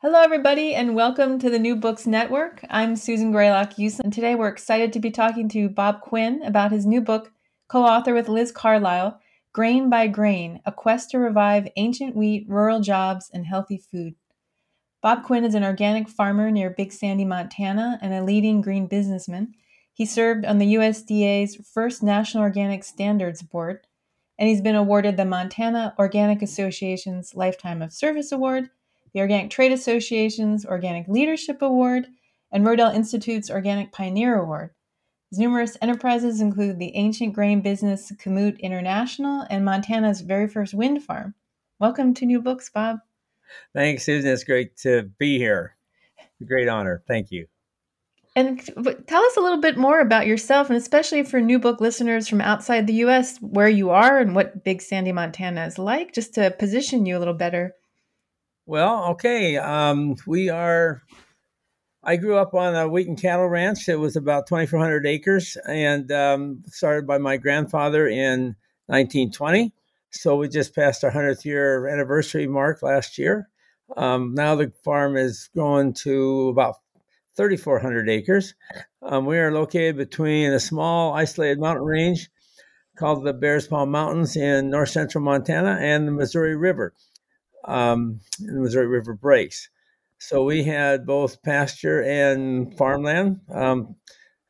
Hello, 0.00 0.22
everybody, 0.22 0.76
and 0.76 0.94
welcome 0.94 1.40
to 1.40 1.50
the 1.50 1.58
New 1.58 1.74
Books 1.74 2.06
Network. 2.06 2.64
I'm 2.70 2.94
Susan 2.94 3.32
Grelock 3.32 3.74
Yusem, 3.78 3.98
and 4.04 4.12
today 4.12 4.36
we're 4.36 4.46
excited 4.46 4.92
to 4.92 5.00
be 5.00 5.10
talking 5.10 5.48
to 5.48 5.68
Bob 5.68 6.02
Quinn 6.02 6.40
about 6.44 6.70
his 6.70 6.86
new 6.86 7.00
book, 7.00 7.32
co 7.66 7.82
author 7.82 8.14
with 8.14 8.28
Liz 8.28 8.52
Carlisle 8.52 9.18
Grain 9.52 9.90
by 9.90 10.06
Grain 10.06 10.60
A 10.64 10.70
Quest 10.70 11.10
to 11.10 11.18
Revive 11.18 11.66
Ancient 11.74 12.14
Wheat, 12.14 12.46
Rural 12.48 12.78
Jobs, 12.78 13.28
and 13.34 13.44
Healthy 13.44 13.82
Food. 13.90 14.14
Bob 15.02 15.24
Quinn 15.24 15.42
is 15.42 15.56
an 15.56 15.64
organic 15.64 16.08
farmer 16.08 16.52
near 16.52 16.70
Big 16.70 16.92
Sandy, 16.92 17.24
Montana, 17.24 17.98
and 18.00 18.14
a 18.14 18.22
leading 18.22 18.60
green 18.60 18.86
businessman. 18.86 19.52
He 19.92 20.06
served 20.06 20.44
on 20.44 20.58
the 20.58 20.74
USDA's 20.74 21.56
first 21.74 22.04
National 22.04 22.44
Organic 22.44 22.84
Standards 22.84 23.42
Board, 23.42 23.80
and 24.38 24.48
he's 24.48 24.60
been 24.60 24.76
awarded 24.76 25.16
the 25.16 25.24
Montana 25.24 25.92
Organic 25.98 26.40
Association's 26.40 27.34
Lifetime 27.34 27.82
of 27.82 27.92
Service 27.92 28.30
Award 28.30 28.70
the 29.12 29.20
Organic 29.20 29.50
Trade 29.50 29.72
Association's 29.72 30.64
Organic 30.66 31.08
Leadership 31.08 31.62
Award, 31.62 32.08
and 32.50 32.64
Rodale 32.64 32.94
Institute's 32.94 33.50
Organic 33.50 33.92
Pioneer 33.92 34.36
Award. 34.38 34.70
His 35.30 35.38
numerous 35.38 35.76
enterprises 35.82 36.40
include 36.40 36.78
the 36.78 36.96
ancient 36.96 37.34
grain 37.34 37.60
business 37.60 38.10
Kamut 38.12 38.58
International 38.60 39.44
and 39.50 39.64
Montana's 39.64 40.22
very 40.22 40.48
first 40.48 40.72
wind 40.72 41.02
farm. 41.02 41.34
Welcome 41.78 42.14
to 42.14 42.26
New 42.26 42.40
Books, 42.40 42.70
Bob. 42.70 42.98
Thanks, 43.74 44.04
Susan. 44.04 44.30
It's 44.30 44.44
great 44.44 44.76
to 44.78 45.10
be 45.18 45.38
here. 45.38 45.76
great 46.46 46.68
honor. 46.68 47.02
Thank 47.06 47.30
you. 47.30 47.46
And 48.36 48.60
tell 49.06 49.24
us 49.24 49.36
a 49.36 49.40
little 49.40 49.60
bit 49.60 49.76
more 49.76 50.00
about 50.00 50.26
yourself, 50.26 50.70
and 50.70 50.76
especially 50.76 51.24
for 51.24 51.40
new 51.40 51.58
book 51.58 51.80
listeners 51.80 52.28
from 52.28 52.40
outside 52.40 52.86
the 52.86 52.94
U.S., 52.94 53.38
where 53.38 53.68
you 53.68 53.90
are 53.90 54.18
and 54.18 54.34
what 54.34 54.64
Big 54.64 54.80
Sandy, 54.80 55.12
Montana 55.12 55.66
is 55.66 55.78
like, 55.78 56.14
just 56.14 56.34
to 56.34 56.52
position 56.52 57.04
you 57.04 57.16
a 57.16 57.18
little 57.18 57.34
better. 57.34 57.74
Well, 58.68 59.12
okay. 59.12 59.56
Um, 59.56 60.16
we 60.26 60.50
are. 60.50 61.00
I 62.04 62.16
grew 62.16 62.36
up 62.36 62.52
on 62.52 62.76
a 62.76 62.86
wheat 62.86 63.08
and 63.08 63.18
cattle 63.18 63.48
ranch. 63.48 63.88
It 63.88 63.96
was 63.98 64.14
about 64.14 64.46
2,400 64.46 65.06
acres, 65.06 65.56
and 65.66 66.12
um, 66.12 66.62
started 66.66 67.06
by 67.06 67.16
my 67.16 67.38
grandfather 67.38 68.06
in 68.06 68.56
1920. 68.88 69.72
So 70.10 70.36
we 70.36 70.48
just 70.50 70.74
passed 70.74 71.02
our 71.02 71.10
100th 71.10 71.46
year 71.46 71.88
anniversary 71.88 72.46
mark 72.46 72.82
last 72.82 73.16
year. 73.16 73.48
Um, 73.96 74.34
now 74.34 74.54
the 74.54 74.70
farm 74.84 75.16
is 75.16 75.48
growing 75.54 75.94
to 76.04 76.48
about 76.48 76.74
3,400 77.38 78.10
acres. 78.10 78.54
Um, 79.00 79.24
we 79.24 79.38
are 79.38 79.50
located 79.50 79.96
between 79.96 80.52
a 80.52 80.60
small 80.60 81.14
isolated 81.14 81.58
mountain 81.58 81.86
range 81.86 82.28
called 82.98 83.24
the 83.24 83.32
Bears 83.32 83.66
Paw 83.66 83.86
Mountains 83.86 84.36
in 84.36 84.68
north 84.68 84.90
central 84.90 85.24
Montana 85.24 85.78
and 85.80 86.06
the 86.06 86.12
Missouri 86.12 86.54
River 86.54 86.92
um, 87.64 88.20
the 88.38 88.60
Missouri 88.60 88.86
River 88.86 89.14
breaks. 89.14 89.68
So 90.18 90.44
we 90.44 90.64
had 90.64 91.06
both 91.06 91.42
pasture 91.42 92.02
and 92.02 92.76
farmland. 92.76 93.40
Um, 93.52 93.96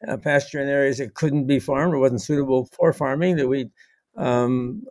uh, 0.06 0.16
pasture 0.16 0.60
in 0.60 0.68
areas 0.68 0.98
that 0.98 1.14
couldn't 1.14 1.46
be 1.46 1.58
farmed 1.58 1.94
or 1.94 1.98
wasn't 1.98 2.22
suitable 2.22 2.66
for 2.66 2.92
farming 2.92 3.36
that 3.36 3.48
we 3.48 3.70
um, 4.16 4.84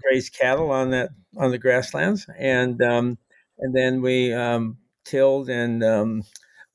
grazed 0.00 0.34
cattle 0.34 0.70
on 0.70 0.90
that 0.90 1.10
on 1.36 1.50
the 1.50 1.58
grasslands, 1.58 2.26
and 2.38 2.82
um, 2.82 3.18
and 3.58 3.74
then 3.74 4.02
we 4.02 4.32
um, 4.32 4.76
tilled 5.04 5.48
and 5.48 5.82
um, 5.82 6.22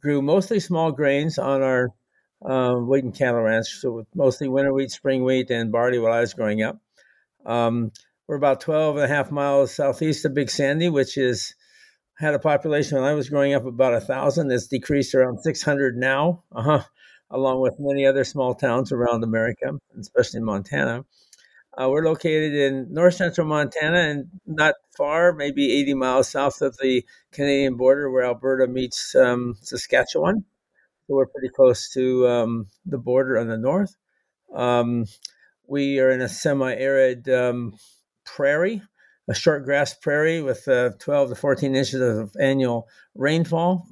grew 0.01 0.21
mostly 0.21 0.59
small 0.59 0.91
grains 0.91 1.37
on 1.37 1.61
our 1.61 1.89
uh, 2.45 2.75
wheat 2.75 3.03
and 3.03 3.15
cattle 3.15 3.41
ranch. 3.41 3.67
So 3.67 4.05
mostly 4.15 4.47
winter 4.47 4.73
wheat, 4.73 4.91
spring 4.91 5.23
wheat, 5.23 5.49
and 5.49 5.71
barley 5.71 5.99
while 5.99 6.13
I 6.13 6.21
was 6.21 6.33
growing 6.33 6.63
up. 6.63 6.79
Um, 7.45 7.91
we're 8.27 8.35
about 8.35 8.61
12 8.61 8.97
and 8.97 9.05
a 9.05 9.07
half 9.07 9.31
miles 9.31 9.73
southeast 9.73 10.25
of 10.25 10.33
Big 10.33 10.49
Sandy, 10.49 10.89
which 10.89 11.17
is 11.17 11.55
had 12.15 12.33
a 12.33 12.39
population 12.39 12.97
when 12.97 13.07
I 13.07 13.13
was 13.13 13.29
growing 13.29 13.53
up 13.53 13.65
about 13.65 13.93
a 13.93 14.01
thousand. 14.01 14.51
It's 14.51 14.67
decreased 14.67 15.15
around 15.15 15.39
600 15.39 15.95
now, 15.95 16.43
uh-huh, 16.51 16.83
along 17.31 17.61
with 17.61 17.79
many 17.79 18.05
other 18.05 18.23
small 18.23 18.53
towns 18.53 18.91
around 18.91 19.23
America, 19.23 19.71
especially 19.99 20.39
in 20.39 20.45
Montana. 20.45 21.05
Uh, 21.77 21.87
we're 21.89 22.05
located 22.05 22.53
in 22.53 22.91
north 22.91 23.13
central 23.13 23.45
Montana 23.45 23.99
and 23.99 24.25
not 24.47 24.73
far, 24.97 25.31
maybe 25.31 25.71
80 25.71 25.93
miles 25.93 26.29
south 26.29 26.61
of 26.61 26.75
the 26.77 27.05
Canadian 27.31 27.77
border 27.77 28.09
where 28.09 28.25
Alberta 28.25 28.67
meets 28.67 29.13
um, 29.13 29.55
Saskatchewan. 29.61 30.43
So 31.05 31.15
we're 31.15 31.27
pretty 31.27 31.49
close 31.49 31.91
to 31.91 32.27
um, 32.27 32.67
the 32.85 32.97
border 32.97 33.37
on 33.37 33.47
the 33.47 33.57
north. 33.57 33.95
Um, 34.53 35.05
we 35.67 35.99
are 35.99 36.09
in 36.09 36.21
a 36.21 36.27
semi 36.27 36.73
arid 36.73 37.29
um, 37.29 37.75
prairie, 38.27 38.81
a 39.27 39.33
short 39.33 39.65
grass 39.65 39.93
prairie 39.93 40.41
with 40.41 40.67
uh, 40.67 40.91
12 40.99 41.29
to 41.29 41.35
14 41.35 41.75
inches 41.75 42.01
of 42.01 42.35
annual 42.39 42.87
rainfall, 43.15 43.87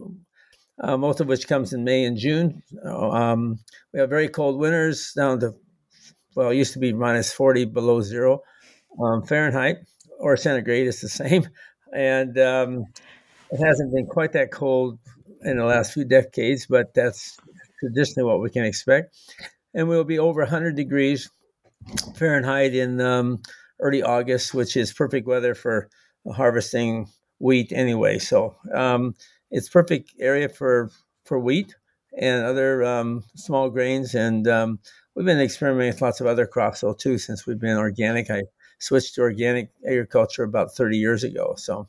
uh, 0.81 0.97
most 0.97 1.19
of 1.19 1.27
which 1.27 1.47
comes 1.47 1.73
in 1.73 1.83
May 1.83 2.05
and 2.05 2.17
June. 2.17 2.61
Um, 2.83 3.59
we 3.93 3.99
have 3.99 4.09
very 4.09 4.27
cold 4.27 4.59
winters 4.59 5.13
down 5.13 5.39
to, 5.39 5.53
well, 6.35 6.49
it 6.49 6.55
used 6.55 6.73
to 6.73 6.79
be 6.79 6.93
minus 6.93 7.31
40 7.33 7.65
below 7.65 8.01
zero 8.01 8.41
um, 9.01 9.23
Fahrenheit 9.23 9.77
or 10.19 10.37
centigrade, 10.37 10.87
it's 10.87 11.01
the 11.01 11.09
same. 11.23 11.47
And 11.93 12.37
um, 12.37 12.85
it 13.51 13.65
hasn't 13.65 13.93
been 13.93 14.07
quite 14.07 14.33
that 14.33 14.51
cold 14.51 14.99
in 15.43 15.57
the 15.57 15.65
last 15.65 15.93
few 15.93 16.03
decades, 16.03 16.65
but 16.65 16.93
that's 16.93 17.37
traditionally 17.79 18.27
what 18.27 18.41
we 18.41 18.49
can 18.49 18.65
expect. 18.65 19.15
And 19.73 19.87
we'll 19.87 20.03
be 20.03 20.19
over 20.19 20.41
100 20.41 20.75
degrees 20.75 21.29
Fahrenheit 22.15 22.73
in 22.73 22.99
um, 23.01 23.41
early 23.79 24.03
August, 24.03 24.53
which 24.53 24.77
is 24.77 24.93
perfect 24.93 25.27
weather 25.27 25.55
for 25.55 25.89
harvesting 26.33 27.07
wheat 27.39 27.71
anyway. 27.71 28.17
So 28.17 28.55
um, 28.73 29.15
it's 29.51 29.69
perfect 29.69 30.13
area 30.19 30.49
for 30.49 30.89
for 31.25 31.39
wheat 31.39 31.75
and 32.17 32.45
other 32.45 32.83
um, 32.83 33.23
small 33.35 33.69
grains. 33.69 34.15
And 34.15 34.47
um, 34.47 34.79
we've 35.15 35.25
been 35.25 35.41
experimenting 35.41 35.93
with 35.93 36.01
lots 36.01 36.21
of 36.21 36.27
other 36.27 36.45
crops 36.45 36.81
though 36.81 36.93
too 36.93 37.17
since 37.17 37.45
we've 37.45 37.59
been 37.59 37.77
organic. 37.77 38.29
I 38.29 38.43
switched 38.79 39.15
to 39.15 39.21
organic 39.21 39.69
agriculture 39.85 40.43
about 40.43 40.75
30 40.75 40.97
years 40.97 41.23
ago. 41.23 41.55
So 41.57 41.87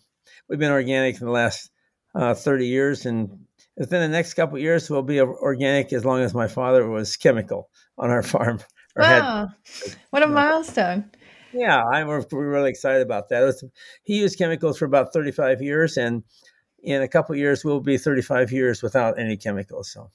we've 0.48 0.58
been 0.58 0.72
organic 0.72 1.20
in 1.20 1.26
the 1.26 1.32
last 1.32 1.70
uh, 2.14 2.34
30 2.34 2.66
years, 2.66 3.04
and 3.04 3.46
within 3.76 4.00
the 4.00 4.08
next 4.08 4.34
couple 4.34 4.58
years, 4.58 4.88
we'll 4.88 5.02
be 5.02 5.20
organic 5.20 5.92
as 5.92 6.04
long 6.04 6.20
as 6.20 6.32
my 6.32 6.48
father 6.48 6.88
was 6.88 7.16
chemical 7.16 7.68
on 7.98 8.10
our 8.10 8.22
farm. 8.22 8.60
Wow, 8.96 9.48
had, 9.84 9.96
what 10.10 10.22
a 10.22 10.26
milestone! 10.26 11.10
Yeah, 11.56 11.82
I'm 11.84 12.06
we're 12.06 12.22
really 12.30 12.68
excited 12.68 13.00
about 13.00 13.30
that. 13.30 13.40
Was, 13.40 13.64
he 14.02 14.18
used 14.18 14.38
chemicals 14.38 14.78
for 14.78 14.84
about 14.84 15.12
35 15.12 15.62
years, 15.62 15.96
and 15.96 16.22
in 16.82 17.00
a 17.00 17.08
couple 17.08 17.34
years, 17.34 17.64
we'll 17.64 17.80
be 17.80 17.96
35 17.96 18.52
years 18.52 18.82
without 18.82 19.18
any 19.18 19.38
chemicals. 19.38 19.90
So 19.90 20.10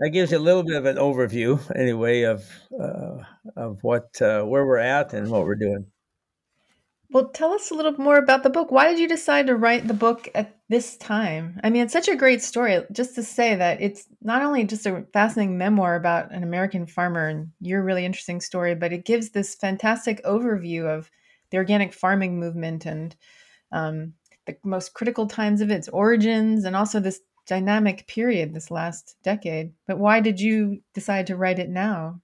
that 0.00 0.10
gives 0.10 0.32
you 0.32 0.38
a 0.38 0.40
little 0.40 0.64
bit 0.64 0.76
of 0.76 0.86
an 0.86 0.96
overview, 0.96 1.60
anyway, 1.76 2.22
of 2.22 2.44
uh, 2.78 3.22
of 3.56 3.78
what 3.82 4.20
uh, 4.20 4.42
where 4.42 4.66
we're 4.66 4.78
at 4.78 5.12
and 5.12 5.30
what 5.30 5.44
we're 5.44 5.54
doing. 5.54 5.86
Well, 7.10 7.30
tell 7.30 7.54
us 7.54 7.70
a 7.70 7.74
little 7.74 7.98
more 7.98 8.18
about 8.18 8.42
the 8.42 8.50
book. 8.50 8.70
Why 8.70 8.90
did 8.90 8.98
you 8.98 9.08
decide 9.08 9.46
to 9.46 9.56
write 9.56 9.88
the 9.88 9.94
book 9.94 10.28
at 10.34 10.58
this 10.68 10.96
time? 10.98 11.58
I 11.64 11.70
mean, 11.70 11.82
it's 11.82 11.92
such 11.92 12.08
a 12.08 12.16
great 12.16 12.42
story. 12.42 12.84
Just 12.92 13.14
to 13.14 13.22
say 13.22 13.54
that 13.54 13.80
it's 13.80 14.06
not 14.20 14.42
only 14.42 14.64
just 14.64 14.84
a 14.84 15.06
fascinating 15.14 15.56
memoir 15.56 15.96
about 15.96 16.30
an 16.32 16.42
American 16.42 16.86
farmer 16.86 17.28
and 17.28 17.50
your 17.60 17.82
really 17.82 18.04
interesting 18.04 18.42
story, 18.42 18.74
but 18.74 18.92
it 18.92 19.06
gives 19.06 19.30
this 19.30 19.54
fantastic 19.54 20.22
overview 20.24 20.84
of 20.84 21.10
the 21.50 21.56
organic 21.56 21.94
farming 21.94 22.38
movement 22.38 22.84
and 22.84 23.16
um, 23.72 24.12
the 24.46 24.58
most 24.62 24.92
critical 24.92 25.26
times 25.26 25.62
of 25.62 25.70
its 25.70 25.88
origins 25.88 26.64
and 26.64 26.76
also 26.76 27.00
this 27.00 27.20
dynamic 27.46 28.06
period 28.06 28.52
this 28.52 28.70
last 28.70 29.16
decade. 29.22 29.72
But 29.86 29.98
why 29.98 30.20
did 30.20 30.40
you 30.40 30.82
decide 30.92 31.26
to 31.28 31.36
write 31.36 31.58
it 31.58 31.70
now? 31.70 32.20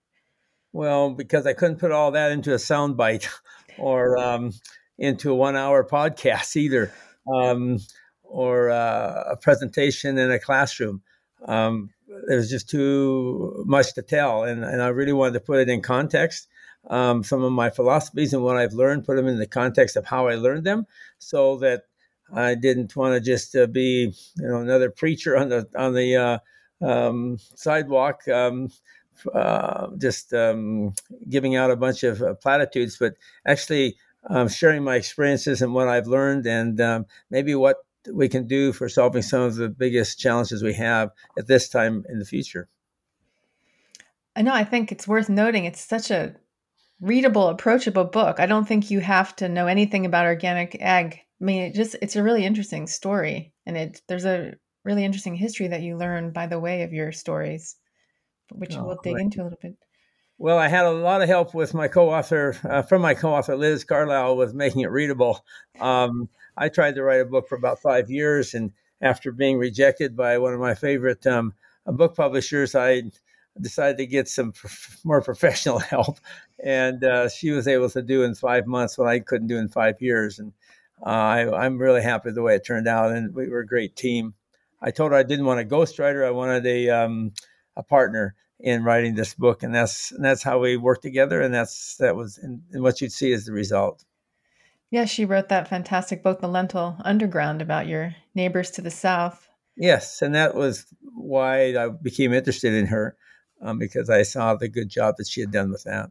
Well, 0.75 1.10
because 1.10 1.46
I 1.46 1.52
couldn't 1.52 1.78
put 1.78 1.92
all 1.92 2.10
that 2.10 2.32
into 2.32 2.52
a 2.52 2.56
soundbite 2.56 3.28
or 3.79 4.17
um, 4.19 4.53
into 4.99 5.31
a 5.31 5.35
one-hour 5.35 5.85
podcast 5.85 6.56
either, 6.56 6.93
um, 7.32 7.79
or 8.23 8.71
uh, 8.71 9.25
a 9.31 9.37
presentation 9.37 10.19
in 10.19 10.31
a 10.31 10.38
classroom. 10.38 11.03
Um, 11.47 11.91
there 12.29 12.37
was 12.37 12.50
just 12.50 12.69
too 12.69 13.65
much 13.67 13.94
to 13.94 14.03
tell, 14.03 14.44
and, 14.44 14.65
and 14.65 14.82
I 14.82 14.88
really 14.88 15.12
wanted 15.12 15.35
to 15.35 15.41
put 15.41 15.61
it 15.61 15.69
in 15.69 15.82
context. 15.82 16.49
Um, 16.88 17.25
some 17.25 17.43
of 17.43 17.53
my 17.53 17.71
philosophies 17.71 18.35
and 18.35 18.43
what 18.43 18.56
I've 18.56 18.75
learned, 18.75 19.05
put 19.05 19.17
them 19.17 19.26
in 19.26 19.38
the 19.38 19.47
context 19.47 19.97
of 19.97 20.06
how 20.06 20.29
I 20.29 20.35
learned 20.35 20.65
them, 20.65 20.87
so 21.19 21.56
that 21.59 21.85
I 22.32 22.55
didn't 22.55 22.94
want 22.94 23.15
to 23.15 23.21
just 23.21 23.56
uh, 23.56 23.67
be, 23.67 24.12
you 24.37 24.49
know, 24.49 24.59
another 24.59 24.91
preacher 24.91 25.37
on 25.37 25.49
the 25.49 25.67
on 25.76 25.94
the 25.94 26.17
uh, 26.17 26.38
um, 26.87 27.38
sidewalk, 27.55 28.26
um, 28.29 28.71
uh, 29.32 29.88
just 29.99 30.32
um, 30.32 30.94
giving 31.28 31.56
out 31.56 31.70
a 31.70 31.76
bunch 31.76 32.02
of 32.02 32.22
uh, 32.22 32.34
platitudes, 32.34 32.96
but 32.99 33.14
actually 33.46 33.96
um, 34.28 34.49
sharing 34.49 34.82
my 34.82 34.96
experiences 34.96 35.62
and 35.62 35.75
what 35.75 35.88
I've 35.88 36.06
learned, 36.06 36.46
and 36.46 36.81
um, 36.81 37.06
maybe 37.31 37.55
what 37.55 37.78
we 38.12 38.28
can 38.28 38.46
do 38.46 38.72
for 38.72 38.88
solving 38.88 39.22
some 39.22 39.43
of 39.43 39.56
the 39.56 39.69
biggest 39.69 40.19
challenges 40.19 40.62
we 40.62 40.75
have 40.75 41.11
at 41.38 41.46
this 41.46 41.69
time 41.69 42.05
in 42.08 42.19
the 42.19 42.25
future. 42.25 42.69
I 44.37 44.43
know. 44.43 44.52
I 44.52 44.64
think 44.64 44.90
it's 44.90 45.08
worth 45.08 45.28
noting. 45.28 45.64
It's 45.64 45.81
such 45.81 46.11
a 46.11 46.34
readable, 47.00 47.49
approachable 47.49 48.05
book. 48.05 48.40
I 48.40 48.46
don't 48.46 48.66
think 48.66 48.90
you 48.90 49.00
have 49.00 49.34
to 49.37 49.49
know 49.49 49.66
anything 49.66 50.06
about 50.06 50.26
organic 50.26 50.76
ag 50.81 51.20
I 51.40 51.44
mean, 51.44 51.62
it 51.62 51.75
just 51.75 51.96
it's 52.00 52.16
a 52.16 52.22
really 52.22 52.44
interesting 52.44 52.87
story, 52.87 53.52
and 53.66 53.76
it 53.76 54.00
there's 54.08 54.25
a 54.25 54.55
really 54.84 55.05
interesting 55.05 55.34
history 55.34 55.69
that 55.69 55.82
you 55.82 55.96
learn 55.96 56.32
by 56.32 56.46
the 56.46 56.61
way 56.61 56.82
of 56.82 56.93
your 56.93 57.12
stories, 57.12 57.76
which 58.52 58.76
oh, 58.76 58.85
we'll 58.85 59.00
dig 59.02 59.14
right. 59.14 59.23
into 59.23 59.43
a 59.43 59.44
little 59.44 59.58
bit. 59.61 59.76
Well, 60.37 60.58
I 60.58 60.69
had 60.69 60.85
a 60.85 60.91
lot 60.91 61.23
of 61.23 61.29
help 61.29 61.55
with 61.55 61.75
my 61.75 61.87
co-author, 61.87 62.56
uh, 62.69 62.82
from 62.82 63.02
my 63.02 63.14
co-author 63.14 63.56
Liz 63.56 63.85
Carlisle, 63.85 64.37
with 64.37 64.52
making 64.52 64.82
it 64.82 64.91
readable. 64.91 65.44
Um, 65.79 66.29
I 66.56 66.69
tried 66.69 66.96
to 66.96 67.05
write 67.05 67.20
a 67.20 67.25
book 67.25 67.49
for 67.49 67.55
about 67.55 67.81
five 67.81 68.11
years, 68.11 68.52
and 68.52 68.73
after 69.00 69.31
being 69.31 69.58
rejected 69.58 70.17
by 70.17 70.38
one 70.38 70.52
of 70.52 70.61
my 70.61 70.75
favorite 70.75 71.25
um, 71.26 71.55
book 71.87 72.17
publishers, 72.17 72.75
I 72.75 73.05
decided 73.61 73.99
to 73.99 74.06
get 74.06 74.29
some 74.29 74.52
more 75.05 75.23
professional 75.23 75.79
help, 75.94 76.19
and 76.62 77.05
uh, 77.05 77.29
she 77.29 77.50
was 77.50 77.69
able 77.69 77.90
to 77.90 78.02
do 78.02 78.25
in 78.25 78.35
five 78.35 78.67
months 78.67 78.99
what 78.99 79.08
I 79.08 79.20
couldn't 79.20 79.49
do 79.49 79.58
in 79.58 79.69
five 79.69 80.02
years. 80.02 80.40
And 80.40 80.52
uh, 81.05 81.11
I, 81.11 81.67
am 81.67 81.79
really 81.79 82.02
happy 82.02 82.29
with 82.29 82.35
the 82.35 82.43
way 82.43 82.56
it 82.56 82.67
turned 82.67 82.88
out, 82.88 83.12
and 83.12 83.35
we 83.35 83.49
were 83.49 83.61
a 83.61 83.67
great 83.67 83.94
team. 83.94 84.35
I 84.82 84.90
told 84.90 85.12
her 85.12 85.19
I 85.19 85.23
didn't 85.23 85.47
want 85.47 85.61
a 85.61 85.64
ghostwriter; 85.64 86.26
I 86.26 86.31
wanted 86.31 86.67
a 86.67 86.90
um, 86.90 87.32
a 87.76 87.82
partner 87.82 88.35
in 88.61 88.85
writing 88.85 89.15
this 89.15 89.35
book, 89.35 89.62
and 89.62 89.75
that's 89.75 90.12
and 90.12 90.25
that's 90.25 90.43
how 90.43 90.59
we 90.59 90.76
worked 90.76 91.03
together, 91.03 91.41
and 91.41 91.53
that's 91.53 91.97
that 91.97 92.17
was 92.17 92.38
and, 92.38 92.62
and 92.73 92.82
what 92.82 93.00
you'd 93.00 93.12
see 93.12 93.32
is 93.32 93.47
the 93.47 93.53
result. 93.53 94.05
Yeah, 94.91 95.06
she 95.06 95.25
wrote 95.25 95.49
that 95.49 95.69
fantastic 95.69 96.23
book, 96.23 96.41
The 96.41 96.49
Lentil 96.49 96.97
Underground, 97.05 97.61
about 97.61 97.88
your 97.88 98.15
neighbors 98.35 98.71
to 98.73 98.82
the 98.82 98.91
south. 98.91 99.49
Yes, 99.76 100.23
and 100.23 100.35
that 100.35 100.55
was 100.55 100.87
why 101.15 101.76
I 101.76 101.88
became 101.88 102.32
interested 102.32 102.73
in 102.73 102.87
her 102.87 103.17
um, 103.61 103.79
because 103.79 104.09
I 104.09 104.23
saw 104.23 104.55
the 104.55 104.69
good 104.69 104.88
job 104.88 105.17
that 105.17 105.26
she 105.26 105.41
had 105.41 105.50
done 105.50 105.71
with 105.71 105.82
that. 105.85 106.11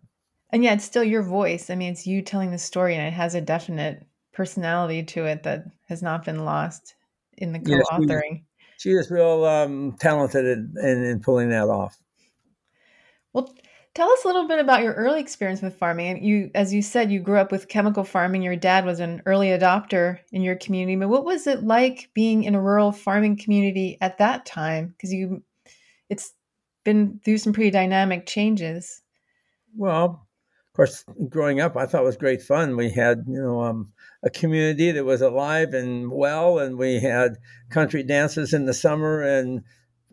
And 0.49 0.63
yeah, 0.63 0.73
it's 0.73 0.83
still 0.83 1.03
your 1.03 1.23
voice. 1.23 1.69
I 1.69 1.75
mean, 1.75 1.93
it's 1.93 2.05
you 2.05 2.21
telling 2.21 2.51
the 2.51 2.57
story, 2.57 2.95
and 2.95 3.07
it 3.07 3.13
has 3.13 3.35
a 3.35 3.41
definite 3.41 4.05
personality 4.33 5.03
to 5.03 5.25
it 5.25 5.43
that 5.43 5.65
has 5.87 6.01
not 6.01 6.25
been 6.25 6.43
lost 6.43 6.95
in 7.37 7.53
the 7.53 7.59
co-authoring. 7.59 8.31
Yeah, 8.31 8.37
she, 8.83 8.91
is 8.91 9.09
real 9.09 9.45
um, 9.45 9.95
talented 9.99 10.45
in, 10.45 10.73
in, 10.77 11.03
in, 11.03 11.19
pulling 11.21 11.49
that 11.49 11.69
off. 11.69 11.97
Well, 13.31 13.53
tell 13.95 14.11
us 14.11 14.23
a 14.25 14.27
little 14.27 14.47
bit 14.47 14.59
about 14.59 14.83
your 14.83 14.93
early 14.93 15.21
experience 15.21 15.61
with 15.61 15.77
farming. 15.77 16.21
You, 16.21 16.51
as 16.53 16.73
you 16.73 16.81
said, 16.81 17.11
you 17.11 17.19
grew 17.21 17.37
up 17.37 17.51
with 17.51 17.69
chemical 17.69 18.03
farming. 18.03 18.41
Your 18.41 18.57
dad 18.57 18.85
was 18.85 18.99
an 18.99 19.21
early 19.25 19.47
adopter 19.47 20.19
in 20.31 20.41
your 20.41 20.55
community. 20.55 20.97
But 20.97 21.07
what 21.07 21.23
was 21.23 21.47
it 21.47 21.63
like 21.63 22.09
being 22.13 22.43
in 22.43 22.55
a 22.55 22.61
rural 22.61 22.91
farming 22.91 23.37
community 23.37 23.97
at 24.01 24.17
that 24.17 24.45
time? 24.45 24.87
Because 24.89 25.13
you, 25.13 25.41
it's 26.09 26.33
been 26.83 27.21
through 27.23 27.37
some 27.37 27.53
pretty 27.53 27.71
dynamic 27.71 28.25
changes. 28.25 29.01
Well, 29.75 30.27
of 30.73 30.75
course, 30.75 31.05
growing 31.29 31.61
up, 31.61 31.77
I 31.77 31.85
thought 31.85 32.01
it 32.01 32.05
was 32.05 32.17
great 32.17 32.41
fun. 32.41 32.75
We 32.75 32.89
had, 32.89 33.23
you 33.27 33.41
know, 33.41 33.61
um, 33.61 33.93
a 34.23 34.29
community 34.29 34.91
that 34.91 35.03
was 35.03 35.21
alive 35.21 35.73
and 35.73 36.11
well, 36.11 36.57
and 36.59 36.77
we 36.77 36.99
had 36.99 37.37
country 37.69 38.03
dances 38.03 38.53
in 38.53 38.65
the 38.65 38.73
summer 38.73 39.21
and 39.21 39.63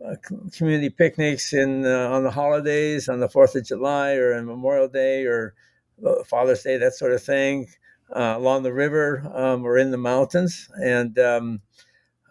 uh, 0.05 0.17
community 0.57 0.91
picnics 0.91 1.53
in 1.53 1.87
uh, 1.87 2.09
on 2.11 2.25
the 2.25 2.31
holidays, 2.31 3.09
on 3.09 3.21
the 3.21 3.29
Fourth 3.29 3.55
of 3.55 3.65
July 3.65 4.15
or 4.15 4.43
Memorial 4.43 4.89
Day 4.89 5.25
or 5.25 5.55
uh, 6.05 6.25
Father's 6.25 6.63
Day, 6.63 6.79
that 6.79 6.95
sort 6.95 7.13
of 7.13 7.23
thing, 7.23 7.69
uh, 8.15 8.35
along 8.37 8.63
the 8.63 8.73
river 8.73 9.31
um, 9.35 9.65
or 9.65 9.79
in 9.79 9.91
the 9.91 9.99
mountains, 9.99 10.69
and 10.75 11.19
um, 11.19 11.61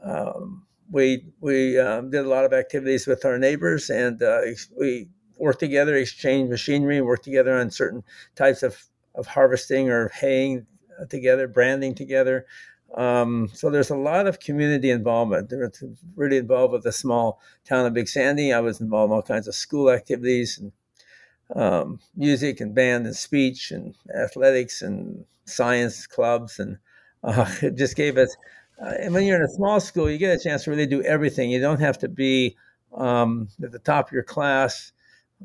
um, 0.04 0.66
we 0.92 1.26
we 1.40 1.80
um, 1.80 2.10
did 2.10 2.26
a 2.26 2.30
lot 2.30 2.46
of 2.46 2.54
activities 2.54 3.08
with 3.08 3.24
our 3.24 3.38
neighbors, 3.38 3.90
and 3.90 4.22
uh, 4.22 4.42
we 4.78 5.08
worked 5.38 5.60
together, 5.60 5.96
exchanged 5.96 6.50
machinery, 6.50 7.02
worked 7.02 7.24
together 7.24 7.58
on 7.58 7.72
certain 7.72 8.04
types 8.36 8.62
of, 8.62 8.84
of 9.16 9.26
harvesting 9.26 9.90
or 9.90 10.10
haying 10.10 10.66
together, 11.06 11.48
branding 11.48 11.96
together. 11.96 12.46
Um, 12.96 13.50
so 13.54 13.70
there's 13.70 13.92
a 13.92 13.96
lot 13.96 14.28
of 14.28 14.40
community 14.40 14.90
involvement. 14.90 15.50
They're 15.50 15.72
really 16.16 16.38
involved 16.38 16.74
with 16.74 16.84
the 16.84 16.92
small 16.92 17.40
town 17.66 17.86
of 17.86 17.94
Big 17.94 18.08
Sandy. 18.08 18.52
I 18.52 18.62
was 18.62 18.82
involved 18.82 19.12
in 19.12 19.16
all 19.16 19.22
kinds 19.22 19.48
of 19.48 19.56
school 19.56 19.90
activities 19.92 20.58
and 20.58 20.72
um, 21.56 22.00
music 22.16 22.62
and 22.62 22.74
band 22.74 23.06
and 23.06 23.16
speech 23.16 23.72
and 23.72 23.96
athletics 24.16 24.82
and 24.82 25.26
science 25.46 26.08
clubs. 26.08 26.60
And 26.60 26.78
uh, 27.24 27.52
it 27.62 27.76
just 27.76 27.96
gave 27.96 28.18
us, 28.18 28.36
uh, 28.82 28.94
when 29.10 29.26
you're 29.26 29.38
in 29.38 29.44
a 29.44 29.50
small 29.50 29.80
school, 29.80 30.10
you 30.10 30.18
get 30.18 30.40
a 30.40 30.44
chance 30.44 30.64
to 30.64 30.72
really 30.72 30.88
do 30.88 31.04
everything. 31.04 31.52
You 31.52 31.62
don't 31.62 31.82
have 31.82 32.00
to 32.00 32.08
be 32.08 32.56
um, 32.96 33.50
at 33.64 33.72
the 33.72 33.80
top 33.80 34.08
of 34.08 34.14
your 34.14 34.24
class 34.24 34.92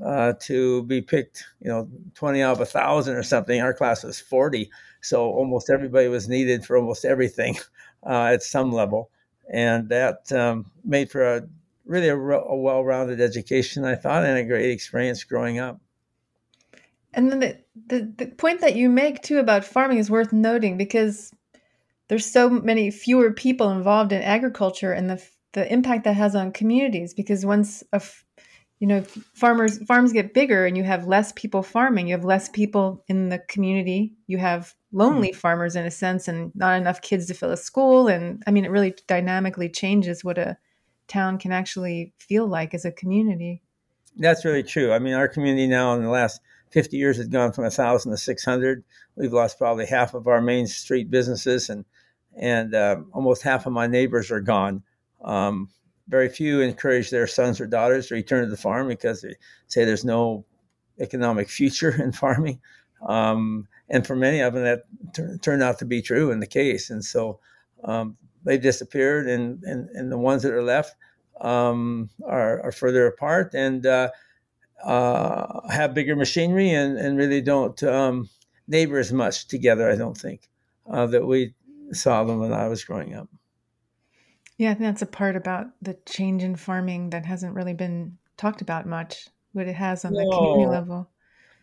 uh, 0.05 0.33
to 0.41 0.83
be 0.85 1.01
picked, 1.01 1.45
you 1.61 1.69
know, 1.69 1.89
20 2.15 2.43
out 2.43 2.53
of 2.53 2.61
a 2.61 2.67
thousand 2.67 3.17
or 3.17 3.23
something. 3.23 3.61
Our 3.61 3.75
class 3.75 4.03
was 4.03 4.21
40. 4.21 4.71
So 5.05 5.31
almost 5.31 5.71
everybody 5.71 6.09
was 6.09 6.29
needed 6.29 6.65
for 6.65 6.77
almost 6.77 7.05
everything 7.05 7.57
uh, 8.07 8.25
at 8.33 8.43
some 8.43 8.73
level. 8.73 9.11
And 9.53 9.89
that 9.91 10.33
um, 10.33 10.71
made 10.85 11.11
for 11.11 11.23
a 11.23 11.47
really 11.85 12.09
a, 12.09 12.17
a 12.17 12.57
well 12.57 12.83
rounded 12.83 13.21
education, 13.21 13.85
I 13.85 13.95
thought, 13.95 14.25
and 14.25 14.39
a 14.39 14.45
great 14.45 14.71
experience 14.71 15.23
growing 15.25 15.59
up. 15.59 15.81
And 17.13 17.31
then 17.31 17.41
the, 17.41 17.59
the, 17.87 18.13
the 18.17 18.27
point 18.27 18.61
that 18.63 18.75
you 18.75 18.89
make 18.89 19.23
too 19.23 19.39
about 19.39 19.65
farming 19.65 19.99
is 19.99 20.11
worth 20.11 20.33
noting 20.33 20.77
because 20.77 21.33
there's 22.09 22.27
so 22.27 22.51
many 22.51 22.91
fewer 22.91 23.33
people 23.33 23.71
involved 23.71 24.13
in 24.13 24.23
agriculture 24.23 24.93
and 24.93 25.09
the 25.09 25.23
the 25.55 25.73
impact 25.73 26.05
that 26.05 26.17
has 26.17 26.35
on 26.35 26.53
communities 26.53 27.15
because 27.15 27.47
once 27.47 27.83
a 27.93 28.03
you 28.85 28.89
know 28.89 29.01
farmers 29.33 29.83
farms 29.87 30.13
get 30.13 30.35
bigger 30.35 30.67
and 30.67 30.77
you 30.77 30.83
have 30.83 31.07
less 31.07 31.33
people 31.33 31.63
farming. 31.63 32.07
You 32.07 32.13
have 32.17 32.25
less 32.27 32.51
people 32.51 33.03
in 33.09 33.31
the 33.31 33.39
community. 33.39 34.13
You 34.27 34.37
have 34.37 34.75
lonely 34.93 35.31
mm-hmm. 35.31 35.39
farmers 35.39 35.75
in 35.75 35.87
a 35.87 35.91
sense 35.91 36.29
and 36.29 36.53
not 36.55 36.79
enough 36.79 37.01
kids 37.01 37.25
to 37.29 37.35
fill 37.35 37.51
a 37.51 37.57
school. 37.57 38.09
And 38.09 38.43
i 38.47 38.51
mean 38.51 38.67
it 38.67 38.71
really 38.71 38.95
dynamically 39.07 39.71
changes 39.71 40.23
what 40.23 40.37
a 40.37 40.59
town 41.09 41.39
can 41.39 41.51
actually 41.51 42.13
feel 42.19 42.47
like 42.47 42.75
as 42.75 42.85
a 42.85 42.93
community. 42.93 43.63
That's 44.19 44.45
really 44.45 44.63
true. 44.63 44.93
I 44.93 44.99
mean 44.99 45.15
our 45.15 45.29
community 45.29 45.67
now 45.67 45.95
in 45.95 46.03
the 46.03 46.11
last 46.11 46.43
50 46.73 46.99
years 46.99 47.17
has 47.17 47.29
gone 47.29 47.53
from 47.53 47.65
1000 47.65 48.13
to 48.13 48.19
600 48.19 48.85
we've 49.17 49.33
lost 49.33 49.57
probably 49.57 49.87
half 49.87 50.13
of 50.13 50.27
our 50.27 50.43
main 50.43 50.67
street 50.67 51.11
businesses 51.11 51.71
and 51.71 51.87
and 52.37 52.75
uh, 52.75 52.97
almost 53.15 53.41
half 53.41 53.65
of 53.65 53.73
my 53.73 53.87
neighbors 53.87 54.31
are 54.31 54.43
gone. 54.43 54.83
Um, 55.25 55.71
very 56.09 56.29
few 56.29 56.61
encourage 56.61 57.11
their 57.11 57.27
sons 57.27 57.61
or 57.61 57.67
daughters 57.67 58.09
to 58.09 58.15
return 58.15 58.45
to 58.45 58.51
the 58.51 58.57
farm 58.57 58.89
because 58.89 59.23
they 59.23 59.35
say 59.69 59.85
there's 59.85 60.05
no 60.05 60.45
economic 61.01 61.49
future 61.49 61.91
in 62.03 62.13
farming. 62.13 62.61
Um, 63.07 63.69
and 63.89 64.07
for 64.07 64.17
many 64.17 64.41
of 64.41 64.55
them, 64.55 64.65
that 64.65 64.83
t- 65.15 65.39
turned 65.43 65.63
out 65.63 65.79
to 65.79 65.85
be 65.85 66.03
true 66.03 66.31
in 66.31 66.41
the 66.41 66.47
case. 66.47 66.91
And 66.91 67.05
so 67.05 67.39
um, 67.85 68.17
they've 68.45 68.61
disappeared, 68.61 69.29
and, 69.29 69.63
and, 69.65 69.89
and 69.91 70.11
the 70.11 70.19
ones 70.19 70.43
that 70.43 70.53
are 70.53 70.63
left 70.63 70.95
um, 71.41 72.09
are, 72.27 72.63
are 72.63 72.73
further 72.73 73.07
apart 73.07 73.55
and 73.55 73.85
uh, 73.85 74.11
uh, 74.83 75.69
have 75.71 75.95
bigger 75.95 76.17
machinery 76.17 76.71
and, 76.71 76.97
and 76.97 77.19
really 77.19 77.41
don't 77.41 77.83
um, 77.83 78.29
neighbor 78.69 78.99
as 78.99 79.13
much 79.13 79.49
together, 79.49 79.91
I 79.91 79.97
don't 79.97 80.17
think, 80.17 80.49
uh, 80.91 81.07
that 81.07 81.27
we 81.27 81.55
saw 81.93 82.25
them 82.25 82.39
when 82.39 82.53
I 82.53 82.69
was 82.69 82.85
growing 82.85 83.15
up. 83.15 83.29
Yeah, 84.57 84.71
I 84.71 84.75
think 84.75 84.85
that's 84.85 85.03
a 85.03 85.07
part 85.07 85.37
about 85.37 85.67
the 85.83 85.97
change 86.07 86.43
in 86.43 86.57
farming 86.57 87.11
that 87.11 87.27
hasn't 87.27 87.55
really 87.55 87.75
been 87.75 88.19
talked 88.37 88.61
about 88.61 88.87
much, 88.87 89.29
what 89.53 89.67
it 89.67 89.75
has 89.75 90.05
on 90.05 90.13
no, 90.13 90.21
the 90.21 90.37
community 90.37 90.71
level. 90.71 91.11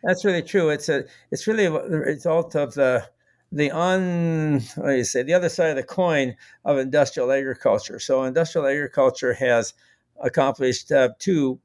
That's 0.04 0.26
really 0.26 0.42
true. 0.42 0.70
It's 0.70 0.90
a 0.90 1.06
it's 1.32 1.48
really 1.48 1.66
a 1.66 1.72
result 1.72 2.56
of 2.56 2.74
the 2.74 3.08
the 3.52 3.72
on 3.72 4.62
what 4.76 4.92
do 4.92 4.96
you 4.96 5.04
say 5.04 5.24
the 5.24 5.34
other 5.34 5.50
side 5.50 5.70
of 5.70 5.76
the 5.76 5.84
coin 5.84 6.36
of 6.66 6.78
industrial 6.78 7.32
agriculture. 7.32 8.00
So 8.00 8.24
industrial 8.24 8.68
agriculture 8.68 9.34
has 9.34 9.74
accomplished 10.22 10.92
uh, 10.92 11.10
two 11.20 11.60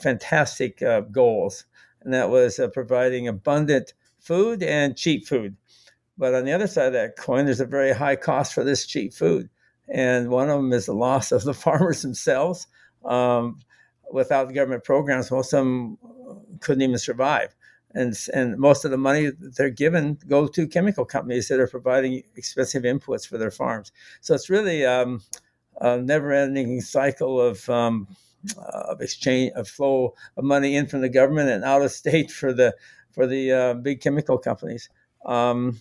fantastic 0.00 0.82
uh, 0.82 1.00
goals, 1.02 1.64
and 2.02 2.12
that 2.14 2.30
was 2.30 2.58
uh, 2.58 2.68
providing 2.68 3.28
abundant 3.28 3.92
food 4.20 4.62
and 4.62 4.96
cheap 4.96 5.26
food. 5.26 5.56
But 6.18 6.34
on 6.34 6.44
the 6.44 6.52
other 6.52 6.66
side 6.66 6.86
of 6.86 6.92
that 6.92 7.16
coin, 7.16 7.44
there's 7.44 7.60
a 7.60 7.66
very 7.66 7.92
high 7.92 8.16
cost 8.16 8.54
for 8.54 8.64
this 8.64 8.86
cheap 8.86 9.12
food, 9.12 9.48
and 9.92 10.30
one 10.30 10.48
of 10.48 10.56
them 10.56 10.72
is 10.72 10.86
the 10.86 10.94
loss 10.94 11.30
of 11.30 11.44
the 11.44 11.54
farmers 11.64 12.02
themselves. 12.02 12.66
Um, 13.04 13.60
without 14.12 14.48
the 14.48 14.54
government 14.54 14.84
programs, 14.84 15.30
most 15.30 15.52
of 15.52 15.64
them 15.64 15.98
couldn't 16.60 16.82
even 16.82 16.98
survive 16.98 17.54
and 17.94 18.16
and 18.32 18.58
most 18.58 18.84
of 18.84 18.90
the 18.90 18.96
money 18.96 19.30
they're 19.38 19.70
given 19.70 20.18
go 20.26 20.46
to 20.46 20.66
chemical 20.66 21.04
companies 21.04 21.48
that 21.48 21.60
are 21.60 21.66
providing 21.66 22.22
expensive 22.36 22.84
inputs 22.84 23.26
for 23.26 23.38
their 23.38 23.50
farms. 23.50 23.92
So 24.20 24.34
it's 24.34 24.50
really 24.50 24.84
um, 24.84 25.22
a 25.80 25.98
never-ending 25.98 26.80
cycle 26.80 27.40
of 27.40 27.68
um, 27.68 28.08
of 28.56 29.00
exchange 29.00 29.52
of 29.54 29.68
flow 29.68 30.14
of 30.36 30.44
money 30.44 30.76
in 30.76 30.86
from 30.86 31.00
the 31.00 31.08
government 31.08 31.50
and 31.50 31.64
out 31.64 31.82
of 31.82 31.92
state 31.92 32.30
for 32.40 32.52
the 32.52 32.74
for 33.10 33.26
the 33.26 33.52
uh, 33.52 33.74
big 33.74 34.00
chemical 34.00 34.38
companies. 34.38 34.88
Um, 35.24 35.80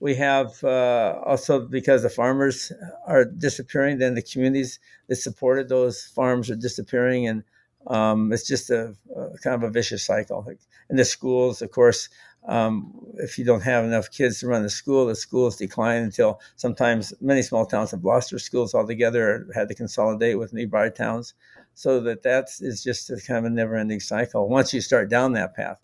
we 0.00 0.14
have 0.14 0.62
uh, 0.62 1.20
also 1.24 1.66
because 1.66 2.02
the 2.02 2.10
farmers 2.10 2.72
are 3.06 3.24
disappearing, 3.24 3.98
then 3.98 4.14
the 4.14 4.22
communities 4.22 4.78
that 5.08 5.16
supported 5.16 5.68
those 5.68 6.04
farms 6.04 6.50
are 6.50 6.56
disappearing, 6.56 7.26
and 7.26 7.42
um, 7.86 8.32
it's 8.32 8.46
just 8.46 8.68
a, 8.70 8.94
a, 9.14 9.38
kind 9.38 9.54
of 9.54 9.62
a 9.62 9.70
vicious 9.70 10.04
cycle. 10.04 10.44
Like 10.46 10.58
in 10.90 10.96
the 10.96 11.04
schools, 11.04 11.62
of 11.62 11.70
course, 11.70 12.08
um, 12.46 12.92
if 13.14 13.38
you 13.38 13.44
don't 13.44 13.62
have 13.62 13.84
enough 13.84 14.10
kids 14.10 14.40
to 14.40 14.48
run 14.48 14.62
the 14.62 14.70
school, 14.70 15.06
the 15.06 15.16
schools 15.16 15.56
decline 15.56 16.02
until 16.02 16.40
sometimes 16.56 17.14
many 17.20 17.42
small 17.42 17.66
towns 17.66 17.90
have 17.90 18.04
lost 18.04 18.30
their 18.30 18.38
schools 18.38 18.74
altogether 18.74 19.28
or 19.28 19.52
had 19.54 19.68
to 19.68 19.74
consolidate 19.74 20.38
with 20.38 20.52
nearby 20.52 20.90
towns. 20.90 21.34
So 21.74 22.00
that 22.00 22.22
that 22.22 22.48
is 22.60 22.82
just 22.82 23.10
a 23.10 23.16
kind 23.16 23.38
of 23.38 23.52
a 23.52 23.54
never-ending 23.54 24.00
cycle 24.00 24.48
once 24.48 24.72
you 24.72 24.80
start 24.80 25.08
down 25.08 25.32
that 25.32 25.54
path. 25.54 25.80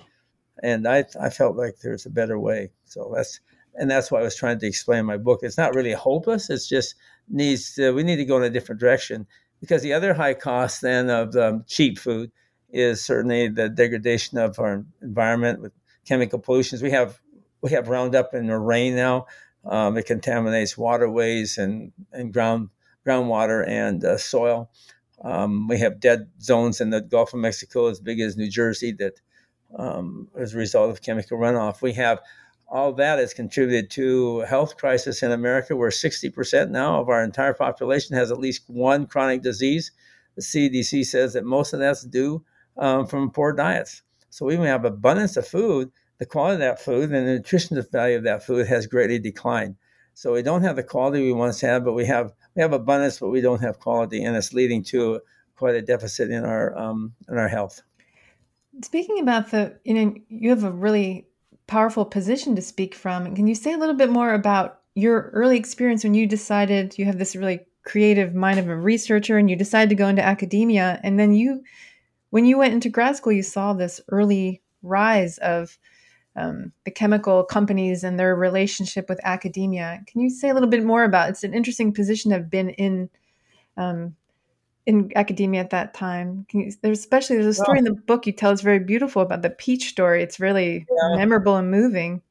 And 0.62 0.86
I, 0.86 1.04
I 1.20 1.30
felt 1.30 1.56
like 1.56 1.78
there's 1.82 2.06
a 2.06 2.10
better 2.10 2.38
way. 2.38 2.70
So 2.84 3.10
that's 3.14 3.40
and 3.74 3.90
that's 3.90 4.10
why 4.10 4.20
I 4.20 4.22
was 4.22 4.36
trying 4.36 4.58
to 4.58 4.66
explain 4.66 5.00
in 5.00 5.06
my 5.06 5.16
book. 5.16 5.40
It's 5.42 5.58
not 5.58 5.74
really 5.74 5.92
hopeless. 5.92 6.50
It's 6.50 6.68
just 6.68 6.94
needs 7.28 7.74
to, 7.74 7.92
we 7.92 8.02
need 8.02 8.16
to 8.16 8.24
go 8.24 8.36
in 8.36 8.42
a 8.42 8.50
different 8.50 8.80
direction 8.80 9.26
because 9.60 9.82
the 9.82 9.92
other 9.92 10.12
high 10.14 10.34
cost 10.34 10.82
then 10.82 11.08
of 11.08 11.34
um, 11.36 11.64
cheap 11.66 11.98
food 11.98 12.30
is 12.70 13.04
certainly 13.04 13.48
the 13.48 13.68
degradation 13.68 14.38
of 14.38 14.58
our 14.58 14.84
environment 15.02 15.60
with 15.60 15.72
chemical 16.06 16.38
pollutions. 16.38 16.82
We 16.82 16.90
have 16.90 17.20
we 17.60 17.70
have 17.70 17.88
Roundup 17.88 18.34
in 18.34 18.48
the 18.48 18.58
rain 18.58 18.96
now. 18.96 19.26
Um, 19.64 19.96
it 19.96 20.06
contaminates 20.06 20.76
waterways 20.76 21.58
and, 21.58 21.92
and 22.12 22.32
ground 22.32 22.70
groundwater 23.06 23.66
and 23.66 24.04
uh, 24.04 24.18
soil. 24.18 24.70
Um, 25.22 25.68
we 25.68 25.78
have 25.78 26.00
dead 26.00 26.28
zones 26.40 26.80
in 26.80 26.90
the 26.90 27.00
Gulf 27.00 27.32
of 27.32 27.40
Mexico 27.40 27.86
as 27.86 28.00
big 28.00 28.20
as 28.20 28.36
New 28.36 28.50
Jersey 28.50 28.92
that 28.92 29.20
um, 29.76 30.28
as 30.36 30.54
a 30.54 30.58
result 30.58 30.90
of 30.90 31.02
chemical 31.02 31.38
runoff. 31.38 31.82
We 31.82 31.92
have 31.94 32.20
all 32.72 32.90
that 32.94 33.18
has 33.18 33.34
contributed 33.34 33.90
to 33.90 34.40
a 34.40 34.46
health 34.46 34.78
crisis 34.78 35.22
in 35.22 35.30
America, 35.30 35.76
where 35.76 35.90
60% 35.90 36.70
now 36.70 36.98
of 36.98 37.10
our 37.10 37.22
entire 37.22 37.52
population 37.52 38.16
has 38.16 38.32
at 38.32 38.40
least 38.40 38.62
one 38.66 39.06
chronic 39.06 39.42
disease. 39.42 39.92
The 40.36 40.42
CDC 40.42 41.04
says 41.04 41.34
that 41.34 41.44
most 41.44 41.74
of 41.74 41.80
that's 41.80 42.02
due 42.02 42.42
um, 42.78 43.06
from 43.06 43.30
poor 43.30 43.52
diets. 43.52 44.00
So 44.30 44.46
we 44.46 44.56
have 44.56 44.86
abundance 44.86 45.36
of 45.36 45.46
food. 45.46 45.92
The 46.16 46.24
quality 46.24 46.54
of 46.54 46.60
that 46.60 46.80
food 46.80 47.12
and 47.12 47.28
the 47.28 47.34
nutritional 47.34 47.84
value 47.92 48.16
of 48.16 48.24
that 48.24 48.42
food 48.42 48.66
has 48.66 48.86
greatly 48.86 49.18
declined. 49.18 49.76
So 50.14 50.32
we 50.32 50.42
don't 50.42 50.62
have 50.62 50.76
the 50.76 50.82
quality 50.82 51.22
we 51.22 51.32
once 51.34 51.60
had, 51.60 51.84
but 51.84 51.92
we 51.92 52.06
have 52.06 52.32
we 52.56 52.62
have 52.62 52.72
abundance, 52.72 53.18
but 53.18 53.28
we 53.28 53.42
don't 53.42 53.60
have 53.60 53.80
quality, 53.80 54.24
and 54.24 54.36
it's 54.36 54.52
leading 54.52 54.82
to 54.84 55.20
quite 55.56 55.74
a 55.74 55.82
deficit 55.82 56.30
in 56.30 56.44
our 56.44 56.76
um, 56.78 57.12
in 57.28 57.36
our 57.36 57.48
health. 57.48 57.82
Speaking 58.82 59.18
about 59.20 59.50
the, 59.50 59.78
you 59.84 59.94
know, 59.94 60.14
you 60.28 60.48
have 60.50 60.64
a 60.64 60.70
really 60.70 61.26
powerful 61.72 62.04
position 62.04 62.54
to 62.54 62.60
speak 62.60 62.94
from. 62.94 63.34
Can 63.34 63.46
you 63.46 63.54
say 63.54 63.72
a 63.72 63.78
little 63.78 63.94
bit 63.94 64.10
more 64.10 64.34
about 64.34 64.80
your 64.94 65.30
early 65.32 65.56
experience 65.56 66.04
when 66.04 66.12
you 66.12 66.26
decided 66.26 66.98
you 66.98 67.06
have 67.06 67.16
this 67.18 67.34
really 67.34 67.60
creative 67.82 68.34
mind 68.34 68.58
of 68.58 68.68
a 68.68 68.76
researcher 68.76 69.38
and 69.38 69.48
you 69.48 69.56
decided 69.56 69.88
to 69.88 69.94
go 69.94 70.06
into 70.06 70.22
academia 70.22 71.00
and 71.02 71.18
then 71.18 71.32
you 71.32 71.62
when 72.28 72.44
you 72.44 72.58
went 72.58 72.74
into 72.74 72.90
grad 72.90 73.16
school 73.16 73.32
you 73.32 73.42
saw 73.42 73.72
this 73.72 74.02
early 74.10 74.60
rise 74.82 75.38
of 75.38 75.78
um, 76.36 76.72
the 76.84 76.90
chemical 76.90 77.42
companies 77.42 78.04
and 78.04 78.20
their 78.20 78.36
relationship 78.36 79.08
with 79.08 79.18
academia 79.24 80.02
can 80.06 80.20
you 80.20 80.28
say 80.28 80.50
a 80.50 80.54
little 80.54 80.68
bit 80.68 80.84
more 80.84 81.04
about 81.04 81.30
it's 81.30 81.42
an 81.42 81.54
interesting 81.54 81.90
position 81.90 82.30
to 82.30 82.36
have 82.36 82.50
been 82.50 82.68
in 82.68 83.08
um, 83.78 84.14
in 84.86 85.12
academia 85.16 85.60
at 85.60 85.70
that 85.70 85.94
time. 85.94 86.46
You, 86.52 86.72
there's 86.82 86.98
especially 86.98 87.36
there's 87.36 87.58
a 87.58 87.62
story 87.62 87.78
in 87.78 87.84
the 87.84 87.92
book 87.92 88.26
you 88.26 88.32
tell 88.32 88.52
is 88.52 88.60
very 88.60 88.80
beautiful 88.80 89.22
about 89.22 89.42
the 89.42 89.50
peach 89.50 89.88
story. 89.88 90.22
It's 90.22 90.40
really 90.40 90.86
yeah. 90.90 91.16
memorable 91.16 91.56
and 91.56 91.70
moving. 91.70 92.22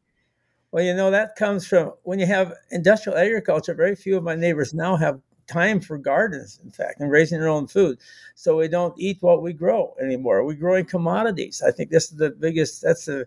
Well, 0.71 0.83
you 0.83 0.93
know 0.93 1.11
that 1.11 1.35
comes 1.35 1.67
from 1.67 1.93
when 2.03 2.19
you 2.19 2.25
have 2.25 2.53
industrial 2.71 3.17
agriculture. 3.17 3.73
Very 3.73 3.95
few 3.95 4.17
of 4.17 4.23
my 4.23 4.35
neighbors 4.35 4.73
now 4.73 4.95
have 4.95 5.19
time 5.47 5.81
for 5.81 5.97
gardens, 5.97 6.59
in 6.63 6.71
fact, 6.71 6.99
and 7.01 7.11
raising 7.11 7.39
their 7.39 7.49
own 7.49 7.67
food. 7.67 7.99
So 8.35 8.57
we 8.57 8.67
don't 8.67 8.97
eat 8.97 9.17
what 9.21 9.41
we 9.41 9.53
grow 9.53 9.95
anymore. 10.01 10.45
We're 10.45 10.53
growing 10.53 10.85
commodities. 10.85 11.61
I 11.65 11.71
think 11.71 11.89
this 11.89 12.11
is 12.11 12.17
the 12.17 12.31
biggest. 12.31 12.81
That's 12.81 13.07
a, 13.07 13.25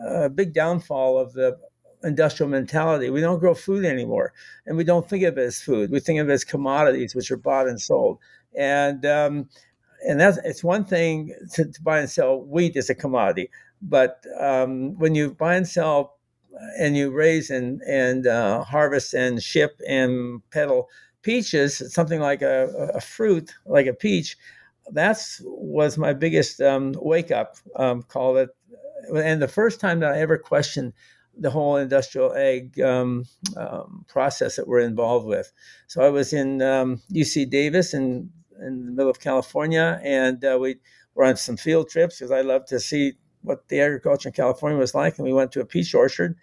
a 0.00 0.24
uh, 0.24 0.28
big 0.28 0.52
downfall 0.52 1.18
of 1.18 1.32
the 1.32 1.58
industrial 2.04 2.50
mentality. 2.50 3.10
We 3.10 3.20
don't 3.20 3.38
grow 3.38 3.54
food 3.54 3.84
anymore, 3.84 4.32
and 4.66 4.76
we 4.76 4.84
don't 4.84 5.08
think 5.08 5.24
of 5.24 5.38
it 5.38 5.42
as 5.42 5.60
food. 5.60 5.90
We 5.90 6.00
think 6.00 6.20
of 6.20 6.28
it 6.28 6.32
as 6.32 6.44
commodities, 6.44 7.14
which 7.14 7.30
are 7.30 7.36
bought 7.36 7.68
and 7.68 7.80
sold 7.80 8.18
and 8.56 9.04
um, 9.06 9.48
and 10.06 10.20
that's 10.20 10.38
it's 10.44 10.64
one 10.64 10.84
thing 10.84 11.34
to, 11.54 11.64
to, 11.64 11.82
buy 11.82 12.00
and 12.00 12.10
sell 12.10 12.40
wheat 12.40 12.76
as 12.76 12.90
a 12.90 12.94
commodity, 12.94 13.50
but 13.80 14.24
um, 14.38 14.98
when 14.98 15.14
you 15.14 15.32
buy 15.34 15.54
and 15.54 15.66
sell 15.66 16.16
and 16.78 16.96
you 16.96 17.10
raise 17.10 17.50
and 17.50 17.80
and 17.82 18.26
uh, 18.26 18.64
harvest 18.64 19.14
and 19.14 19.42
ship 19.42 19.80
and 19.88 20.42
peddle 20.50 20.88
peaches, 21.22 21.82
something 21.92 22.20
like 22.20 22.42
a, 22.42 22.90
a 22.94 23.00
fruit 23.00 23.52
like 23.66 23.86
a 23.86 23.94
peach, 23.94 24.36
that's 24.92 25.40
was 25.44 25.96
my 25.96 26.12
biggest 26.12 26.60
um, 26.60 26.94
wake 26.96 27.30
up 27.30 27.56
um, 27.76 28.02
call. 28.02 28.36
It 28.36 28.50
and 29.14 29.42
the 29.42 29.48
first 29.48 29.80
time 29.80 30.00
that 30.00 30.12
I 30.12 30.20
ever 30.20 30.38
questioned 30.38 30.92
the 31.36 31.50
whole 31.50 31.76
industrial 31.76 32.34
ag 32.34 32.78
um, 32.80 33.24
um, 33.56 34.04
process 34.08 34.56
that 34.56 34.68
we're 34.68 34.80
involved 34.80 35.26
with. 35.26 35.50
So 35.86 36.02
I 36.02 36.10
was 36.10 36.32
in 36.32 36.60
um, 36.60 37.00
UC 37.10 37.50
Davis 37.50 37.94
and 37.94 38.30
in 38.66 38.86
the 38.86 38.92
middle 38.92 39.10
of 39.10 39.20
California, 39.20 40.00
and 40.02 40.44
uh, 40.44 40.58
we 40.60 40.76
were 41.14 41.24
on 41.24 41.36
some 41.36 41.56
field 41.56 41.88
trips 41.88 42.18
because 42.18 42.30
I 42.30 42.40
love 42.40 42.64
to 42.66 42.80
see 42.80 43.14
what 43.42 43.68
the 43.68 43.80
agriculture 43.80 44.28
in 44.28 44.32
California 44.34 44.78
was 44.78 44.94
like. 44.94 45.18
And 45.18 45.26
we 45.26 45.32
went 45.32 45.52
to 45.52 45.60
a 45.60 45.66
peach 45.66 45.94
orchard, 45.94 46.36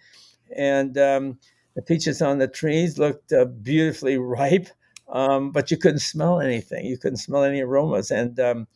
and 0.56 0.96
um, 0.98 1.38
the 1.74 1.82
peaches 1.82 2.20
on 2.22 2.38
the 2.38 2.48
trees 2.48 2.98
looked 2.98 3.32
uh, 3.32 3.44
beautifully 3.44 4.18
ripe, 4.18 4.68
um, 5.08 5.50
but 5.50 5.70
you 5.70 5.76
couldn't 5.76 6.00
smell 6.00 6.40
anything. 6.40 6.86
You 6.86 6.98
couldn't 6.98 7.18
smell 7.18 7.44
any 7.44 7.60
aromas. 7.60 8.10
And 8.10 8.38
um, 8.38 8.66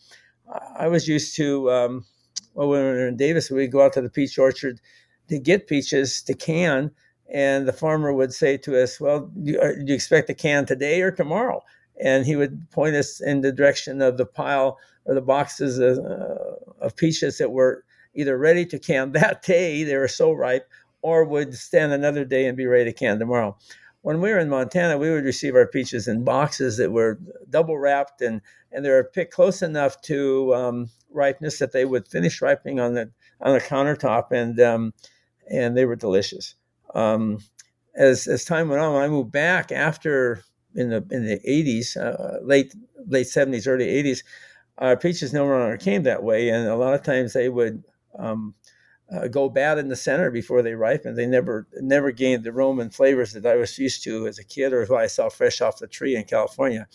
I 0.78 0.88
was 0.88 1.08
used 1.08 1.36
to, 1.36 1.70
um, 1.70 2.04
well, 2.54 2.68
when 2.68 2.80
we 2.80 2.86
were 2.86 3.08
in 3.08 3.16
Davis, 3.16 3.50
we'd 3.50 3.72
go 3.72 3.82
out 3.82 3.92
to 3.94 4.00
the 4.00 4.10
peach 4.10 4.38
orchard 4.38 4.80
to 5.28 5.38
get 5.38 5.66
peaches 5.66 6.22
to 6.22 6.34
can. 6.34 6.90
And 7.32 7.66
the 7.66 7.72
farmer 7.72 8.12
would 8.12 8.32
say 8.32 8.56
to 8.58 8.82
us, 8.82 9.00
Well, 9.00 9.30
do 9.42 9.52
you, 9.52 9.60
do 9.60 9.84
you 9.88 9.94
expect 9.94 10.28
a 10.30 10.34
can 10.34 10.66
today 10.66 11.00
or 11.00 11.10
tomorrow? 11.10 11.62
And 12.00 12.26
he 12.26 12.36
would 12.36 12.70
point 12.70 12.96
us 12.96 13.20
in 13.20 13.40
the 13.40 13.52
direction 13.52 14.02
of 14.02 14.16
the 14.16 14.26
pile 14.26 14.78
or 15.04 15.14
the 15.14 15.20
boxes 15.20 15.78
of, 15.78 15.98
uh, 15.98 16.84
of 16.84 16.96
peaches 16.96 17.38
that 17.38 17.52
were 17.52 17.84
either 18.14 18.38
ready 18.38 18.64
to 18.66 18.78
can 18.78 19.12
that 19.12 19.42
day, 19.42 19.84
they 19.84 19.96
were 19.96 20.08
so 20.08 20.32
ripe, 20.32 20.68
or 21.02 21.24
would 21.24 21.54
stand 21.54 21.92
another 21.92 22.24
day 22.24 22.46
and 22.46 22.56
be 22.56 22.66
ready 22.66 22.84
to 22.84 22.92
can 22.92 23.18
tomorrow. 23.18 23.56
When 24.02 24.20
we 24.20 24.30
were 24.30 24.38
in 24.38 24.50
Montana, 24.50 24.98
we 24.98 25.10
would 25.10 25.24
receive 25.24 25.54
our 25.54 25.66
peaches 25.66 26.08
in 26.08 26.24
boxes 26.24 26.76
that 26.76 26.92
were 26.92 27.18
double 27.48 27.78
wrapped 27.78 28.20
and, 28.20 28.42
and 28.70 28.84
they 28.84 28.90
were 28.90 29.04
picked 29.04 29.32
close 29.32 29.62
enough 29.62 30.00
to 30.02 30.54
um, 30.54 30.90
ripeness 31.10 31.58
that 31.58 31.72
they 31.72 31.84
would 31.84 32.06
finish 32.08 32.42
ripening 32.42 32.80
on 32.80 32.94
the 32.94 33.10
on 33.40 33.54
the 33.54 33.60
countertop 33.60 34.30
and 34.30 34.60
um, 34.60 34.92
and 35.50 35.76
they 35.76 35.86
were 35.86 35.96
delicious. 35.96 36.54
Um, 36.94 37.38
as 37.94 38.26
as 38.26 38.44
time 38.44 38.68
went 38.68 38.82
on, 38.82 38.92
when 38.92 39.02
I 39.02 39.08
moved 39.08 39.32
back 39.32 39.72
after 39.72 40.42
in 40.74 40.90
the 40.90 41.06
in 41.10 41.24
the 41.24 41.40
80s, 41.40 41.96
uh, 41.96 42.44
late 42.44 42.74
late 43.06 43.26
70s, 43.26 43.66
early 43.66 43.86
80s, 43.86 44.22
our 44.78 44.96
peaches 44.96 45.32
no 45.32 45.46
longer 45.46 45.76
came 45.76 46.02
that 46.04 46.22
way, 46.22 46.48
and 46.48 46.68
a 46.68 46.76
lot 46.76 46.94
of 46.94 47.02
times 47.02 47.32
they 47.32 47.48
would 47.48 47.84
um, 48.18 48.54
uh, 49.12 49.28
go 49.28 49.48
bad 49.48 49.78
in 49.78 49.88
the 49.88 49.96
center 49.96 50.30
before 50.30 50.62
they 50.62 50.74
ripened. 50.74 51.16
They 51.16 51.26
never 51.26 51.66
never 51.80 52.10
gained 52.10 52.44
the 52.44 52.52
Roman 52.52 52.90
flavors 52.90 53.32
that 53.32 53.46
I 53.46 53.56
was 53.56 53.78
used 53.78 54.02
to 54.04 54.26
as 54.26 54.38
a 54.38 54.44
kid, 54.44 54.72
or 54.72 54.84
what 54.86 55.02
I 55.02 55.06
saw 55.06 55.28
fresh 55.28 55.60
off 55.60 55.78
the 55.78 55.86
tree 55.86 56.16
in 56.16 56.24
California. 56.24 56.88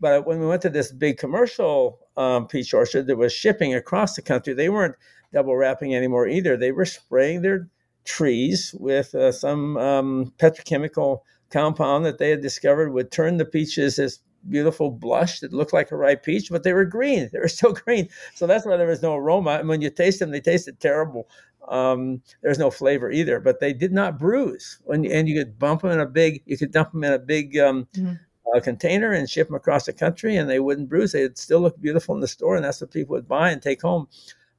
But 0.00 0.26
when 0.26 0.40
we 0.40 0.46
went 0.46 0.62
to 0.62 0.70
this 0.70 0.92
big 0.92 1.18
commercial 1.18 2.00
um, 2.16 2.46
peach 2.48 2.74
orchard 2.74 3.06
that 3.06 3.16
was 3.16 3.32
shipping 3.32 3.74
across 3.74 4.16
the 4.16 4.22
country, 4.22 4.52
they 4.52 4.68
weren't 4.68 4.96
double 5.32 5.56
wrapping 5.56 5.94
anymore 5.94 6.26
either. 6.26 6.56
They 6.56 6.72
were 6.72 6.84
spraying 6.84 7.42
their 7.42 7.68
trees 8.04 8.74
with 8.78 9.14
uh, 9.14 9.32
some 9.32 9.76
um, 9.76 10.32
petrochemical 10.38 11.20
compound 11.54 12.04
that 12.04 12.18
they 12.18 12.30
had 12.30 12.42
discovered 12.42 12.92
would 12.92 13.12
turn 13.12 13.36
the 13.36 13.44
peaches 13.44 13.96
this 13.96 14.18
beautiful 14.48 14.90
blush 14.90 15.40
that 15.40 15.52
looked 15.52 15.72
like 15.72 15.90
a 15.90 15.96
ripe 15.96 16.24
peach, 16.24 16.50
but 16.50 16.64
they 16.64 16.72
were 16.72 16.84
green. 16.84 17.30
They 17.32 17.38
were 17.38 17.48
still 17.48 17.72
green. 17.72 18.08
So 18.34 18.46
that's 18.46 18.66
why 18.66 18.76
there 18.76 18.88
was 18.88 19.02
no 19.02 19.14
aroma. 19.14 19.52
And 19.52 19.68
when 19.68 19.80
you 19.80 19.90
taste 19.90 20.18
them, 20.18 20.30
they 20.30 20.40
tasted 20.40 20.80
terrible. 20.80 21.28
Um, 21.68 22.22
there's 22.42 22.58
no 22.58 22.70
flavor 22.70 23.10
either, 23.10 23.40
but 23.40 23.60
they 23.60 23.72
did 23.72 23.92
not 23.92 24.18
bruise. 24.18 24.78
When, 24.84 25.06
and 25.06 25.28
you 25.28 25.38
could 25.38 25.58
bump 25.58 25.82
them 25.82 25.92
in 25.92 26.00
a 26.00 26.06
big, 26.06 26.42
you 26.44 26.58
could 26.58 26.72
dump 26.72 26.92
them 26.92 27.04
in 27.04 27.12
a 27.12 27.18
big 27.18 27.56
um, 27.56 27.88
mm-hmm. 27.94 28.14
uh, 28.54 28.60
container 28.60 29.12
and 29.12 29.30
ship 29.30 29.46
them 29.48 29.56
across 29.56 29.86
the 29.86 29.92
country, 29.92 30.36
and 30.36 30.50
they 30.50 30.60
wouldn't 30.60 30.90
bruise. 30.90 31.12
They'd 31.12 31.38
still 31.38 31.60
look 31.60 31.80
beautiful 31.80 32.14
in 32.14 32.20
the 32.20 32.28
store, 32.28 32.56
and 32.56 32.64
that's 32.64 32.80
what 32.80 32.90
people 32.90 33.14
would 33.14 33.28
buy 33.28 33.50
and 33.50 33.62
take 33.62 33.80
home. 33.80 34.08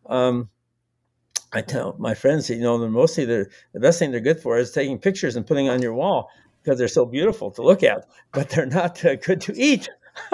Um, 0.08 0.50
I 1.54 1.62
tell 1.62 1.96
my 2.00 2.16
friends, 2.16 2.50
you 2.50 2.60
know, 2.60 2.78
they're 2.78 2.90
mostly 2.90 3.24
the 3.24 3.48
best 3.76 4.00
thing 4.00 4.12
they're 4.12 4.20
good 4.20 4.40
for 4.40 4.58
is 4.58 4.72
taking 4.72 4.98
pictures 4.98 5.36
and 5.36 5.48
putting 5.48 5.70
on 5.70 5.82
your 5.82 5.94
wall 5.94 6.30
because 6.66 6.80
they're 6.80 6.88
so 6.88 7.06
beautiful 7.06 7.52
to 7.52 7.62
look 7.62 7.84
at, 7.84 8.08
but 8.32 8.50
they're 8.50 8.66
not 8.66 9.04
uh, 9.06 9.16
good 9.16 9.40
to 9.42 9.54
eat, 9.56 9.88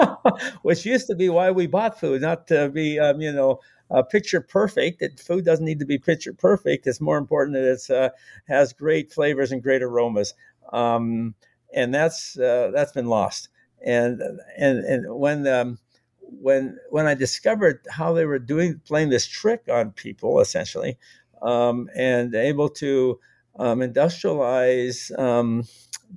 which 0.62 0.86
used 0.86 1.06
to 1.08 1.14
be 1.14 1.28
why 1.28 1.50
we 1.50 1.66
bought 1.66 2.00
food, 2.00 2.22
not 2.22 2.46
to 2.46 2.70
be, 2.70 2.98
um, 2.98 3.20
you 3.20 3.30
know, 3.30 3.60
uh, 3.90 4.02
picture 4.02 4.40
perfect. 4.40 5.00
That 5.00 5.20
food 5.20 5.44
doesn't 5.44 5.64
need 5.64 5.80
to 5.80 5.84
be 5.84 5.98
picture 5.98 6.32
perfect. 6.32 6.86
It's 6.86 7.02
more 7.02 7.18
important 7.18 7.54
that 7.54 7.70
it 7.70 7.90
uh, 7.94 8.10
has 8.48 8.72
great 8.72 9.12
flavors 9.12 9.52
and 9.52 9.62
great 9.62 9.82
aromas, 9.82 10.32
um, 10.72 11.34
and 11.74 11.94
that's 11.94 12.38
uh, 12.38 12.70
that's 12.72 12.92
been 12.92 13.08
lost. 13.08 13.50
And 13.84 14.22
and 14.56 14.78
and 14.78 15.14
when 15.14 15.46
um, 15.46 15.78
when 16.20 16.78
when 16.88 17.06
I 17.06 17.12
discovered 17.12 17.84
how 17.90 18.14
they 18.14 18.24
were 18.24 18.38
doing 18.38 18.80
playing 18.86 19.10
this 19.10 19.26
trick 19.26 19.64
on 19.70 19.92
people, 19.92 20.40
essentially, 20.40 20.96
um, 21.42 21.90
and 21.94 22.34
able 22.34 22.70
to 22.70 23.20
um, 23.58 23.80
industrialize 23.80 25.16
um, 25.18 25.64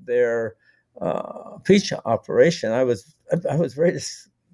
their 0.04 0.56
uh, 1.02 1.58
peach 1.64 1.94
operation, 2.06 2.72
I 2.72 2.84
was 2.84 3.16
I 3.50 3.56
was 3.56 3.74
very 3.74 4.00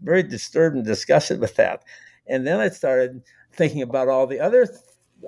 very 0.01 0.23
disturbed 0.23 0.75
and 0.75 0.85
disgusted 0.85 1.39
with 1.39 1.55
that. 1.55 1.83
And 2.27 2.45
then 2.47 2.59
I 2.59 2.69
started 2.69 3.21
thinking 3.53 3.81
about 3.81 4.07
all 4.07 4.27
the 4.27 4.39
other 4.39 4.67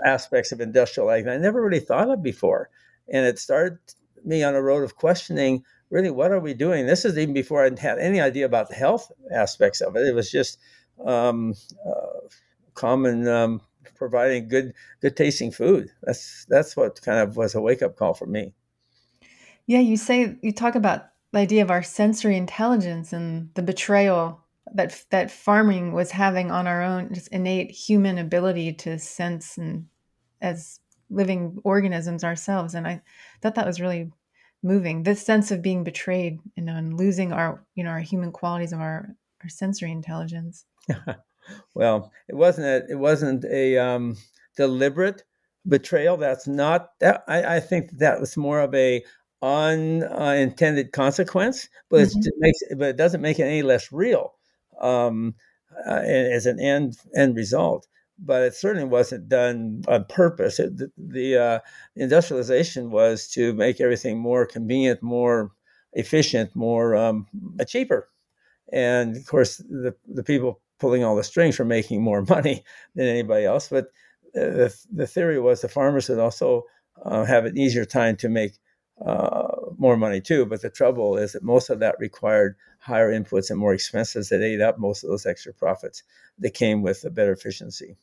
aspects 0.05 0.51
of 0.51 0.61
industrial 0.61 1.11
ag 1.11 1.25
that 1.25 1.33
I 1.33 1.37
never 1.37 1.61
really 1.61 1.79
thought 1.79 2.09
of 2.09 2.23
before. 2.23 2.69
And 3.11 3.25
it 3.25 3.37
started 3.37 3.77
me 4.23 4.43
on 4.43 4.55
a 4.55 4.61
road 4.61 4.83
of 4.83 4.95
questioning 4.95 5.63
really 5.89 6.09
what 6.09 6.31
are 6.31 6.39
we 6.39 6.53
doing? 6.53 6.87
This 6.87 7.05
is 7.05 7.17
even 7.17 7.33
before 7.33 7.63
I 7.63 7.69
had 7.79 7.99
any 7.99 8.19
idea 8.19 8.45
about 8.45 8.69
the 8.69 8.75
health 8.75 9.11
aspects 9.31 9.81
of 9.81 9.95
it. 9.95 10.07
It 10.07 10.15
was 10.15 10.31
just 10.31 10.59
um, 11.05 11.53
uh, 11.85 12.27
common 12.73 13.27
um, 13.27 13.61
providing 13.95 14.47
good 14.47 14.73
good 15.01 15.15
tasting 15.15 15.51
food. 15.51 15.89
That's 16.01 16.45
that's 16.49 16.75
what 16.75 17.01
kind 17.01 17.19
of 17.19 17.37
was 17.37 17.53
a 17.53 17.61
wake 17.61 17.83
up 17.83 17.95
call 17.95 18.13
for 18.13 18.25
me. 18.25 18.53
Yeah, 19.67 19.79
you 19.79 19.97
say 19.97 20.37
you 20.41 20.51
talk 20.51 20.75
about 20.75 21.09
the 21.31 21.39
idea 21.39 21.63
of 21.63 21.71
our 21.71 21.83
sensory 21.83 22.37
intelligence 22.37 23.13
and 23.13 23.49
the 23.55 23.63
betrayal 23.63 24.41
that 24.73 25.03
that 25.09 25.31
farming 25.31 25.93
was 25.93 26.11
having 26.11 26.51
on 26.51 26.67
our 26.67 26.81
own 26.81 27.13
just 27.13 27.27
innate 27.29 27.71
human 27.71 28.17
ability 28.17 28.73
to 28.73 28.97
sense 28.99 29.57
and 29.57 29.87
as 30.41 30.79
living 31.09 31.59
organisms 31.63 32.23
ourselves. 32.23 32.73
And 32.75 32.87
i 32.87 33.01
thought 33.41 33.55
that 33.55 33.67
was 33.67 33.81
really 33.81 34.11
moving 34.63 35.03
this 35.03 35.23
sense 35.25 35.51
of 35.51 35.61
being 35.61 35.83
betrayed 35.83 36.39
you 36.55 36.63
know, 36.63 36.75
and 36.75 36.97
losing 36.97 37.33
our 37.33 37.63
you 37.75 37.83
know 37.83 37.91
our 37.91 37.99
human 37.99 38.31
qualities 38.31 38.73
of 38.73 38.79
our 38.79 39.15
our 39.43 39.49
sensory 39.49 39.91
intelligence. 39.91 40.65
Well 41.75 42.09
it 42.29 42.35
wasn't 42.35 42.67
a, 42.67 42.91
it 42.91 42.95
wasn't 42.95 43.43
a 43.43 43.77
um, 43.77 44.15
deliberate 44.55 45.23
betrayal. 45.67 46.15
That's 46.15 46.47
not 46.47 46.91
that 46.99 47.25
I, 47.27 47.57
I 47.57 47.59
think 47.59 47.97
that 47.97 48.21
was 48.21 48.37
more 48.37 48.61
of 48.61 48.73
a 48.73 49.03
unintended 49.43 50.91
consequence 50.91 51.67
but 51.89 52.01
mm-hmm. 52.01 52.19
it 52.19 52.33
makes 52.37 52.59
but 52.77 52.89
it 52.89 52.97
doesn't 52.97 53.21
make 53.21 53.39
it 53.39 53.43
any 53.43 53.61
less 53.61 53.91
real 53.91 54.33
um, 54.81 55.35
uh, 55.87 56.01
as 56.03 56.45
an 56.45 56.59
end 56.59 56.97
end 57.15 57.35
result. 57.35 57.87
But 58.19 58.43
it 58.43 58.53
certainly 58.53 58.87
wasn't 58.87 59.27
done 59.27 59.83
on 59.87 60.05
purpose. 60.05 60.59
It, 60.59 60.77
the, 60.77 60.91
the 60.97 61.37
uh, 61.37 61.59
industrialization 61.95 62.91
was 62.91 63.27
to 63.29 63.53
make 63.53 63.81
everything 63.81 64.19
more 64.19 64.45
convenient, 64.45 65.01
more 65.01 65.51
efficient, 65.93 66.55
more 66.55 66.95
um, 66.95 67.27
cheaper. 67.67 68.07
And 68.71 69.17
of 69.17 69.25
course, 69.25 69.57
the, 69.57 69.95
the 70.07 70.23
people 70.23 70.61
pulling 70.79 71.03
all 71.03 71.15
the 71.15 71.23
strings 71.23 71.57
were 71.57 71.65
making 71.65 72.03
more 72.03 72.21
money 72.29 72.63
than 72.95 73.07
anybody 73.07 73.45
else. 73.45 73.67
But 73.67 73.85
uh, 74.35 74.61
the, 74.61 74.77
the 74.91 75.07
theory 75.07 75.39
was 75.39 75.61
the 75.61 75.67
farmers 75.67 76.07
would 76.07 76.19
also 76.19 76.63
uh, 77.03 77.25
have 77.25 77.45
an 77.45 77.57
easier 77.57 77.85
time 77.85 78.15
to 78.17 78.29
make 78.29 78.53
uh, 79.05 79.47
more 79.77 79.97
money 79.97 80.21
too. 80.21 80.45
But 80.45 80.61
the 80.61 80.69
trouble 80.69 81.17
is 81.17 81.33
that 81.33 81.43
most 81.43 81.69
of 81.69 81.79
that 81.79 81.95
required 81.99 82.55
higher 82.79 83.11
inputs 83.11 83.49
and 83.49 83.59
more 83.59 83.73
expenses 83.73 84.29
that 84.29 84.41
ate 84.41 84.61
up 84.61 84.77
most 84.77 85.03
of 85.03 85.09
those 85.09 85.25
extra 85.25 85.53
profits 85.53 86.03
that 86.39 86.53
came 86.53 86.81
with 86.81 87.03
a 87.05 87.09
better 87.09 87.31
efficiency. 87.31 87.95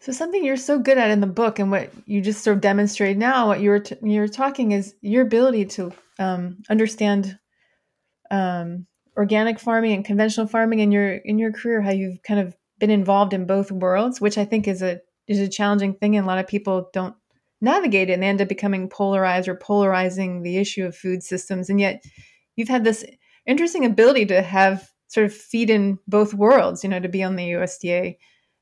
So 0.00 0.12
something 0.12 0.44
you're 0.44 0.56
so 0.56 0.78
good 0.78 0.98
at 0.98 1.10
in 1.10 1.20
the 1.20 1.26
book, 1.26 1.58
and 1.58 1.70
what 1.70 1.90
you 2.04 2.20
just 2.20 2.44
sort 2.44 2.56
of 2.56 2.60
demonstrate 2.60 3.16
now, 3.16 3.46
what 3.46 3.60
you're 3.60 3.80
t- 3.80 3.96
you're 4.02 4.28
talking 4.28 4.72
is 4.72 4.94
your 5.00 5.22
ability 5.22 5.64
to 5.66 5.92
um, 6.18 6.58
understand 6.68 7.38
um, 8.30 8.86
organic 9.16 9.58
farming 9.58 9.92
and 9.92 10.04
conventional 10.04 10.46
farming 10.46 10.80
in 10.80 10.92
your 10.92 11.14
in 11.14 11.38
your 11.38 11.50
career, 11.52 11.80
how 11.80 11.90
you've 11.90 12.22
kind 12.22 12.40
of 12.40 12.54
been 12.78 12.90
involved 12.90 13.32
in 13.32 13.46
both 13.46 13.72
worlds, 13.72 14.20
which 14.20 14.36
I 14.36 14.44
think 14.44 14.68
is 14.68 14.82
a 14.82 15.00
is 15.26 15.40
a 15.40 15.48
challenging 15.48 15.94
thing, 15.94 16.16
and 16.16 16.24
a 16.24 16.28
lot 16.28 16.38
of 16.38 16.46
people 16.46 16.90
don't 16.92 17.16
navigate 17.60 18.10
it, 18.10 18.14
and 18.14 18.22
they 18.22 18.28
end 18.28 18.40
up 18.40 18.48
becoming 18.48 18.88
polarized 18.88 19.48
or 19.48 19.54
polarizing 19.54 20.42
the 20.42 20.58
issue 20.58 20.84
of 20.84 20.96
food 20.96 21.22
systems, 21.22 21.70
and 21.70 21.80
yet 21.80 22.04
you've 22.56 22.68
had 22.68 22.84
this 22.84 23.04
interesting 23.46 23.84
ability 23.84 24.26
to 24.26 24.42
have 24.42 24.90
sort 25.08 25.26
of 25.26 25.34
feed 25.34 25.70
in 25.70 25.98
both 26.08 26.34
worlds, 26.34 26.82
you 26.82 26.90
know, 26.90 27.00
to 27.00 27.08
be 27.08 27.22
on 27.22 27.36
the 27.36 27.50
USDA 27.50 28.16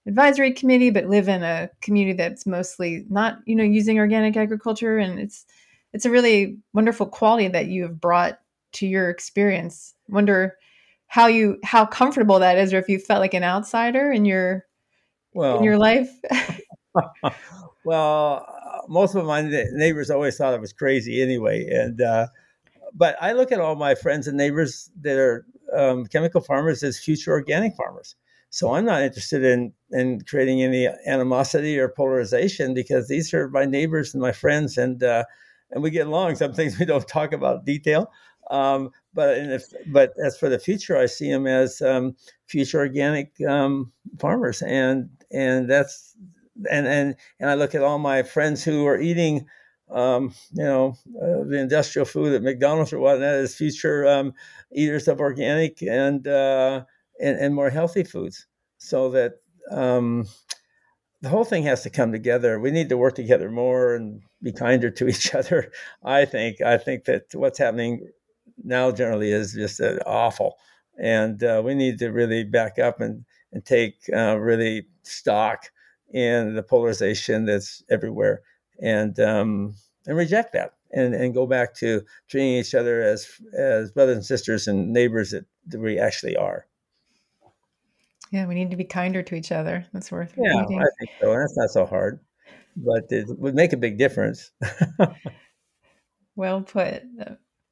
advisory 0.06 0.52
committee, 0.52 0.90
but 0.90 1.06
live 1.06 1.28
in 1.28 1.42
a 1.42 1.70
community 1.80 2.16
that's 2.16 2.46
mostly 2.46 3.04
not, 3.08 3.38
you 3.46 3.56
know, 3.56 3.64
using 3.64 3.98
organic 3.98 4.36
agriculture. 4.36 4.98
And 4.98 5.18
it's 5.18 5.46
it's 5.92 6.04
a 6.04 6.10
really 6.10 6.58
wonderful 6.72 7.06
quality 7.06 7.48
that 7.48 7.66
you 7.66 7.82
have 7.82 8.00
brought 8.00 8.38
to 8.74 8.86
your 8.86 9.08
experience. 9.08 9.94
Wonder 10.08 10.56
how 11.06 11.28
you 11.28 11.58
how 11.64 11.86
comfortable 11.86 12.40
that 12.40 12.58
is, 12.58 12.72
or 12.72 12.78
if 12.78 12.88
you 12.88 12.98
felt 12.98 13.20
like 13.20 13.34
an 13.34 13.44
outsider 13.44 14.12
in 14.12 14.24
your 14.24 14.66
well, 15.32 15.58
in 15.58 15.64
your 15.64 15.78
life. 15.78 16.10
well, 17.84 18.53
most 18.88 19.14
of 19.14 19.24
my 19.26 19.42
neighbors 19.42 20.10
always 20.10 20.36
thought 20.36 20.54
I 20.54 20.58
was 20.58 20.72
crazy 20.72 21.22
anyway, 21.22 21.66
and 21.70 22.00
uh, 22.00 22.26
but 22.92 23.16
I 23.20 23.32
look 23.32 23.52
at 23.52 23.60
all 23.60 23.74
my 23.76 23.94
friends 23.94 24.26
and 24.26 24.36
neighbors 24.36 24.90
that 25.00 25.18
are 25.18 25.46
um, 25.76 26.06
chemical 26.06 26.40
farmers 26.40 26.82
as 26.82 26.98
future 26.98 27.32
organic 27.32 27.74
farmers. 27.76 28.16
So 28.50 28.74
I'm 28.74 28.84
not 28.84 29.02
interested 29.02 29.44
in 29.44 29.72
in 29.90 30.20
creating 30.22 30.62
any 30.62 30.88
animosity 31.06 31.78
or 31.78 31.88
polarization 31.88 32.72
because 32.72 33.08
these 33.08 33.34
are 33.34 33.48
my 33.48 33.64
neighbors 33.64 34.14
and 34.14 34.22
my 34.22 34.32
friends, 34.32 34.78
and 34.78 35.02
uh, 35.02 35.24
and 35.72 35.82
we 35.82 35.90
get 35.90 36.06
along. 36.06 36.36
Some 36.36 36.52
things 36.54 36.78
we 36.78 36.86
don't 36.86 37.06
talk 37.08 37.32
about 37.32 37.64
detail, 37.64 38.12
um, 38.50 38.90
but 39.12 39.38
if, 39.38 39.64
but 39.86 40.12
as 40.24 40.38
for 40.38 40.48
the 40.48 40.58
future, 40.58 40.96
I 40.96 41.06
see 41.06 41.30
them 41.30 41.46
as 41.46 41.82
um, 41.82 42.14
future 42.46 42.78
organic 42.78 43.32
um, 43.48 43.90
farmers, 44.20 44.62
and 44.62 45.10
and 45.32 45.68
that's 45.68 46.16
and 46.70 46.86
and 46.86 47.16
and 47.40 47.50
I 47.50 47.54
look 47.54 47.74
at 47.74 47.82
all 47.82 47.98
my 47.98 48.22
friends 48.22 48.64
who 48.64 48.86
are 48.86 49.00
eating 49.00 49.46
um, 49.90 50.34
you 50.52 50.64
know, 50.64 50.96
uh, 51.20 51.44
the 51.44 51.58
industrial 51.58 52.06
food 52.06 52.34
at 52.34 52.42
McDonald's 52.42 52.92
or 52.92 52.98
whatnot 52.98 53.34
as 53.34 53.54
future 53.54 54.06
um, 54.06 54.32
eaters 54.72 55.08
of 55.08 55.20
organic 55.20 55.82
and, 55.82 56.26
uh, 56.26 56.84
and, 57.20 57.38
and 57.38 57.54
more 57.54 57.70
healthy 57.70 58.02
foods, 58.02 58.46
so 58.78 59.10
that 59.10 59.34
um, 59.70 60.26
the 61.20 61.28
whole 61.28 61.44
thing 61.44 61.62
has 61.64 61.82
to 61.82 61.90
come 61.90 62.12
together. 62.12 62.58
We 62.58 62.70
need 62.70 62.88
to 62.88 62.96
work 62.96 63.14
together 63.14 63.50
more 63.50 63.94
and 63.94 64.22
be 64.42 64.52
kinder 64.52 64.90
to 64.90 65.08
each 65.08 65.34
other. 65.34 65.70
I 66.02 66.24
think. 66.24 66.60
I 66.60 66.78
think 66.78 67.04
that 67.04 67.34
what's 67.34 67.58
happening 67.58 68.08
now 68.62 68.90
generally 68.90 69.32
is 69.32 69.52
just 69.52 69.80
uh, 69.80 69.98
awful, 70.06 70.56
and 70.98 71.42
uh, 71.42 71.62
we 71.64 71.74
need 71.74 71.98
to 72.00 72.08
really 72.08 72.44
back 72.44 72.78
up 72.78 73.00
and 73.00 73.24
and 73.52 73.64
take 73.64 73.96
uh, 74.12 74.36
really 74.38 74.86
stock 75.04 75.70
in 76.12 76.54
the 76.54 76.62
polarization 76.62 77.44
that's 77.44 77.82
everywhere 77.90 78.42
and 78.80 79.18
um, 79.20 79.74
and 80.06 80.16
reject 80.16 80.52
that 80.52 80.74
and, 80.92 81.14
and 81.14 81.34
go 81.34 81.46
back 81.46 81.74
to 81.74 82.02
treating 82.28 82.54
each 82.54 82.74
other 82.74 83.02
as 83.02 83.28
as 83.56 83.90
brothers 83.90 84.16
and 84.16 84.24
sisters 84.24 84.66
and 84.66 84.92
neighbors 84.92 85.30
that, 85.30 85.44
that 85.68 85.80
we 85.80 85.98
actually 85.98 86.36
are. 86.36 86.66
Yeah, 88.30 88.46
we 88.46 88.54
need 88.54 88.70
to 88.70 88.76
be 88.76 88.84
kinder 88.84 89.22
to 89.22 89.34
each 89.34 89.52
other. 89.52 89.86
That's 89.92 90.10
worth 90.10 90.34
yeah, 90.36 90.60
reading. 90.60 90.80
I 90.80 90.86
think 90.98 91.10
so. 91.20 91.32
That's 91.32 91.56
not 91.56 91.70
so 91.70 91.86
hard, 91.86 92.20
but 92.76 93.04
it 93.10 93.26
would 93.38 93.54
make 93.54 93.72
a 93.72 93.76
big 93.76 93.98
difference. 93.98 94.50
well 96.36 96.62
put. 96.62 97.02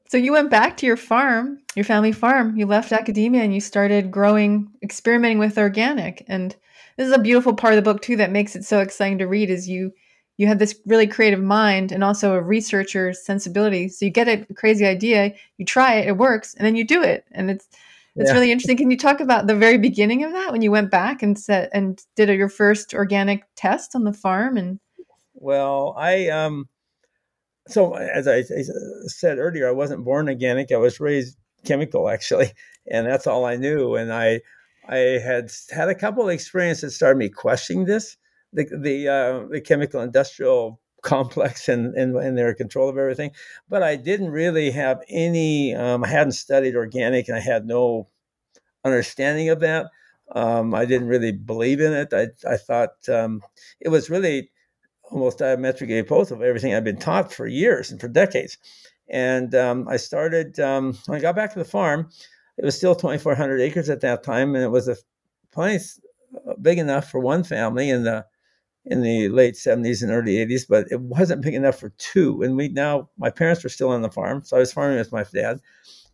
So 0.09 0.18
you 0.18 0.33
went 0.33 0.51
back 0.51 0.77
to 0.77 0.87
your 0.87 0.99
farm, 0.99 1.61
your 1.75 1.85
family 1.85 2.12
farm. 2.12 2.57
You 2.57 2.66
left 2.66 2.92
academia 2.92 3.42
and 3.42 3.55
you 3.55 3.61
started 3.61 4.11
growing, 4.11 4.71
experimenting 4.83 5.38
with 5.38 5.57
organic. 5.57 6.23
And 6.29 6.55
this 7.03 7.09
is 7.09 7.19
a 7.19 7.23
beautiful 7.23 7.55
part 7.55 7.75
of 7.75 7.77
the 7.77 7.93
book 7.93 8.01
too 8.01 8.17
that 8.17 8.31
makes 8.31 8.55
it 8.55 8.65
so 8.65 8.79
exciting 8.79 9.19
to 9.19 9.27
read. 9.27 9.51
Is 9.51 9.69
you 9.69 9.93
you 10.37 10.47
have 10.47 10.61
this 10.61 10.79
really 10.87 11.07
creative 11.07 11.43
mind 11.43 11.91
and 11.91 12.05
also 12.05 12.35
a 12.35 12.41
researcher's 12.41 13.25
sensibility. 13.25 13.88
So 13.88 14.05
you 14.05 14.11
get 14.11 14.29
a 14.29 14.47
crazy 14.55 14.87
idea, 14.87 15.35
you 15.59 15.65
try 15.65 15.97
it, 15.97 16.09
it 16.09 16.17
works, 16.17 16.55
and 16.55 16.65
then 16.65 16.77
you 16.77 16.87
do 16.87 17.03
it, 17.03 17.25
and 17.33 17.51
it's 17.51 17.69
it's 18.15 18.29
yeah. 18.29 18.35
really 18.35 18.53
interesting. 18.53 18.77
Can 18.77 18.91
you 18.91 18.97
talk 18.97 19.21
about 19.21 19.47
the 19.47 19.57
very 19.57 19.79
beginning 19.79 20.23
of 20.23 20.33
that 20.33 20.53
when 20.53 20.62
you 20.62 20.71
went 20.71 20.91
back 20.91 21.23
and 21.23 21.38
set 21.38 21.71
and 21.73 22.01
did 22.15 22.29
your 22.29 22.49
first 22.49 22.95
organic 22.95 23.45
test 23.57 23.97
on 23.97 24.05
the 24.05 24.12
farm? 24.12 24.57
And 24.57 24.79
well, 25.35 25.95
I 25.99 26.29
um, 26.29 26.69
so 27.67 27.95
as 27.95 28.29
I, 28.29 28.38
I 28.38 28.62
said 29.07 29.38
earlier, 29.38 29.69
I 29.69 29.73
wasn't 29.73 30.05
born 30.05 30.29
organic. 30.29 30.71
I 30.71 30.77
was 30.77 31.01
raised 31.01 31.37
chemical 31.65 32.09
actually, 32.09 32.53
and 32.88 33.07
that's 33.07 33.27
all 33.27 33.45
I 33.45 33.57
knew. 33.57 33.97
And 33.97 34.12
I 34.12 34.41
I 34.88 34.97
had 34.97 35.51
had 35.71 35.88
a 35.88 35.95
couple 35.95 36.25
of 36.25 36.31
experiences 36.31 36.83
that 36.83 36.97
started 36.97 37.18
me 37.18 37.29
questioning 37.29 37.85
this 37.85 38.16
the 38.53 38.64
the 38.64 39.09
uh, 39.09 39.47
the 39.51 39.61
chemical 39.61 40.01
industrial 40.01 40.81
complex 41.03 41.68
and, 41.68 41.95
and 41.95 42.16
and 42.16 42.38
their 42.38 42.55
control 42.55 42.88
of 42.88 42.99
everything. 42.99 43.33
But 43.68 43.83
I 43.83 43.97
didn't 43.97 44.31
really 44.31 44.71
have 44.71 45.01
any. 45.09 45.75
Um, 45.75 46.05
I 46.05 46.09
hadn't 46.09 46.33
studied 46.33 46.77
organic, 46.77 47.29
and 47.29 47.37
I 47.37 47.40
had 47.40 47.66
no 47.66 48.09
understanding 48.85 49.49
of 49.51 49.61
that. 49.61 49.87
Um, 50.35 50.75
I 50.75 50.85
didn't 50.85 51.09
really 51.09 51.33
believe 51.33 51.81
in 51.81 51.92
it. 51.92 52.12
I 52.12 52.29
I 52.49 52.57
thought 52.57 53.09
um, 53.09 53.42
it 53.81 53.88
was 53.88 54.11
really 54.11 54.51
almost 55.11 55.38
diametrically 55.38 55.99
opposed 55.99 56.33
of 56.33 56.42
everything 56.42 56.75
I've 56.75 56.85
been 56.85 56.99
taught 56.99 57.33
for 57.33 57.47
years 57.47 57.90
and 57.90 58.01
for 58.01 58.09
decades. 58.09 58.57
And 59.09 59.55
um, 59.55 59.87
I 59.88 59.99
started 59.99 60.59
um, 60.59 60.97
when 61.07 61.18
I 61.18 61.21
got 61.21 61.37
back 61.37 61.53
to 61.53 61.59
the 61.59 61.64
farm. 61.66 62.09
It 62.59 62.65
was 62.65 62.77
still 62.77 62.95
2,400 62.95 63.61
acres 63.61 63.88
at 63.88 64.01
that 64.03 64.23
time, 64.23 64.55
and 64.55 64.65
it 64.65 64.69
was 64.69 64.88
a 64.88 64.97
place 65.53 66.01
uh, 66.49 66.55
big 66.61 66.79
enough 66.79 67.11
for 67.11 67.21
one 67.21 67.45
family. 67.45 67.91
And 67.91 68.07
the 68.07 68.27
in 68.85 69.03
the 69.03 69.29
late 69.29 69.55
70s 69.55 70.03
and 70.03 70.11
early 70.11 70.35
80s, 70.45 70.67
but 70.69 70.87
it 70.91 71.01
wasn't 71.01 71.43
big 71.43 71.55
enough 71.55 71.79
for 71.79 71.91
two. 71.99 72.43
And 72.43 72.57
we 72.57 72.69
now, 72.69 73.09
my 73.17 73.31
parents 73.31 73.62
were 73.62 73.71
still 73.71 73.91
on 73.91 74.03
the 74.03 74.11
farm, 74.11 74.43
so 74.45 74.57
I 74.57 74.61
was 74.61 74.73
farming 74.73 74.99
with 74.99 75.12
my 75.12 75.25
dad, 75.25 75.61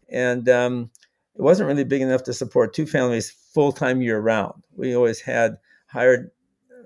and 0.09 0.48
um, 0.48 0.90
it 1.35 1.42
wasn't 1.42 1.68
really 1.68 1.85
big 1.85 2.03
enough 2.03 2.24
to 2.24 2.35
support 2.35 2.74
two 2.74 2.87
families 2.87 3.31
full 3.31 3.72
time 3.72 4.03
year 4.03 4.20
round. 4.20 4.62
We 4.77 4.94
always 4.94 5.20
had 5.20 5.57
hired 5.87 6.31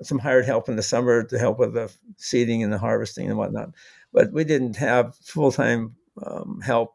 some 0.02 0.18
hired 0.18 0.44
help 0.44 0.68
in 0.68 0.76
the 0.76 0.82
summer 0.82 1.22
to 1.24 1.38
help 1.38 1.58
with 1.58 1.74
the 1.74 1.92
seeding 2.16 2.62
and 2.62 2.72
the 2.72 2.78
harvesting 2.78 3.28
and 3.28 3.38
whatnot, 3.38 3.70
but 4.12 4.32
we 4.32 4.44
didn't 4.44 4.76
have 4.76 5.16
full 5.16 5.50
time 5.50 5.96
um, 6.24 6.60
help 6.62 6.94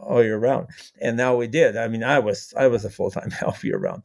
all 0.00 0.22
year 0.22 0.38
round. 0.38 0.68
And 1.00 1.16
now 1.16 1.36
we 1.36 1.46
did. 1.46 1.76
I 1.76 1.88
mean, 1.88 2.04
I 2.04 2.18
was 2.18 2.54
I 2.56 2.68
was 2.68 2.84
a 2.84 2.90
full 2.90 3.10
time 3.10 3.30
help 3.32 3.62
year 3.62 3.78
round. 3.78 4.02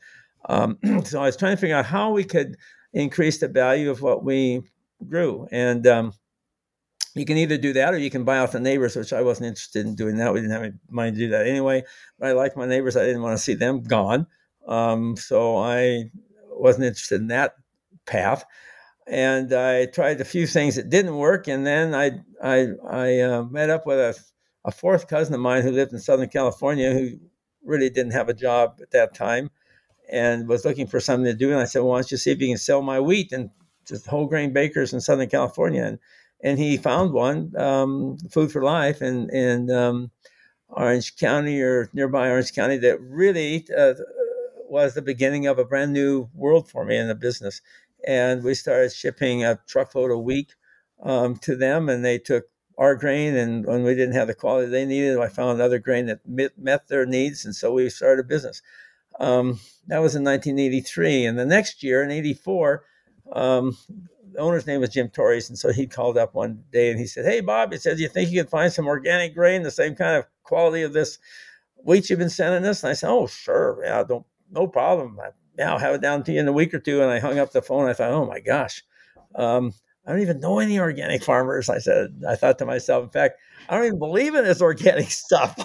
Um, 0.49 0.77
so 1.05 1.21
I 1.21 1.25
was 1.25 1.37
trying 1.37 1.55
to 1.55 1.61
figure 1.61 1.75
out 1.75 1.85
how 1.85 2.11
we 2.11 2.23
could 2.23 2.57
increase 2.93 3.39
the 3.39 3.47
value 3.47 3.89
of 3.89 4.01
what 4.01 4.23
we 4.23 4.61
grew. 5.07 5.47
And 5.51 5.85
um, 5.87 6.13
you 7.15 7.25
can 7.25 7.37
either 7.37 7.57
do 7.57 7.73
that 7.73 7.93
or 7.93 7.97
you 7.97 8.09
can 8.09 8.23
buy 8.23 8.39
off 8.39 8.51
the 8.51 8.59
neighbors, 8.59 8.95
which 8.95 9.13
I 9.13 9.21
wasn't 9.21 9.47
interested 9.47 9.85
in 9.85 9.95
doing 9.95 10.17
that. 10.17 10.33
We 10.33 10.39
didn't 10.39 10.53
have 10.53 10.63
any 10.63 10.73
money 10.89 11.11
to 11.11 11.17
do 11.17 11.29
that 11.29 11.47
anyway. 11.47 11.83
But 12.19 12.29
I 12.29 12.31
liked 12.33 12.57
my 12.57 12.65
neighbors. 12.65 12.95
I 12.95 13.05
didn't 13.05 13.21
want 13.21 13.37
to 13.37 13.43
see 13.43 13.53
them 13.53 13.83
gone. 13.83 14.27
Um, 14.67 15.15
so 15.15 15.57
I 15.57 16.09
wasn't 16.49 16.85
interested 16.85 17.21
in 17.21 17.27
that 17.27 17.53
path. 18.05 18.45
And 19.05 19.51
I 19.53 19.87
tried 19.87 20.21
a 20.21 20.25
few 20.25 20.47
things 20.47 20.75
that 20.75 20.89
didn't 20.89 21.17
work. 21.17 21.47
And 21.47 21.67
then 21.67 21.93
I, 21.93 22.11
I, 22.41 22.67
I 22.87 23.19
uh, 23.19 23.43
met 23.43 23.69
up 23.69 23.85
with 23.85 23.99
a, 23.99 24.19
a 24.65 24.71
fourth 24.71 25.07
cousin 25.07 25.33
of 25.33 25.41
mine 25.41 25.63
who 25.63 25.71
lived 25.71 25.93
in 25.93 25.99
Southern 25.99 26.29
California 26.29 26.91
who 26.91 27.17
really 27.63 27.89
didn't 27.89 28.13
have 28.13 28.29
a 28.29 28.33
job 28.33 28.79
at 28.81 28.91
that 28.91 29.13
time 29.13 29.49
and 30.11 30.47
was 30.47 30.65
looking 30.65 30.87
for 30.87 30.99
something 30.99 31.25
to 31.25 31.33
do. 31.37 31.51
And 31.51 31.59
I 31.59 31.65
said, 31.65 31.79
well, 31.79 31.89
why 31.89 31.97
don't 31.97 32.11
you 32.11 32.17
see 32.17 32.31
if 32.31 32.41
you 32.41 32.47
can 32.47 32.57
sell 32.57 32.81
my 32.81 32.99
wheat 32.99 33.31
and 33.31 33.49
just 33.87 34.07
whole 34.07 34.27
grain 34.27 34.53
bakers 34.53 34.93
in 34.93 35.01
Southern 35.01 35.29
California? 35.29 35.83
And, 35.83 35.99
and 36.41 36.59
he 36.59 36.77
found 36.77 37.13
one, 37.13 37.55
um, 37.57 38.17
Food 38.29 38.51
for 38.51 38.63
Life, 38.63 39.01
in, 39.01 39.29
in 39.29 39.71
um, 39.71 40.11
Orange 40.69 41.15
County 41.15 41.61
or 41.61 41.89
nearby 41.93 42.29
Orange 42.29 42.53
County 42.53 42.77
that 42.77 42.99
really 42.99 43.65
uh, 43.77 43.93
was 44.69 44.93
the 44.93 45.01
beginning 45.01 45.47
of 45.47 45.59
a 45.59 45.65
brand 45.65 45.93
new 45.93 46.29
world 46.33 46.69
for 46.69 46.83
me 46.83 46.97
in 46.97 47.07
the 47.07 47.15
business. 47.15 47.61
And 48.05 48.43
we 48.43 48.55
started 48.55 48.91
shipping 48.91 49.45
a 49.45 49.59
truckload 49.67 50.11
a 50.11 50.17
week 50.17 50.53
um, 51.01 51.37
to 51.37 51.55
them, 51.55 51.87
and 51.89 52.03
they 52.03 52.17
took 52.17 52.45
our 52.77 52.95
grain. 52.95 53.35
And 53.35 53.65
when 53.65 53.83
we 53.83 53.95
didn't 53.95 54.15
have 54.15 54.27
the 54.27 54.33
quality 54.33 54.69
they 54.69 54.85
needed, 54.85 55.17
I 55.19 55.27
found 55.27 55.61
other 55.61 55.79
grain 55.79 56.07
that 56.07 56.27
met, 56.27 56.57
met 56.57 56.87
their 56.87 57.05
needs. 57.05 57.45
And 57.45 57.55
so 57.55 57.73
we 57.73 57.89
started 57.89 58.25
a 58.25 58.27
business. 58.27 58.61
Um, 59.19 59.59
that 59.87 59.99
was 59.99 60.15
in 60.15 60.23
1983. 60.23 61.25
And 61.25 61.37
the 61.37 61.45
next 61.45 61.83
year, 61.83 62.03
in 62.03 62.11
84, 62.11 62.83
um, 63.33 63.77
the 64.33 64.39
owner's 64.39 64.67
name 64.67 64.81
was 64.81 64.89
Jim 64.89 65.09
Torres. 65.09 65.49
And 65.49 65.57
so 65.57 65.71
he 65.71 65.87
called 65.87 66.17
up 66.17 66.33
one 66.33 66.63
day 66.71 66.89
and 66.89 66.99
he 66.99 67.05
said, 67.05 67.25
Hey, 67.25 67.41
Bob, 67.41 67.71
he 67.71 67.77
said, 67.77 67.99
you 67.99 68.07
think 68.07 68.31
you 68.31 68.41
can 68.41 68.49
find 68.49 68.71
some 68.71 68.87
organic 68.87 69.35
grain, 69.35 69.63
the 69.63 69.71
same 69.71 69.95
kind 69.95 70.17
of 70.17 70.25
quality 70.43 70.81
of 70.81 70.93
this 70.93 71.19
wheat 71.75 72.09
you've 72.09 72.19
been 72.19 72.29
sending 72.29 72.67
us? 72.67 72.83
And 72.83 72.91
I 72.91 72.93
said, 72.93 73.09
Oh, 73.09 73.27
sure. 73.27 73.81
Yeah, 73.83 74.03
don't, 74.03 74.25
no 74.51 74.67
problem. 74.67 75.19
I, 75.21 75.29
yeah, 75.57 75.71
I'll 75.71 75.79
have 75.79 75.95
it 75.95 76.01
down 76.01 76.23
to 76.23 76.31
you 76.31 76.39
in 76.39 76.47
a 76.47 76.53
week 76.53 76.73
or 76.73 76.79
two. 76.79 77.01
And 77.01 77.11
I 77.11 77.19
hung 77.19 77.37
up 77.37 77.51
the 77.51 77.61
phone. 77.61 77.87
I 77.87 77.93
thought, 77.93 78.11
Oh 78.11 78.25
my 78.25 78.39
gosh. 78.39 78.83
Um, 79.35 79.73
I 80.05 80.11
don't 80.11 80.21
even 80.21 80.39
know 80.39 80.59
any 80.59 80.79
organic 80.79 81.23
farmers. 81.23 81.69
I 81.69 81.77
said, 81.77 82.23
I 82.27 82.35
thought 82.35 82.59
to 82.59 82.65
myself, 82.65 83.05
in 83.05 83.09
fact, 83.09 83.39
I 83.69 83.77
don't 83.77 83.85
even 83.85 83.99
believe 83.99 84.35
in 84.35 84.43
this 84.43 84.61
organic 84.61 85.09
stuff. 85.11 85.57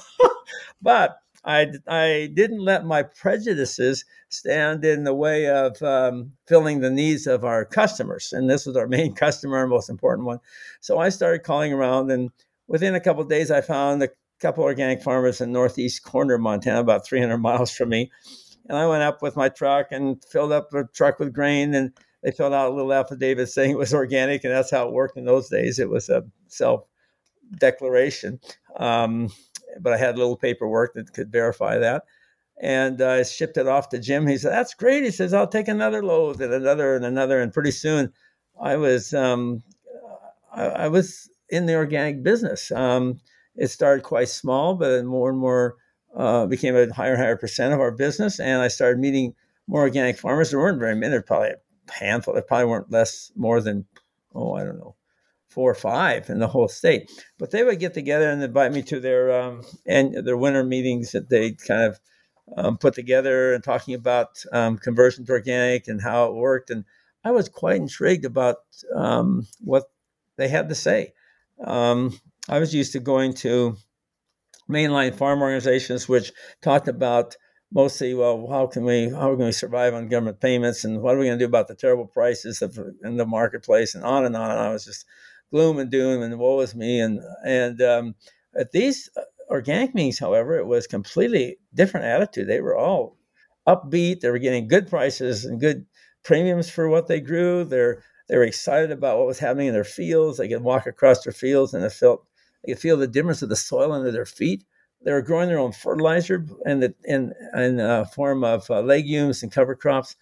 but 0.80 1.18
I, 1.44 1.72
I 1.88 2.30
didn't 2.34 2.60
let 2.60 2.84
my 2.84 3.02
prejudices 3.02 4.04
stand 4.28 4.84
in 4.84 5.04
the 5.04 5.14
way 5.14 5.48
of 5.48 5.80
um, 5.82 6.32
filling 6.46 6.80
the 6.80 6.90
needs 6.90 7.26
of 7.26 7.44
our 7.44 7.64
customers. 7.64 8.32
And 8.32 8.48
this 8.48 8.66
was 8.66 8.76
our 8.76 8.86
main 8.86 9.14
customer, 9.16 9.58
our 9.58 9.66
most 9.66 9.88
important 9.88 10.26
one. 10.26 10.40
So 10.80 10.98
I 10.98 11.08
started 11.08 11.42
calling 11.42 11.72
around, 11.72 12.10
and 12.10 12.30
within 12.68 12.94
a 12.94 13.00
couple 13.00 13.24
days, 13.24 13.50
I 13.50 13.60
found 13.60 14.02
a 14.02 14.10
couple 14.40 14.62
organic 14.62 15.02
farmers 15.02 15.40
in 15.40 15.50
northeast 15.52 16.04
corner 16.04 16.34
of 16.34 16.40
Montana, 16.40 16.80
about 16.80 17.06
300 17.06 17.38
miles 17.38 17.72
from 17.72 17.88
me. 17.88 18.10
And 18.68 18.76
I 18.76 18.86
went 18.86 19.02
up 19.02 19.22
with 19.22 19.34
my 19.34 19.48
truck 19.48 19.88
and 19.90 20.22
filled 20.30 20.52
up 20.52 20.70
the 20.70 20.86
truck 20.94 21.18
with 21.18 21.32
grain, 21.32 21.74
and 21.74 21.92
they 22.22 22.32
filled 22.32 22.52
out 22.52 22.70
a 22.70 22.74
little 22.74 22.92
affidavit 22.92 23.48
saying 23.48 23.72
it 23.72 23.78
was 23.78 23.94
organic, 23.94 24.44
and 24.44 24.52
that's 24.52 24.70
how 24.70 24.86
it 24.86 24.92
worked 24.92 25.16
in 25.16 25.24
those 25.24 25.48
days. 25.48 25.78
It 25.78 25.90
was 25.90 26.08
a 26.08 26.24
self 26.48 26.84
declaration. 27.56 28.40
Um, 28.76 29.30
but 29.80 29.92
I 29.92 29.96
had 29.96 30.14
a 30.14 30.18
little 30.18 30.36
paperwork 30.36 30.94
that 30.94 31.12
could 31.12 31.30
verify 31.30 31.78
that. 31.78 32.04
And 32.60 33.00
I 33.00 33.22
shipped 33.22 33.56
it 33.56 33.68
off 33.68 33.88
to 33.90 34.00
Jim. 34.00 34.26
He 34.26 34.36
said, 34.36 34.52
"That's 34.52 34.74
great." 34.74 35.04
He 35.04 35.12
says, 35.12 35.32
"I'll 35.32 35.46
take 35.46 35.68
another 35.68 36.02
load 36.02 36.40
and 36.40 36.52
another 36.52 36.96
and 36.96 37.04
another." 37.04 37.40
And 37.40 37.52
pretty 37.52 37.70
soon, 37.70 38.12
I 38.60 38.76
was 38.76 39.14
um, 39.14 39.62
I, 40.52 40.64
I, 40.64 40.88
was 40.88 41.30
in 41.50 41.66
the 41.66 41.76
organic 41.76 42.24
business. 42.24 42.72
Um, 42.72 43.20
it 43.54 43.68
started 43.68 44.02
quite 44.02 44.28
small, 44.28 44.74
but 44.74 45.04
more 45.04 45.30
and 45.30 45.38
more 45.38 45.76
uh, 46.16 46.46
became 46.46 46.74
a 46.74 46.92
higher 46.92 47.12
and 47.12 47.22
higher 47.22 47.36
percent 47.36 47.72
of 47.72 47.80
our 47.80 47.92
business. 47.92 48.40
And 48.40 48.60
I 48.60 48.68
started 48.68 48.98
meeting 48.98 49.34
more 49.68 49.82
organic 49.82 50.18
farmers. 50.18 50.50
There 50.50 50.58
weren't 50.58 50.80
very 50.80 50.96
many. 50.96 51.20
Probably 51.22 51.52
handful. 51.90 52.34
There 52.34 52.42
probably 52.42 52.66
weren't 52.66 52.90
less 52.90 53.32
more 53.36 53.60
than 53.60 53.86
oh 54.34 54.54
I 54.54 54.64
don't 54.64 54.78
know 54.78 54.96
four 55.48 55.70
or 55.70 55.74
five 55.74 56.28
in 56.28 56.38
the 56.38 56.46
whole 56.46 56.68
state. 56.68 57.10
But 57.38 57.50
they 57.50 57.64
would 57.64 57.80
get 57.80 57.94
together 57.94 58.30
and 58.30 58.42
invite 58.42 58.72
me 58.72 58.82
to 58.82 59.00
their 59.00 59.40
um, 59.40 59.62
and 59.86 60.14
their 60.26 60.36
winter 60.36 60.64
meetings 60.64 61.12
that 61.12 61.30
they 61.30 61.52
kind 61.52 61.82
of 61.82 62.00
um, 62.56 62.78
put 62.78 62.94
together 62.94 63.52
and 63.52 63.62
talking 63.62 63.94
about 63.94 64.42
um, 64.52 64.78
conversion 64.78 65.26
to 65.26 65.32
organic 65.32 65.88
and 65.88 66.00
how 66.00 66.26
it 66.26 66.34
worked. 66.34 66.70
And 66.70 66.84
I 67.24 67.30
was 67.30 67.48
quite 67.48 67.76
intrigued 67.76 68.24
about 68.24 68.56
um, 68.94 69.46
what 69.60 69.84
they 70.36 70.48
had 70.48 70.68
to 70.68 70.74
say. 70.74 71.12
Um, 71.64 72.18
I 72.48 72.58
was 72.58 72.74
used 72.74 72.92
to 72.92 73.00
going 73.00 73.34
to 73.34 73.76
mainline 74.70 75.14
farm 75.14 75.42
organizations 75.42 76.08
which 76.08 76.32
talked 76.62 76.88
about 76.88 77.36
mostly, 77.72 78.14
well, 78.14 78.46
how 78.50 78.66
can 78.66 78.84
we, 78.84 79.10
how 79.10 79.30
are 79.32 79.36
we 79.36 79.52
survive 79.52 79.94
on 79.94 80.08
government 80.08 80.40
payments, 80.40 80.84
and 80.84 81.02
what 81.02 81.14
are 81.14 81.18
we 81.18 81.26
going 81.26 81.38
to 81.38 81.44
do 81.44 81.48
about 81.48 81.68
the 81.68 81.74
terrible 81.74 82.06
prices 82.06 82.62
of, 82.62 82.78
in 83.04 83.16
the 83.16 83.26
marketplace, 83.26 83.94
and 83.94 84.04
on 84.04 84.24
and 84.24 84.36
on. 84.36 84.50
And 84.50 84.60
I 84.60 84.72
was 84.72 84.84
just 84.84 85.06
gloom 85.50 85.78
and 85.78 85.90
doom 85.90 86.22
and 86.22 86.38
woe 86.38 86.60
is 86.60 86.74
me. 86.74 87.00
And 87.00 87.20
and 87.44 87.80
um, 87.82 88.14
at 88.58 88.72
these 88.72 89.08
uh, 89.16 89.22
organic 89.50 89.94
meetings, 89.94 90.18
however, 90.18 90.58
it 90.58 90.66
was 90.66 90.86
completely 90.86 91.58
different 91.74 92.06
attitude. 92.06 92.48
They 92.48 92.60
were 92.60 92.76
all 92.76 93.16
upbeat. 93.66 94.20
They 94.20 94.30
were 94.30 94.38
getting 94.38 94.68
good 94.68 94.88
prices 94.88 95.44
and 95.44 95.60
good 95.60 95.86
premiums 96.24 96.70
for 96.70 96.88
what 96.88 97.06
they 97.06 97.20
grew. 97.20 97.64
They're 97.64 98.02
they 98.28 98.36
were 98.36 98.44
excited 98.44 98.90
about 98.90 99.16
what 99.18 99.26
was 99.26 99.38
happening 99.38 99.68
in 99.68 99.72
their 99.74 99.84
fields. 99.84 100.36
They 100.38 100.48
could 100.48 100.62
walk 100.62 100.86
across 100.86 101.24
their 101.24 101.32
fields 101.32 101.72
and 101.72 101.82
they 101.82 101.88
felt 101.88 102.26
they 102.64 102.72
could 102.72 102.80
feel 102.80 102.96
the 102.96 103.06
difference 103.06 103.40
of 103.42 103.48
the 103.48 103.56
soil 103.56 103.92
under 103.92 104.10
their 104.10 104.26
feet. 104.26 104.64
They 105.02 105.12
were 105.12 105.22
growing 105.22 105.48
their 105.48 105.58
own 105.58 105.72
fertilizer 105.72 106.44
in 106.66 106.80
the 106.80 106.94
in 107.04 107.32
in 107.54 107.80
uh, 107.80 108.04
form 108.06 108.44
of 108.44 108.70
uh, 108.70 108.80
legumes 108.80 109.42
and 109.42 109.52
cover 109.52 109.74
crops. 109.74 110.16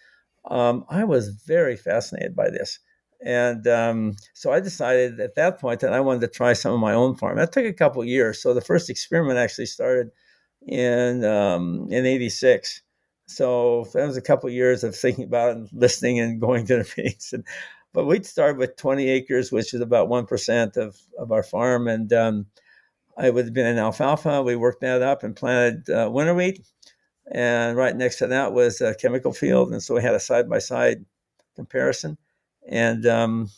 Um, 0.51 0.85
I 0.89 1.05
was 1.05 1.31
very 1.31 1.77
fascinated 1.77 2.37
by 2.37 2.51
this. 2.51 2.79
And 3.25 3.67
um, 3.67 4.17
so 4.35 4.53
I 4.53 4.61
decided 4.61 5.19
at 5.21 5.35
that 5.37 5.59
point 5.59 5.81
that 5.81 5.93
I 5.93 6.01
wanted 6.01 6.21
to 6.21 6.29
try 6.29 6.53
some 6.53 6.75
of 6.75 6.81
my 6.81 6.93
own 6.93 7.17
farm. 7.17 7.37
That 7.37 7.51
took 7.53 7.65
a 7.65 7.73
couple 7.73 8.05
years. 8.05 8.41
So 8.43 8.53
the 8.53 8.61
first 8.61 8.91
experiment 8.91 9.39
actually 9.39 9.67
started 9.67 10.11
in 10.67 11.25
um, 11.25 11.89
in 11.91 12.05
'86. 12.05 12.83
So 13.27 13.87
that 13.95 14.07
was 14.07 14.17
a 14.17 14.23
couple 14.23 14.49
years 14.51 14.85
of 14.85 14.95
thinking 14.95 15.25
about 15.25 15.51
it 15.51 15.57
and 15.57 15.69
listening 15.73 16.21
and 16.21 16.41
going 16.41 16.67
to 16.67 16.77
the 16.77 16.93
meetings. 16.97 17.33
And, 17.33 17.45
but 17.93 18.07
we 18.07 18.23
started 18.23 18.59
with 18.59 18.77
20 18.77 19.09
acres, 19.09 19.51
which 19.51 19.73
is 19.75 19.81
about 19.81 20.09
1% 20.09 20.77
of, 20.77 20.97
of 21.19 21.33
our 21.33 21.43
farm. 21.43 21.89
And 21.89 22.13
um, 22.13 22.47
I 23.17 23.31
would 23.31 23.47
have 23.47 23.55
been 23.55 23.67
in 23.67 23.79
alfalfa. 23.79 24.43
We 24.43 24.57
worked 24.57 24.83
that 24.83 25.03
up 25.03 25.23
and 25.23 25.35
planted 25.35 25.89
uh, 25.91 26.11
winter 26.11 26.35
wheat. 26.35 26.67
And 27.33 27.77
right 27.77 27.97
next 27.97 28.19
to 28.19 28.27
that 28.29 28.53
was 28.53 28.81
a 28.81 28.95
chemical 28.95 29.33
field. 29.33 29.73
And 29.73 29.83
so 29.83 29.95
we 29.95 30.03
had 30.03 30.15
a 30.15 30.21
side 30.21 30.49
by 30.49 30.59
side 30.59 31.05
comparison. 31.57 32.19
And 32.69 33.07
um, 33.07 33.51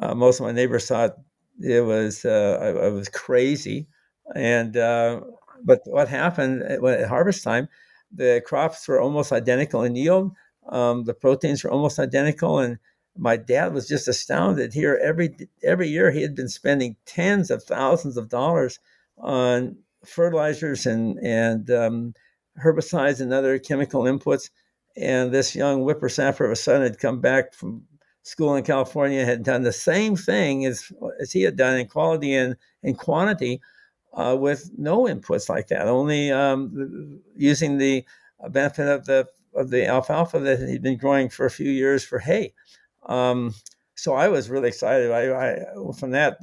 uh, 0.00 0.14
most 0.14 0.40
of 0.40 0.46
my 0.46 0.52
neighbors 0.52 0.86
thought 0.86 1.16
it 1.60 1.84
was, 1.84 2.24
uh, 2.24 2.58
I, 2.60 2.86
I, 2.86 2.88
was 2.90 3.08
crazy. 3.08 3.88
And, 4.34 4.76
uh, 4.76 5.22
but 5.64 5.80
what 5.84 6.08
happened 6.08 6.62
at, 6.62 6.82
at 6.82 7.08
harvest 7.08 7.42
time, 7.42 7.68
the 8.14 8.42
crops 8.46 8.86
were 8.86 9.00
almost 9.00 9.32
identical 9.32 9.82
in 9.82 9.96
yield. 9.96 10.32
Um, 10.68 11.04
the 11.04 11.14
proteins 11.14 11.64
were 11.64 11.70
almost 11.70 11.98
identical. 11.98 12.58
And 12.58 12.78
my 13.18 13.36
dad 13.36 13.74
was 13.74 13.88
just 13.88 14.08
astounded. 14.08 14.72
Here 14.72 14.98
every 15.02 15.36
every 15.62 15.88
year 15.88 16.10
he 16.10 16.22
had 16.22 16.34
been 16.34 16.48
spending 16.48 16.96
tens 17.04 17.50
of 17.50 17.64
thousands 17.64 18.16
of 18.16 18.28
dollars 18.28 18.78
on 19.18 19.76
fertilizers 20.04 20.86
and 20.86 21.18
and 21.18 21.70
um, 21.70 22.14
herbicides 22.62 23.20
and 23.20 23.32
other 23.32 23.58
chemical 23.58 24.04
inputs. 24.04 24.50
And 24.96 25.32
this 25.32 25.54
young 25.54 25.82
whippersnapper 25.82 26.44
of 26.44 26.52
a 26.52 26.56
son 26.56 26.82
had 26.82 26.98
come 26.98 27.20
back 27.20 27.54
from 27.54 27.82
school 28.22 28.54
in 28.54 28.64
California 28.64 29.24
had 29.24 29.42
done 29.42 29.62
the 29.62 29.72
same 29.72 30.16
thing 30.16 30.64
as 30.64 30.92
as 31.20 31.32
he 31.32 31.42
had 31.42 31.56
done 31.56 31.78
in 31.78 31.88
quality 31.88 32.34
and 32.34 32.56
in 32.82 32.94
quantity 32.94 33.60
uh, 34.14 34.36
with 34.38 34.70
no 34.78 35.04
inputs 35.04 35.48
like 35.48 35.68
that. 35.68 35.88
Only 35.88 36.30
um, 36.30 37.20
using 37.36 37.78
the 37.78 38.04
benefit 38.50 38.86
of 38.86 39.06
the 39.06 39.26
of 39.54 39.70
the 39.70 39.86
alfalfa 39.86 40.38
that 40.38 40.68
he'd 40.68 40.82
been 40.82 40.98
growing 40.98 41.28
for 41.28 41.46
a 41.46 41.50
few 41.50 41.70
years 41.70 42.04
for 42.04 42.20
hay 42.20 42.54
um, 43.08 43.54
so 43.94 44.14
I 44.14 44.28
was 44.28 44.48
really 44.48 44.68
excited. 44.68 45.10
I, 45.10 45.32
I 45.34 45.92
from 45.98 46.12
that 46.12 46.38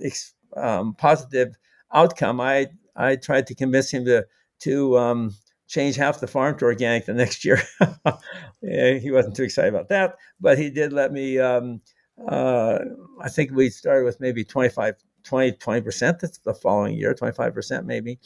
um, 0.57 0.93
positive 0.95 1.55
outcome, 1.93 2.41
I 2.41 2.67
I 2.95 3.15
tried 3.15 3.47
to 3.47 3.55
convince 3.55 3.91
him 3.91 4.05
to 4.05 4.25
to 4.61 4.97
um, 4.97 5.35
change 5.67 5.95
half 5.95 6.19
the 6.19 6.27
farm 6.27 6.57
to 6.57 6.65
organic 6.65 7.05
the 7.05 7.13
next 7.13 7.45
year. 7.45 7.61
he 8.61 9.11
wasn't 9.11 9.35
too 9.35 9.43
excited 9.43 9.73
about 9.73 9.89
that, 9.89 10.15
but 10.39 10.57
he 10.57 10.69
did 10.69 10.93
let 10.93 11.11
me. 11.11 11.39
Um, 11.39 11.81
uh, 12.27 12.79
I 13.21 13.29
think 13.29 13.51
we 13.51 13.69
started 13.69 14.05
with 14.05 14.21
maybe 14.21 14.45
25, 14.45 14.95
20, 15.23 15.51
20% 15.53 16.41
the 16.43 16.53
following 16.53 16.95
year, 16.95 17.13
25% 17.13 17.85
maybe. 17.85 18.19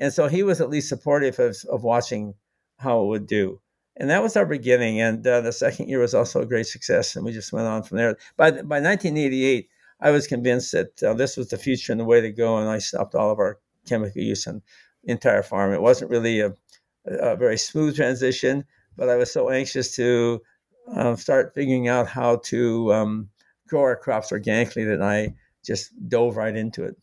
And 0.00 0.12
so 0.12 0.26
he 0.28 0.42
was 0.42 0.60
at 0.60 0.70
least 0.70 0.88
supportive 0.88 1.38
of, 1.38 1.56
of 1.70 1.82
watching 1.82 2.34
how 2.78 3.02
it 3.02 3.06
would 3.06 3.26
do 3.26 3.60
and 3.96 4.10
that 4.10 4.22
was 4.22 4.36
our 4.36 4.46
beginning. 4.46 5.00
And 5.00 5.26
uh, 5.26 5.40
the 5.40 5.52
second 5.52 5.88
year 5.88 6.00
was 6.00 6.14
also 6.14 6.40
a 6.40 6.46
great 6.46 6.66
success, 6.66 7.16
and 7.16 7.24
we 7.24 7.32
just 7.32 7.52
went 7.52 7.66
on 7.66 7.82
from 7.82 7.98
there. 7.98 8.16
By 8.36 8.50
by 8.50 8.80
1988, 8.80 9.68
I 10.00 10.10
was 10.10 10.26
convinced 10.26 10.72
that 10.72 11.02
uh, 11.02 11.14
this 11.14 11.36
was 11.36 11.48
the 11.48 11.58
future 11.58 11.92
and 11.92 12.00
the 12.00 12.04
way 12.04 12.20
to 12.20 12.30
go, 12.30 12.58
and 12.58 12.68
I 12.68 12.78
stopped 12.78 13.14
all 13.14 13.30
of 13.30 13.38
our 13.38 13.58
chemical 13.86 14.20
use 14.20 14.46
on 14.46 14.62
entire 15.04 15.42
farm. 15.42 15.72
It 15.72 15.80
wasn't 15.80 16.10
really 16.10 16.40
a, 16.40 16.52
a 17.06 17.36
very 17.36 17.56
smooth 17.56 17.96
transition, 17.96 18.64
but 18.96 19.08
I 19.08 19.16
was 19.16 19.32
so 19.32 19.50
anxious 19.50 19.94
to 19.96 20.42
uh, 20.94 21.16
start 21.16 21.54
figuring 21.54 21.88
out 21.88 22.06
how 22.06 22.36
to 22.44 22.92
um, 22.92 23.28
grow 23.68 23.82
our 23.82 23.96
crops 23.96 24.32
organically 24.32 24.84
that 24.84 25.02
I 25.02 25.34
just 25.64 25.92
dove 26.08 26.36
right 26.36 26.54
into 26.54 26.84
it. 26.84 26.96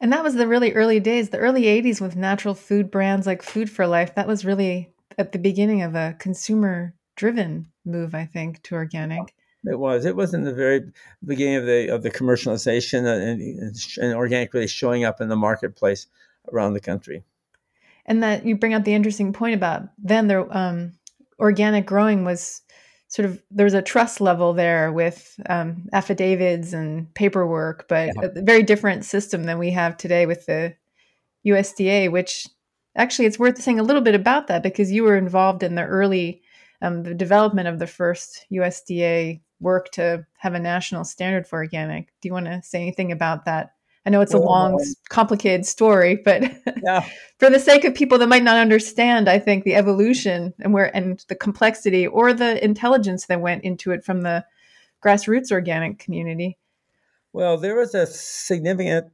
And 0.00 0.12
that 0.12 0.22
was 0.22 0.34
the 0.34 0.46
really 0.46 0.74
early 0.74 1.00
days, 1.00 1.30
the 1.30 1.38
early 1.38 1.62
80s 1.62 2.00
with 2.00 2.14
natural 2.14 2.54
food 2.54 2.90
brands 2.90 3.26
like 3.26 3.42
Food 3.42 3.70
for 3.70 3.86
Life. 3.86 4.14
That 4.14 4.28
was 4.28 4.44
really 4.44 4.93
at 5.18 5.32
the 5.32 5.38
beginning 5.38 5.82
of 5.82 5.94
a 5.94 6.16
consumer 6.18 6.94
driven 7.16 7.66
move, 7.84 8.14
I 8.14 8.26
think, 8.26 8.62
to 8.64 8.74
organic. 8.74 9.34
It 9.64 9.78
was. 9.78 10.04
It 10.04 10.16
was 10.16 10.34
in 10.34 10.44
the 10.44 10.52
very 10.52 10.82
beginning 11.24 11.56
of 11.56 11.66
the 11.66 11.88
of 11.88 12.02
the 12.02 12.10
commercialization 12.10 13.06
and, 13.06 13.76
and 13.98 14.14
organic 14.14 14.52
really 14.52 14.66
showing 14.66 15.04
up 15.04 15.20
in 15.20 15.28
the 15.28 15.36
marketplace 15.36 16.06
around 16.52 16.74
the 16.74 16.80
country. 16.80 17.24
And 18.06 18.22
that 18.22 18.44
you 18.44 18.56
bring 18.56 18.74
up 18.74 18.84
the 18.84 18.94
interesting 18.94 19.32
point 19.32 19.54
about 19.54 19.88
then 19.96 20.26
the 20.26 20.46
um, 20.56 20.92
organic 21.38 21.86
growing 21.86 22.24
was 22.24 22.60
sort 23.08 23.26
of 23.26 23.42
there 23.50 23.64
was 23.64 23.74
a 23.74 23.80
trust 23.80 24.20
level 24.20 24.52
there 24.52 24.92
with 24.92 25.40
um, 25.48 25.88
affidavits 25.92 26.72
and 26.72 27.12
paperwork, 27.14 27.88
but 27.88 28.10
yeah. 28.16 28.28
a 28.34 28.42
very 28.42 28.62
different 28.62 29.04
system 29.04 29.44
than 29.44 29.58
we 29.58 29.70
have 29.70 29.96
today 29.96 30.26
with 30.26 30.44
the 30.46 30.74
USDA, 31.46 32.10
which 32.10 32.48
actually 32.96 33.26
it's 33.26 33.38
worth 33.38 33.60
saying 33.60 33.80
a 33.80 33.84
little 33.84 34.02
bit 34.02 34.14
about 34.14 34.46
that 34.46 34.62
because 34.62 34.92
you 34.92 35.02
were 35.02 35.16
involved 35.16 35.62
in 35.62 35.74
the 35.74 35.84
early 35.84 36.42
um, 36.82 37.02
the 37.02 37.14
development 37.14 37.68
of 37.68 37.78
the 37.78 37.86
first 37.86 38.46
USDA 38.52 39.40
work 39.60 39.90
to 39.92 40.26
have 40.38 40.54
a 40.54 40.60
national 40.60 41.04
standard 41.04 41.46
for 41.46 41.58
organic. 41.58 42.08
Do 42.20 42.28
you 42.28 42.32
want 42.32 42.46
to 42.46 42.62
say 42.62 42.80
anything 42.82 43.10
about 43.10 43.46
that? 43.46 43.70
I 44.06 44.10
know 44.10 44.20
it's 44.20 44.34
a 44.34 44.38
long, 44.38 44.78
complicated 45.08 45.64
story, 45.64 46.20
but 46.22 46.42
yeah. 46.82 47.08
for 47.38 47.48
the 47.48 47.58
sake 47.58 47.84
of 47.84 47.94
people 47.94 48.18
that 48.18 48.28
might 48.28 48.42
not 48.42 48.58
understand, 48.58 49.30
I 49.30 49.38
think 49.38 49.64
the 49.64 49.76
evolution 49.76 50.52
and 50.60 50.74
where 50.74 50.94
and 50.94 51.24
the 51.28 51.34
complexity 51.34 52.06
or 52.06 52.34
the 52.34 52.62
intelligence 52.62 53.26
that 53.26 53.40
went 53.40 53.64
into 53.64 53.92
it 53.92 54.04
from 54.04 54.20
the 54.20 54.44
grassroots 55.02 55.50
organic 55.50 55.98
community. 55.98 56.58
Well, 57.32 57.56
there 57.56 57.76
was 57.76 57.94
a 57.94 58.06
significant 58.06 59.10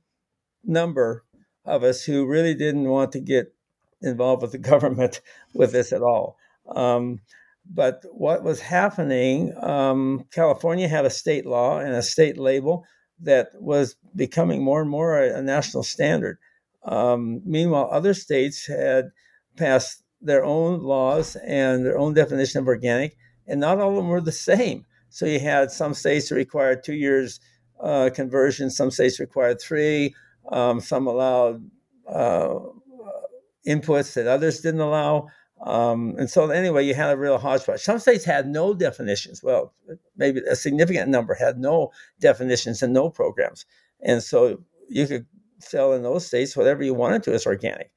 number 0.64 1.25
of 1.64 1.85
us 1.85 2.03
who 2.03 2.27
really 2.27 2.55
didn't 2.55 2.88
want 2.88 3.12
to 3.12 3.21
get 3.21 3.55
involved 4.02 4.42
with 4.42 4.52
the 4.52 4.58
government 4.72 5.20
with 5.54 5.72
this 5.72 5.92
at 5.92 6.02
all. 6.02 6.36
Um, 6.74 7.20
but 7.72 8.02
what 8.10 8.42
was 8.42 8.60
happening, 8.60 9.54
um, 9.62 10.24
California 10.32 10.88
had 10.88 11.04
a 11.04 11.10
state 11.10 11.46
law 11.46 11.78
and 11.78 11.94
a 11.94 12.02
state 12.02 12.38
label 12.38 12.84
that 13.20 13.48
was 13.54 13.96
becoming 14.16 14.62
more 14.62 14.80
and 14.80 14.90
more 14.90 15.20
a, 15.20 15.38
a 15.38 15.42
national 15.42 15.82
standard. 15.82 16.38
Um, 16.84 17.42
meanwhile, 17.44 17.88
other 17.90 18.14
states 18.14 18.66
had 18.66 19.10
passed 19.56 20.02
their 20.22 20.44
own 20.44 20.80
laws 20.80 21.36
and 21.36 21.84
their 21.84 21.98
own 21.98 22.14
definition 22.14 22.60
of 22.60 22.68
organic, 22.68 23.16
and 23.46 23.60
not 23.60 23.78
all 23.78 23.90
of 23.90 23.96
them 23.96 24.08
were 24.08 24.20
the 24.20 24.32
same. 24.32 24.86
So 25.10 25.26
you 25.26 25.40
had 25.40 25.70
some 25.70 25.94
states 25.94 26.28
that 26.28 26.36
required 26.36 26.84
two 26.84 26.94
years 26.94 27.40
uh, 27.82 28.10
conversion, 28.14 28.70
some 28.70 28.90
states 28.90 29.20
required 29.20 29.60
three, 29.60 30.14
um, 30.50 30.80
some 30.80 31.06
allowed 31.06 31.62
uh, 32.08 32.58
inputs 33.66 34.14
that 34.14 34.27
others 34.27 34.61
didn't 34.61 34.81
allow. 34.81 35.29
Um, 35.64 36.14
and 36.18 36.31
so, 36.31 36.49
anyway, 36.51 36.87
you 36.87 36.94
had 36.94 37.12
a 37.12 37.18
real 37.18 37.38
hodgepodge. 37.38 37.81
Some 37.81 37.99
states 37.99 38.25
had 38.25 38.46
no 38.46 38.73
definitions. 38.73 39.42
Well, 39.42 39.75
maybe 40.16 40.40
a 40.49 40.57
significant 40.57 41.11
number 41.11 41.35
had 41.35 41.59
no 41.59 41.92
definitions 42.18 42.83
and 42.83 42.94
no 42.94 43.11
programs. 43.11 43.66
And 44.01 44.23
so, 44.23 44.62
you 44.88 45.07
could 45.07 45.27
sell 45.59 45.92
in 45.92 46.03
those 46.03 46.27
states 46.27 46.57
whatever 46.57 46.83
you 46.83 46.94
wanted 46.94 47.23
to 47.25 47.35
as 47.35 47.46
organic. 47.46 47.90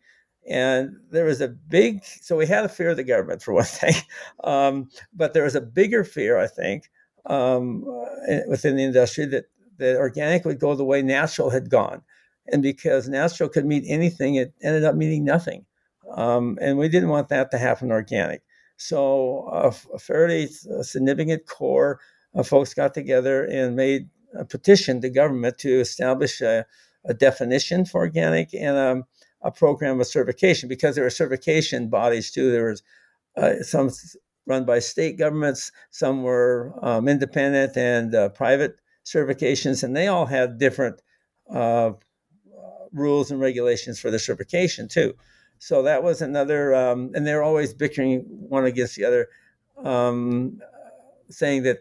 And 0.48 0.98
there 1.10 1.26
was 1.26 1.40
a 1.40 1.48
big, 1.48 2.04
so 2.04 2.36
we 2.36 2.46
had 2.46 2.66
a 2.66 2.70
fear 2.70 2.90
of 2.90 2.98
the 2.98 3.04
government 3.04 3.42
for 3.42 3.54
one 3.54 3.64
thing, 3.64 3.96
um, 4.44 4.90
but 5.14 5.34
there 5.34 5.44
was 5.44 5.56
a 5.56 5.62
bigger 5.62 6.04
fear, 6.04 6.38
I 6.38 6.48
think, 6.48 6.90
um, 7.26 7.86
within 8.50 8.76
the 8.76 8.84
industry 8.84 9.26
that, 9.28 9.46
that 9.78 9.96
organic 9.96 10.44
would 10.44 10.60
go 10.60 10.76
the 10.76 10.84
way 10.84 11.02
natural 11.02 11.50
had 11.50 11.70
gone 11.70 12.04
and 12.52 12.62
because 12.62 13.08
natural 13.08 13.50
could 13.50 13.66
meet 13.66 13.84
anything, 13.88 14.36
it 14.36 14.54
ended 14.62 14.84
up 14.84 14.96
meeting 14.96 15.24
nothing. 15.24 15.66
Um, 16.16 16.58
and 16.62 16.78
we 16.78 16.90
didn't 16.90 17.10
want 17.10 17.30
that 17.30 17.52
to 17.52 17.58
happen 17.58 17.92
organic. 17.92 18.44
So 18.78 19.48
uh, 19.52 19.72
a 19.94 20.00
fairly 20.00 20.48
significant 20.82 21.46
core 21.48 22.00
of 22.34 22.48
folks 22.48 22.74
got 22.74 22.94
together 22.94 23.46
and 23.46 23.76
made 23.76 24.10
a 24.38 24.46
petition 24.46 25.02
to 25.02 25.10
government 25.10 25.58
to 25.60 25.80
establish 25.80 26.42
a, 26.42 26.66
a 27.06 27.14
definition 27.14 27.86
for 27.86 28.02
organic 28.02 28.54
and 28.54 28.76
a, 28.76 29.04
a, 29.42 29.52
program 29.52 30.00
of 30.00 30.08
certification 30.08 30.68
because 30.68 30.96
there 30.96 31.04
were 31.04 31.10
certification 31.10 31.90
bodies 31.90 32.32
too. 32.32 32.52
There 32.52 32.70
was 32.70 32.84
uh, 33.38 33.62
some 33.62 33.92
run 34.48 34.66
by 34.66 34.80
state 34.80 35.18
governments, 35.18 35.72
some 35.92 36.24
were 36.24 36.74
um, 36.82 37.08
independent 37.08 37.78
and 37.78 38.14
uh, 38.14 38.30
private 38.30 38.78
certifications, 39.06 39.84
and 39.84 39.96
they 39.96 40.08
all 40.08 40.26
had 40.26 40.58
different 40.58 41.02
uh, 41.54 41.92
rules 42.94 43.32
and 43.32 43.40
regulations 43.40 44.00
for 44.00 44.12
the 44.12 44.20
certification 44.20 44.88
too. 44.88 45.14
So 45.60 45.82
that 45.84 46.04
was 46.04 46.22
another, 46.22 46.76
um, 46.76 47.12
and 47.14 47.26
they're 47.26 47.44
always 47.44 47.74
bickering 47.74 48.26
one 48.28 48.66
against 48.66 48.96
the 48.96 49.06
other, 49.06 49.30
um, 49.84 50.60
saying 51.30 51.64
that 51.64 51.80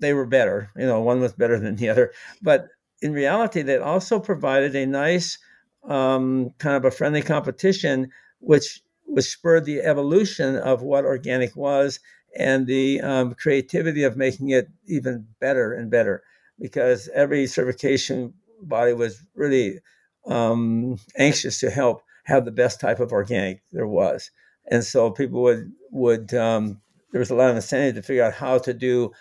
they 0.00 0.14
were 0.14 0.26
better. 0.26 0.70
You 0.76 0.86
know, 0.86 1.00
one 1.00 1.20
was 1.20 1.32
better 1.32 1.58
than 1.58 1.76
the 1.76 1.88
other. 1.88 2.12
But 2.42 2.68
in 3.02 3.12
reality, 3.12 3.62
that 3.62 3.82
also 3.82 4.18
provided 4.18 4.74
a 4.74 4.86
nice 4.86 5.38
um, 5.84 6.50
kind 6.58 6.76
of 6.76 6.84
a 6.84 6.90
friendly 6.90 7.22
competition, 7.22 8.10
which 8.40 8.82
which 9.04 9.24
spurred 9.24 9.64
the 9.64 9.80
evolution 9.80 10.56
of 10.56 10.82
what 10.82 11.04
organic 11.04 11.56
was 11.56 11.98
and 12.38 12.66
the 12.66 13.00
um, 13.00 13.34
creativity 13.34 14.02
of 14.02 14.18
making 14.18 14.50
it 14.50 14.68
even 14.86 15.26
better 15.40 15.72
and 15.72 15.90
better. 15.90 16.22
Because 16.60 17.08
every 17.14 17.46
certification 17.46 18.34
body 18.62 18.92
was 18.92 19.22
really 19.34 19.80
um, 20.26 20.98
anxious 21.16 21.60
to 21.60 21.70
help 21.70 22.02
have 22.24 22.44
the 22.44 22.50
best 22.50 22.80
type 22.80 23.00
of 23.00 23.12
organic 23.12 23.62
there 23.72 23.86
was, 23.86 24.30
and 24.70 24.84
so 24.84 25.10
people 25.10 25.42
would 25.42 25.72
would 25.90 26.34
um, 26.34 26.80
there 27.12 27.20
was 27.20 27.30
a 27.30 27.34
lot 27.34 27.50
of 27.50 27.56
incentive 27.56 27.94
to 27.96 28.06
figure 28.06 28.24
out 28.24 28.34
how 28.34 28.58
to 28.58 28.74
do 28.74 29.12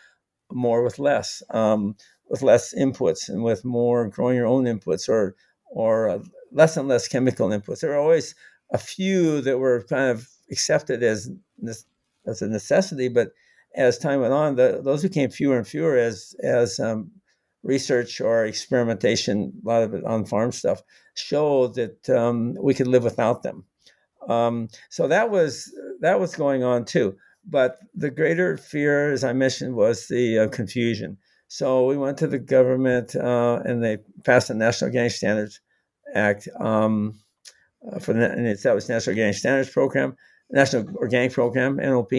more 0.52 0.84
with 0.84 1.00
less, 1.00 1.44
um, 1.50 1.96
with 2.30 2.42
less 2.42 2.74
inputs, 2.74 3.30
and 3.30 3.44
with 3.44 3.66
more 3.66 4.08
growing 4.08 4.36
your 4.36 4.48
own 4.48 4.66
inputs, 4.66 5.08
or 5.10 5.36
or 5.70 6.10
uh, 6.10 6.20
less 6.52 6.78
and 6.78 6.88
less 6.88 7.08
chemical 7.08 7.50
inputs. 7.50 7.82
There 7.82 7.92
were 7.92 7.98
always 7.98 8.36
a 8.72 8.78
few 8.78 9.42
that 9.42 9.58
were 9.58 9.84
kind 9.84 10.12
of 10.12 10.28
accepted 10.52 11.04
as 11.04 11.30
as 12.26 12.42
a 12.42 12.48
necessity, 12.48 13.08
but 13.08 13.32
as 13.76 13.98
time 13.98 14.22
went 14.22 14.34
on, 14.34 14.56
the, 14.56 14.82
those 14.84 15.04
became 15.04 15.30
fewer 15.30 15.58
and 15.58 15.68
fewer 15.68 15.98
as 15.98 16.36
as 16.44 16.80
um, 16.80 17.12
research 17.64 18.22
or 18.22 18.46
experimentation, 18.46 19.54
a 19.64 19.68
lot 19.68 19.84
of 19.84 19.94
it 19.94 20.04
on 20.06 20.26
farm 20.26 20.52
stuff, 20.52 20.82
showed 21.16 21.76
that 21.76 22.10
um, 22.10 22.56
we 22.62 22.74
could 22.74 22.88
live 22.88 23.04
without 23.04 23.44
them. 23.44 23.66
Um, 24.28 24.68
so 24.90 25.08
that 25.08 25.30
was 25.30 25.72
that 26.02 26.20
was 26.20 26.36
going 26.36 26.64
on 26.64 26.86
too. 26.86 27.16
But 27.46 27.78
the 27.96 28.12
greater 28.12 28.58
fear, 28.58 29.12
as 29.12 29.24
I 29.24 29.34
mentioned, 29.34 29.76
was 29.76 30.08
the 30.08 30.40
uh, 30.40 30.48
confusion. 30.50 31.18
So 31.48 31.86
we 31.86 31.98
went 31.98 32.18
to 32.18 32.28
the 32.28 32.40
government 32.40 33.16
uh, 33.16 33.62
and 33.64 33.82
they 33.82 34.00
passed 34.26 34.50
the 34.50 34.54
National 34.54 34.90
Organic 34.90 35.14
Standards 35.14 35.62
Act 36.14 36.50
um, 36.60 37.20
uh, 37.90 38.00
for 38.00 38.14
the, 38.14 38.30
and 38.32 38.46
that 38.46 38.76
was 38.76 38.90
National 38.90 39.14
Organic 39.14 39.36
Standards 39.36 39.70
Program, 39.70 40.16
National 40.52 40.94
Organic 40.98 41.32
Program 41.32 41.78
(NOP), 41.78 42.12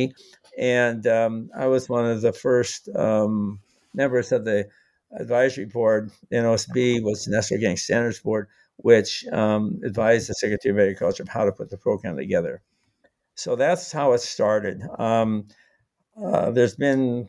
and 0.58 1.06
um, 1.06 1.50
I 1.56 1.66
was 1.66 1.88
one 1.88 2.06
of 2.06 2.22
the 2.22 2.32
first 2.32 2.88
um, 2.96 3.60
members 3.94 4.32
of 4.32 4.44
the 4.44 4.66
advisory 5.12 5.64
board. 5.64 6.10
NOSB 6.32 7.02
was 7.02 7.24
the 7.24 7.32
National 7.32 7.58
Organic 7.58 7.78
Standards 7.78 8.20
Board, 8.20 8.48
which 8.76 9.26
um, 9.32 9.80
advised 9.84 10.28
the 10.28 10.34
Secretary 10.34 10.72
of 10.72 10.78
Agriculture 10.78 11.22
of 11.22 11.28
how 11.28 11.44
to 11.44 11.52
put 11.52 11.70
the 11.70 11.78
program 11.78 12.16
together. 12.16 12.62
So 13.34 13.56
that's 13.56 13.92
how 13.92 14.12
it 14.12 14.20
started. 14.20 14.82
Um, 14.98 15.48
uh, 16.22 16.50
there's 16.50 16.74
been 16.74 17.28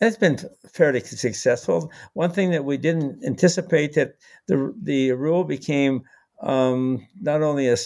it's 0.00 0.16
been 0.16 0.38
fairly 0.72 1.00
successful. 1.00 1.92
One 2.14 2.32
thing 2.32 2.50
that 2.50 2.64
we 2.64 2.76
didn't 2.76 3.24
anticipate 3.24 3.94
that 3.94 4.14
the 4.48 4.74
the 4.82 5.12
rule 5.12 5.44
became 5.44 6.02
um, 6.42 7.06
not 7.20 7.42
only 7.42 7.68
a 7.68 7.76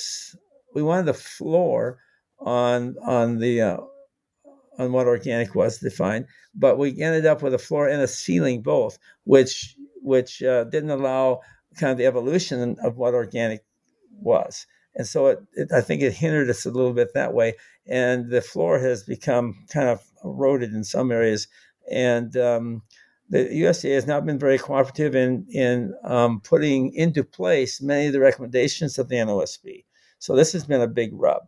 we 0.74 0.82
wanted 0.82 1.06
the 1.06 1.14
floor 1.14 1.98
on 2.38 2.96
on 3.02 3.38
the 3.38 3.60
uh, 3.60 3.76
on 4.78 4.92
what 4.92 5.06
organic 5.06 5.54
was 5.54 5.78
defined, 5.78 6.26
but 6.54 6.78
we 6.78 7.00
ended 7.00 7.26
up 7.26 7.42
with 7.42 7.54
a 7.54 7.58
floor 7.58 7.88
and 7.88 8.02
a 8.02 8.08
ceiling 8.08 8.62
both, 8.62 8.98
which 9.24 9.76
which 10.02 10.42
uh, 10.42 10.64
didn't 10.64 10.90
allow 10.90 11.40
kind 11.76 11.92
of 11.92 11.98
the 11.98 12.06
evolution 12.06 12.76
of 12.82 12.96
what 12.96 13.14
organic 13.14 13.64
was. 14.10 14.66
And 14.94 15.06
so 15.06 15.26
it, 15.26 15.38
it, 15.54 15.72
I 15.72 15.80
think 15.80 16.02
it 16.02 16.12
hindered 16.12 16.48
us 16.48 16.64
a 16.64 16.70
little 16.70 16.94
bit 16.94 17.12
that 17.14 17.34
way. 17.34 17.54
And 17.86 18.30
the 18.30 18.40
floor 18.40 18.78
has 18.78 19.04
become 19.04 19.66
kind 19.70 19.88
of 19.88 20.02
eroded 20.24 20.72
in 20.72 20.84
some 20.84 21.12
areas. 21.12 21.48
And 21.90 22.36
um, 22.36 22.82
the 23.28 23.38
USDA 23.38 23.94
has 23.94 24.06
not 24.06 24.24
been 24.24 24.38
very 24.38 24.58
cooperative 24.58 25.14
in, 25.14 25.46
in 25.50 25.94
um, 26.04 26.40
putting 26.40 26.92
into 26.94 27.22
place 27.22 27.82
many 27.82 28.06
of 28.06 28.12
the 28.12 28.20
recommendations 28.20 28.98
of 28.98 29.08
the 29.08 29.16
NOSB. 29.16 29.84
So 30.18 30.34
this 30.34 30.52
has 30.52 30.64
been 30.64 30.80
a 30.80 30.88
big 30.88 31.10
rub. 31.12 31.42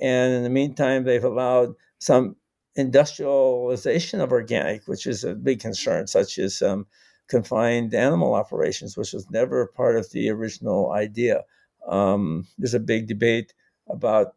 And 0.00 0.32
in 0.34 0.42
the 0.42 0.50
meantime, 0.50 1.04
they've 1.04 1.24
allowed 1.24 1.74
some 1.98 2.36
industrialization 2.76 4.20
of 4.20 4.32
organic, 4.32 4.86
which 4.86 5.06
is 5.06 5.24
a 5.24 5.34
big 5.34 5.60
concern, 5.60 6.06
such 6.06 6.38
as 6.38 6.62
um, 6.62 6.86
confined 7.28 7.94
animal 7.94 8.34
operations, 8.34 8.96
which 8.96 9.12
was 9.12 9.30
never 9.30 9.66
part 9.68 9.96
of 9.96 10.10
the 10.10 10.30
original 10.30 10.92
idea. 10.92 11.42
Um, 11.88 12.46
there's 12.58 12.74
a 12.74 12.80
big 12.80 13.06
debate 13.06 13.52
about 13.88 14.34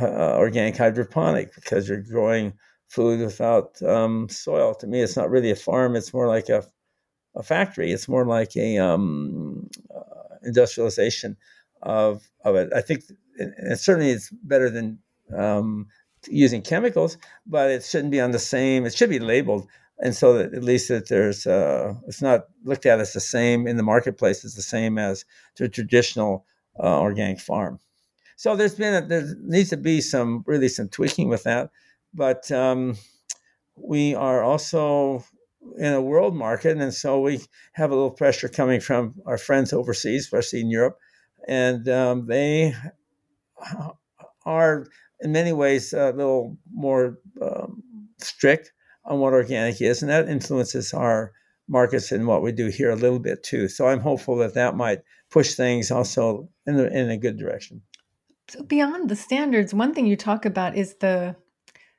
uh, 0.00 0.36
organic 0.36 0.76
hydroponic 0.76 1.54
because 1.54 1.88
you're 1.88 2.02
growing 2.02 2.52
food 2.88 3.20
without 3.20 3.80
um, 3.82 4.28
soil. 4.28 4.74
To 4.76 4.86
me, 4.86 5.00
it's 5.00 5.16
not 5.16 5.30
really 5.30 5.50
a 5.50 5.56
farm; 5.56 5.96
it's 5.96 6.14
more 6.14 6.28
like 6.28 6.48
a 6.48 6.64
a 7.36 7.42
factory. 7.42 7.92
It's 7.92 8.08
more 8.08 8.26
like 8.26 8.56
a 8.56 8.78
um, 8.78 9.68
uh, 9.94 10.36
industrialization 10.44 11.36
of 11.82 12.28
of 12.44 12.56
it. 12.56 12.72
I 12.74 12.80
think, 12.80 13.04
and 13.38 13.78
certainly, 13.78 14.10
it's 14.10 14.30
better 14.42 14.70
than 14.70 14.98
um, 15.36 15.86
using 16.26 16.62
chemicals, 16.62 17.16
but 17.46 17.70
it 17.70 17.84
shouldn't 17.84 18.10
be 18.10 18.20
on 18.20 18.32
the 18.32 18.38
same. 18.38 18.86
It 18.86 18.94
should 18.94 19.10
be 19.10 19.18
labeled 19.18 19.68
and 20.00 20.14
so 20.14 20.34
that 20.34 20.54
at 20.54 20.62
least 20.62 20.88
that 20.88 21.08
there's 21.08 21.46
uh, 21.46 21.94
it's 22.06 22.22
not 22.22 22.46
looked 22.64 22.86
at 22.86 23.00
as 23.00 23.12
the 23.12 23.20
same 23.20 23.66
in 23.66 23.76
the 23.76 23.82
marketplace 23.82 24.44
as 24.44 24.54
the 24.54 24.62
same 24.62 24.98
as 24.98 25.24
the 25.56 25.68
traditional 25.68 26.46
uh, 26.78 27.00
organic 27.00 27.40
farm. 27.40 27.80
So 28.36 28.54
there's 28.54 28.76
been 28.76 28.94
a, 28.94 29.06
there 29.06 29.34
needs 29.40 29.70
to 29.70 29.76
be 29.76 30.00
some 30.00 30.44
really 30.46 30.68
some 30.68 30.88
tweaking 30.88 31.28
with 31.28 31.42
that, 31.44 31.70
but 32.14 32.50
um, 32.52 32.96
we 33.76 34.14
are 34.14 34.42
also 34.42 35.24
in 35.76 35.92
a 35.92 36.00
world 36.00 36.36
market, 36.36 36.78
and 36.78 36.94
so 36.94 37.20
we 37.20 37.40
have 37.72 37.90
a 37.90 37.94
little 37.94 38.10
pressure 38.10 38.48
coming 38.48 38.80
from 38.80 39.14
our 39.26 39.38
friends 39.38 39.72
overseas, 39.72 40.22
especially 40.22 40.60
in 40.60 40.70
Europe, 40.70 40.98
and 41.48 41.88
um, 41.88 42.26
they 42.26 42.74
are 44.46 44.86
in 45.20 45.32
many 45.32 45.52
ways 45.52 45.92
a 45.92 46.12
little 46.12 46.56
more 46.72 47.18
um, 47.42 47.82
strict 48.18 48.72
on 49.04 49.20
what 49.20 49.32
organic 49.32 49.80
is, 49.80 50.02
and 50.02 50.10
that 50.10 50.28
influences 50.28 50.92
our 50.92 51.32
markets 51.68 52.12
and 52.12 52.26
what 52.26 52.42
we 52.42 52.52
do 52.52 52.68
here 52.68 52.90
a 52.90 52.96
little 52.96 53.18
bit 53.18 53.42
too. 53.42 53.68
So 53.68 53.88
I'm 53.88 54.00
hopeful 54.00 54.36
that 54.36 54.54
that 54.54 54.76
might 54.76 55.00
push 55.30 55.54
things 55.54 55.90
also 55.90 56.48
in 56.66 56.76
the, 56.76 56.90
in 56.90 57.10
a 57.10 57.18
good 57.18 57.38
direction. 57.38 57.82
So 58.48 58.62
beyond 58.62 59.10
the 59.10 59.16
standards, 59.16 59.74
one 59.74 59.94
thing 59.94 60.06
you 60.06 60.16
talk 60.16 60.44
about 60.46 60.76
is 60.76 60.94
the 60.96 61.36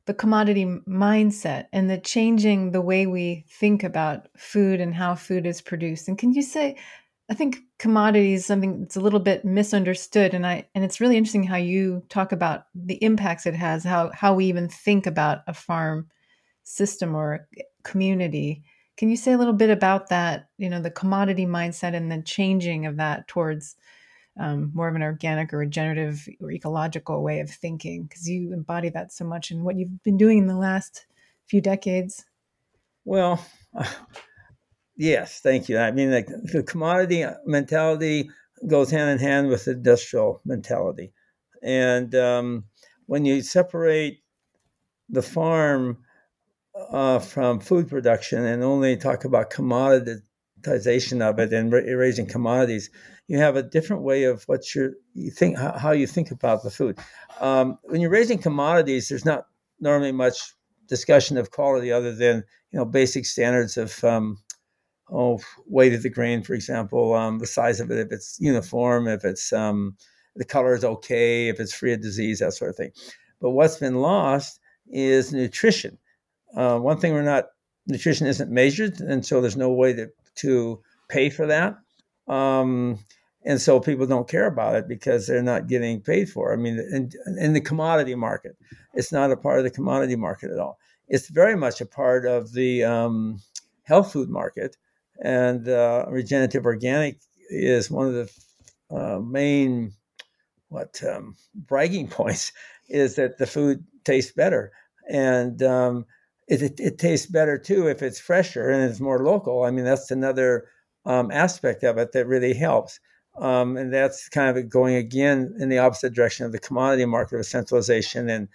the 0.05 0.13
commodity 0.15 0.65
mindset 0.87 1.65
and 1.71 1.87
the 1.87 1.99
changing 1.99 2.71
the 2.71 2.81
way 2.81 3.05
we 3.05 3.45
think 3.47 3.83
about 3.83 4.27
food 4.35 4.81
and 4.81 4.95
how 4.95 5.13
food 5.13 5.45
is 5.45 5.61
produced. 5.61 6.07
And 6.07 6.17
can 6.17 6.33
you 6.33 6.41
say 6.41 6.77
I 7.29 7.35
think 7.35 7.59
commodity 7.77 8.33
is 8.33 8.45
something 8.45 8.79
that's 8.79 8.95
a 8.95 9.01
little 9.01 9.19
bit 9.19 9.45
misunderstood 9.45 10.33
and 10.33 10.47
I 10.47 10.67
and 10.73 10.83
it's 10.83 10.99
really 10.99 11.15
interesting 11.15 11.43
how 11.43 11.57
you 11.57 12.03
talk 12.09 12.31
about 12.31 12.65
the 12.73 12.95
impacts 13.03 13.45
it 13.45 13.55
has, 13.55 13.83
how 13.83 14.11
how 14.13 14.33
we 14.33 14.45
even 14.45 14.67
think 14.67 15.05
about 15.05 15.39
a 15.47 15.53
farm 15.53 16.07
system 16.63 17.15
or 17.15 17.47
community. 17.83 18.63
Can 18.97 19.09
you 19.09 19.15
say 19.15 19.31
a 19.31 19.37
little 19.37 19.53
bit 19.53 19.69
about 19.69 20.09
that, 20.09 20.49
you 20.57 20.69
know, 20.69 20.81
the 20.81 20.91
commodity 20.91 21.45
mindset 21.45 21.95
and 21.95 22.11
the 22.11 22.21
changing 22.21 22.85
of 22.85 22.97
that 22.97 23.27
towards 23.27 23.75
um, 24.39 24.71
more 24.73 24.87
of 24.87 24.95
an 24.95 25.03
organic 25.03 25.53
or 25.53 25.57
regenerative 25.57 26.27
or 26.41 26.51
ecological 26.51 27.23
way 27.23 27.39
of 27.39 27.49
thinking? 27.49 28.03
Because 28.03 28.27
you 28.27 28.53
embody 28.53 28.89
that 28.89 29.13
so 29.13 29.23
much 29.23 29.51
in 29.51 29.63
what 29.63 29.77
you've 29.77 30.03
been 30.03 30.17
doing 30.17 30.39
in 30.39 30.47
the 30.47 30.57
last 30.57 31.05
few 31.45 31.61
decades. 31.61 32.25
Well, 33.05 33.43
yes, 34.99 35.39
thank 35.39 35.69
you. 35.69 35.79
I 35.79 35.91
mean, 35.91 36.11
the, 36.11 36.49
the 36.53 36.63
commodity 36.63 37.25
mentality 37.45 38.29
goes 38.67 38.91
hand 38.91 39.09
in 39.09 39.17
hand 39.17 39.47
with 39.47 39.67
industrial 39.67 40.41
mentality. 40.45 41.13
And 41.63 42.13
um, 42.13 42.65
when 43.07 43.25
you 43.25 43.41
separate 43.41 44.19
the 45.09 45.21
farm 45.21 45.97
uh, 46.91 47.19
from 47.19 47.59
food 47.59 47.89
production 47.89 48.45
and 48.45 48.63
only 48.63 48.97
talk 48.97 49.25
about 49.25 49.51
commoditization 49.51 51.21
of 51.21 51.39
it 51.39 51.53
and 51.53 51.71
raising 51.71 52.27
commodities, 52.27 52.89
you 53.27 53.37
have 53.37 53.55
a 53.55 53.63
different 53.63 54.03
way 54.03 54.23
of 54.23 54.43
what 54.43 54.75
you 54.75 54.93
think 55.31 55.57
how 55.57 55.91
you 55.91 56.07
think 56.07 56.31
about 56.31 56.63
the 56.63 56.71
food. 56.71 56.97
Um, 57.39 57.77
when 57.83 58.01
you're 58.01 58.09
raising 58.09 58.39
commodities, 58.39 59.09
there's 59.09 59.25
not 59.25 59.45
normally 59.79 60.11
much 60.11 60.53
discussion 60.87 61.37
of 61.37 61.51
quality 61.51 61.91
other 61.91 62.13
than 62.13 62.43
you 62.71 62.79
know 62.79 62.85
basic 62.85 63.25
standards 63.25 63.77
of 63.77 64.03
um, 64.03 64.37
oh 65.11 65.39
weight 65.65 65.93
of 65.93 66.03
the 66.03 66.09
grain, 66.09 66.43
for 66.43 66.53
example, 66.53 67.13
um, 67.13 67.39
the 67.39 67.47
size 67.47 67.79
of 67.79 67.91
it, 67.91 67.99
if 67.99 68.11
it's 68.11 68.37
uniform, 68.39 69.07
if 69.07 69.23
it's 69.25 69.51
um, 69.53 69.95
the 70.35 70.45
color 70.45 70.73
is 70.73 70.83
okay, 70.83 71.49
if 71.49 71.59
it's 71.59 71.73
free 71.73 71.93
of 71.93 72.01
disease, 72.01 72.39
that 72.39 72.53
sort 72.53 72.69
of 72.69 72.77
thing. 72.77 72.91
But 73.41 73.51
what's 73.51 73.77
been 73.77 73.95
lost 73.95 74.59
is 74.87 75.33
nutrition. 75.33 75.97
Uh, 76.55 76.79
one 76.79 76.97
thing 76.99 77.13
we're 77.13 77.21
not 77.21 77.45
nutrition 77.87 78.27
isn't 78.27 78.51
measured, 78.51 78.99
and 78.99 79.25
so 79.25 79.41
there's 79.41 79.57
no 79.57 79.71
way 79.71 79.93
to 79.93 80.09
to 80.35 80.81
pay 81.09 81.29
for 81.29 81.45
that. 81.47 81.77
Um, 82.27 82.99
and 83.45 83.59
so 83.59 83.79
people 83.79 84.05
don't 84.05 84.27
care 84.27 84.47
about 84.47 84.75
it 84.75 84.87
because 84.87 85.25
they're 85.25 85.41
not 85.41 85.67
getting 85.67 86.01
paid 86.01 86.29
for. 86.29 86.51
It. 86.51 86.53
I 86.53 86.57
mean, 86.57 86.79
in, 86.91 87.11
in 87.39 87.53
the 87.53 87.61
commodity 87.61 88.15
market, 88.15 88.57
it's 88.93 89.11
not 89.11 89.31
a 89.31 89.37
part 89.37 89.59
of 89.59 89.63
the 89.63 89.71
commodity 89.71 90.15
market 90.15 90.51
at 90.51 90.59
all. 90.59 90.77
It's 91.07 91.29
very 91.29 91.55
much 91.55 91.81
a 91.81 91.85
part 91.85 92.25
of 92.25 92.53
the 92.53 92.83
um, 92.83 93.39
health 93.83 94.11
food 94.11 94.29
market, 94.29 94.77
and 95.23 95.67
uh, 95.67 96.05
regenerative 96.09 96.65
organic 96.65 97.19
is 97.49 97.91
one 97.91 98.07
of 98.07 98.13
the 98.13 98.95
uh, 98.95 99.19
main 99.19 99.91
what 100.69 101.01
um, 101.03 101.35
bragging 101.55 102.07
points 102.19 102.51
is 102.89 103.15
that 103.15 103.37
the 103.37 103.47
food 103.47 103.83
tastes 104.03 104.31
better, 104.31 104.71
and 105.09 105.61
um, 105.63 106.05
it, 106.47 106.61
it, 106.61 106.79
it, 106.79 106.97
tastes 106.97 107.27
better 107.27 107.57
too 107.57 107.87
if 107.87 108.01
it's 108.01 108.19
fresher 108.19 108.69
and 108.69 108.89
it's 108.89 108.99
more 108.99 109.23
local. 109.23 109.63
I 109.63 109.71
mean, 109.71 109.85
that's 109.85 110.11
another 110.11 110.67
um, 111.05 111.31
aspect 111.31 111.83
of 111.83 111.97
it 111.97 112.11
that 112.13 112.27
really 112.27 112.53
helps. 112.53 112.99
Um, 113.37 113.77
and 113.77 113.93
that's 113.93 114.27
kind 114.27 114.57
of 114.57 114.69
going 114.69 114.95
again 114.95 115.55
in 115.59 115.69
the 115.69 115.77
opposite 115.77 116.13
direction 116.13 116.45
of 116.45 116.51
the 116.51 116.59
commodity 116.59 117.05
market 117.05 117.37
of 117.37 117.45
centralization 117.45 118.29
and 118.29 118.47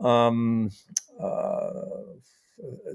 um, 0.00 0.70
uh, 1.22 1.70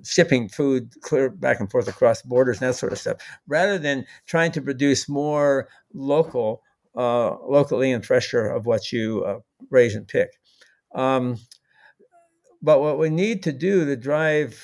shipping 0.03 0.49
food 0.49 0.93
clear 1.01 1.29
back 1.29 1.59
and 1.59 1.69
forth 1.69 1.87
across 1.87 2.21
borders 2.21 2.61
and 2.61 2.69
that 2.69 2.75
sort 2.75 2.91
of 2.91 2.99
stuff, 2.99 3.17
rather 3.47 3.77
than 3.77 4.05
trying 4.25 4.51
to 4.51 4.61
produce 4.61 5.09
more 5.09 5.67
local, 5.93 6.61
uh, 6.95 7.35
locally 7.47 7.91
and 7.91 8.05
fresher 8.05 8.45
of 8.45 8.65
what 8.65 8.91
you 8.91 9.23
uh, 9.23 9.39
raise 9.69 9.95
and 9.95 10.07
pick. 10.07 10.31
Um, 10.95 11.37
but 12.61 12.81
what 12.81 12.99
we 12.99 13.09
need 13.09 13.43
to 13.43 13.51
do 13.51 13.85
to 13.85 13.95
drive 13.95 14.61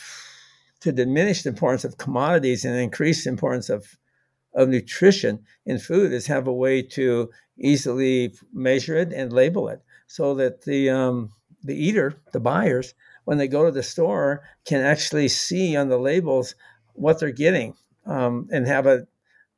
to 0.82 0.92
diminish 0.92 1.44
the 1.44 1.50
importance 1.50 1.84
of 1.84 1.98
commodities 1.98 2.64
and 2.66 2.76
increase 2.78 3.24
the 3.24 3.30
importance 3.30 3.70
of 3.70 3.98
of 4.54 4.70
nutrition 4.70 5.44
in 5.66 5.78
food 5.78 6.14
is 6.14 6.28
have 6.28 6.48
a 6.48 6.54
way 6.54 6.82
to 6.82 7.30
easily 7.60 8.34
measure 8.54 8.96
it 8.96 9.12
and 9.12 9.34
label 9.34 9.68
it 9.68 9.82
so 10.08 10.34
that 10.34 10.64
the 10.64 10.90
um, 10.90 11.32
the 11.64 11.76
eater, 11.76 12.22
the 12.32 12.40
buyers, 12.40 12.94
when 13.26 13.38
they 13.38 13.48
go 13.48 13.66
to 13.66 13.72
the 13.72 13.84
store, 13.84 14.44
can 14.66 14.82
actually 14.82 15.28
see 15.28 15.76
on 15.76 15.90
the 15.90 15.98
labels 15.98 16.56
what 16.94 17.20
they're 17.20 17.32
getting 17.32 17.76
um, 18.06 18.48
and 18.52 18.66
have 18.66 18.86
a, 18.88 19.06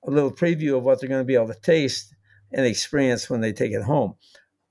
a 0.05 0.11
little 0.11 0.31
preview 0.31 0.77
of 0.77 0.83
what 0.83 0.99
they're 0.99 1.09
going 1.09 1.21
to 1.21 1.25
be 1.25 1.35
able 1.35 1.47
to 1.47 1.59
taste 1.61 2.15
and 2.51 2.65
experience 2.65 3.29
when 3.29 3.41
they 3.41 3.53
take 3.53 3.71
it 3.71 3.83
home. 3.83 4.15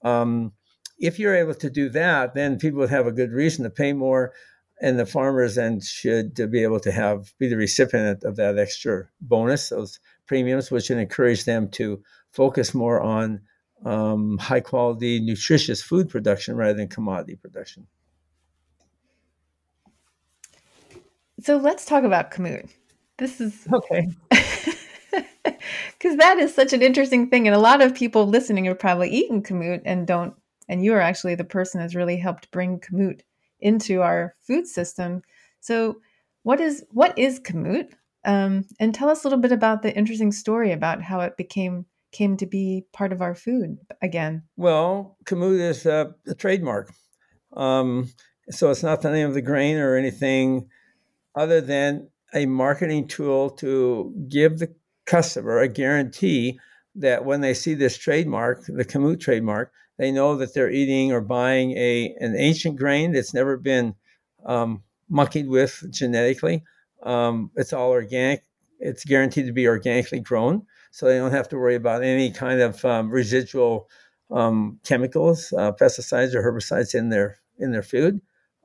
Um, 0.03 0.53
if 0.99 1.19
you're 1.19 1.37
able 1.37 1.55
to 1.55 1.71
do 1.71 1.89
that, 1.91 2.35
then 2.35 2.59
people 2.59 2.81
would 2.81 2.91
have 2.91 3.07
a 3.07 3.13
good 3.13 3.33
reason 3.33 3.65
to 3.65 3.71
pay 3.71 3.93
more, 3.93 4.33
and 4.81 4.99
the 4.99 5.07
farmers 5.07 5.55
then 5.55 5.81
should 5.81 6.35
be 6.51 6.63
able 6.63 6.81
to 6.81 6.93
have 6.93 7.33
be 7.39 7.49
the 7.49 7.57
recipient 7.57 8.25
of 8.25 8.37
that 8.37 8.59
extra 8.59 9.09
bonus, 9.21 9.69
those 9.69 10.01
premiums, 10.27 10.71
which 10.71 10.89
would 10.89 10.99
encourage 10.99 11.45
them 11.45 11.69
to 11.71 12.03
focus 12.33 12.75
more 12.75 13.01
on 13.01 13.41
um, 13.85 14.39
high 14.39 14.61
quality, 14.61 15.21
nutritious 15.21 15.83
food 15.83 16.09
production 16.09 16.57
rather 16.57 16.75
than 16.75 16.89
commodity 16.89 17.37
production. 17.37 17.87
So 21.41 21.57
let's 21.57 21.85
talk 21.85 22.05
about 22.05 22.31
kamut. 22.31 22.71
This 23.19 23.41
is 23.41 23.67
okay. 23.73 24.09
Because 25.99 26.17
that 26.19 26.39
is 26.39 26.55
such 26.55 26.73
an 26.73 26.83
interesting 26.83 27.31
thing. 27.31 27.47
And 27.47 27.55
a 27.55 27.61
lot 27.61 27.81
of 27.81 27.95
people 27.95 28.27
listening 28.27 28.67
have 28.67 28.79
probably 28.79 29.11
eaten 29.11 29.43
kamut 29.43 29.83
and 29.85 30.07
don't. 30.07 30.35
And 30.69 30.85
you 30.85 30.93
are 30.95 31.01
actually 31.01 31.35
the 31.35 31.45
person 31.45 31.81
that's 31.81 31.95
really 31.95 32.17
helped 32.17 32.51
bring 32.51 32.81
kamut 32.81 33.21
into 33.61 34.03
our 34.03 34.35
food 34.47 34.67
system. 34.67 35.23
So, 35.61 35.97
what 36.43 36.61
is 36.61 36.85
what 36.91 37.17
is 37.19 37.41
kamut? 37.41 37.93
Um, 38.25 38.65
and 38.81 38.95
tell 38.95 39.09
us 39.09 39.25
a 39.25 39.29
little 39.29 39.41
bit 39.41 39.53
about 39.53 39.83
the 39.83 39.97
interesting 39.97 40.33
story 40.33 40.73
about 40.73 41.03
how 41.03 41.21
it 41.21 41.37
became 41.37 41.87
came 42.13 42.37
to 42.37 42.47
be 42.47 42.85
part 42.93 43.13
of 43.13 43.23
our 43.23 43.35
food 43.35 43.79
again. 44.03 44.43
Well, 44.57 45.17
kamut 45.25 45.61
is 45.61 45.87
a, 45.87 46.15
a 46.27 46.35
trademark, 46.35 46.93
um, 47.57 48.11
so 48.51 48.71
it's 48.71 48.83
not 48.83 49.03
the 49.03 49.11
name 49.11 49.29
of 49.29 49.35
the 49.35 49.43
grain 49.43 49.77
or 49.77 49.97
anything 49.97 50.69
other 51.37 51.61
than 51.61 52.09
a 52.35 52.47
marketing 52.47 53.07
tool 53.07 53.51
to 53.51 54.13
give 54.29 54.59
the 54.59 54.75
customer 55.05 55.59
a 55.59 55.69
guarantee 55.69 56.59
that 56.95 57.25
when 57.25 57.41
they 57.43 57.55
see 57.55 57.75
this 57.75 57.97
trademark, 57.97 58.65
the 58.67 58.85
kamut 58.85 59.21
trademark, 59.21 59.71
they 59.99 60.11
know 60.11 60.37
that 60.37 60.55
they're 60.55 60.71
eating 60.71 61.13
or 61.13 61.21
buying 61.21 61.73
a 61.73 62.15
an 62.21 62.35
ancient 62.37 62.77
grain 62.77 63.13
that's 63.13 63.35
never 63.35 63.57
been 63.57 63.95
um, 64.45 64.83
monkeyed 65.09 65.49
with 65.49 65.85
genetically. 65.91 66.65
Um, 67.03 67.51
it's 67.57 67.73
all 67.73 67.91
organic. 67.91 68.43
It's 68.81 69.05
guaranteed 69.05 69.47
to 69.47 69.53
be 69.53 69.69
organically 69.69 70.21
grown, 70.21 70.67
so 70.91 71.07
they 71.07 71.19
don't 71.19 71.31
have 71.31 71.49
to 71.51 71.57
worry 71.57 71.77
about 71.77 72.03
any 72.03 72.31
kind 72.31 72.61
of 72.61 72.85
um, 72.85 73.11
residual 73.11 73.89
um, 74.31 74.81
chemicals, 74.85 75.53
uh, 75.57 75.73
pesticides 75.73 76.35
or 76.35 76.43
herbicides 76.43 76.95
in 76.95 77.09
their 77.11 77.39
in 77.59 77.73
their 77.73 77.83
food. 77.83 78.21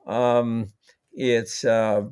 Um, 0.06 0.68
it's 1.12 1.64
uh, 1.64 2.04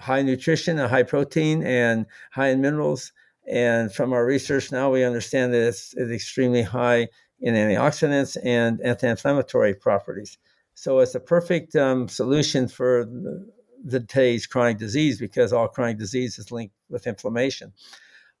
high 0.00 0.22
nutrition 0.22 0.78
and 0.78 0.90
high 0.90 1.02
protein 1.02 1.62
and 1.62 2.06
high 2.32 2.48
in 2.48 2.60
minerals. 2.60 3.12
And 3.46 3.92
from 3.92 4.12
our 4.12 4.24
research 4.24 4.72
now, 4.72 4.90
we 4.90 5.04
understand 5.04 5.52
that 5.52 5.68
it's, 5.68 5.94
it's 5.96 6.10
extremely 6.10 6.62
high 6.62 7.08
in 7.40 7.54
antioxidants 7.54 8.36
and 8.44 8.80
anti-inflammatory 8.82 9.74
properties. 9.74 10.38
So 10.74 11.00
it's 11.00 11.14
a 11.14 11.20
perfect 11.20 11.76
um, 11.76 12.08
solution 12.08 12.68
for 12.68 13.04
the, 13.04 13.46
the 13.84 14.00
today's 14.00 14.46
chronic 14.46 14.78
disease 14.78 15.18
because 15.18 15.52
all 15.52 15.68
chronic 15.68 15.98
disease 15.98 16.38
is 16.38 16.50
linked 16.50 16.74
with 16.88 17.06
inflammation. 17.06 17.72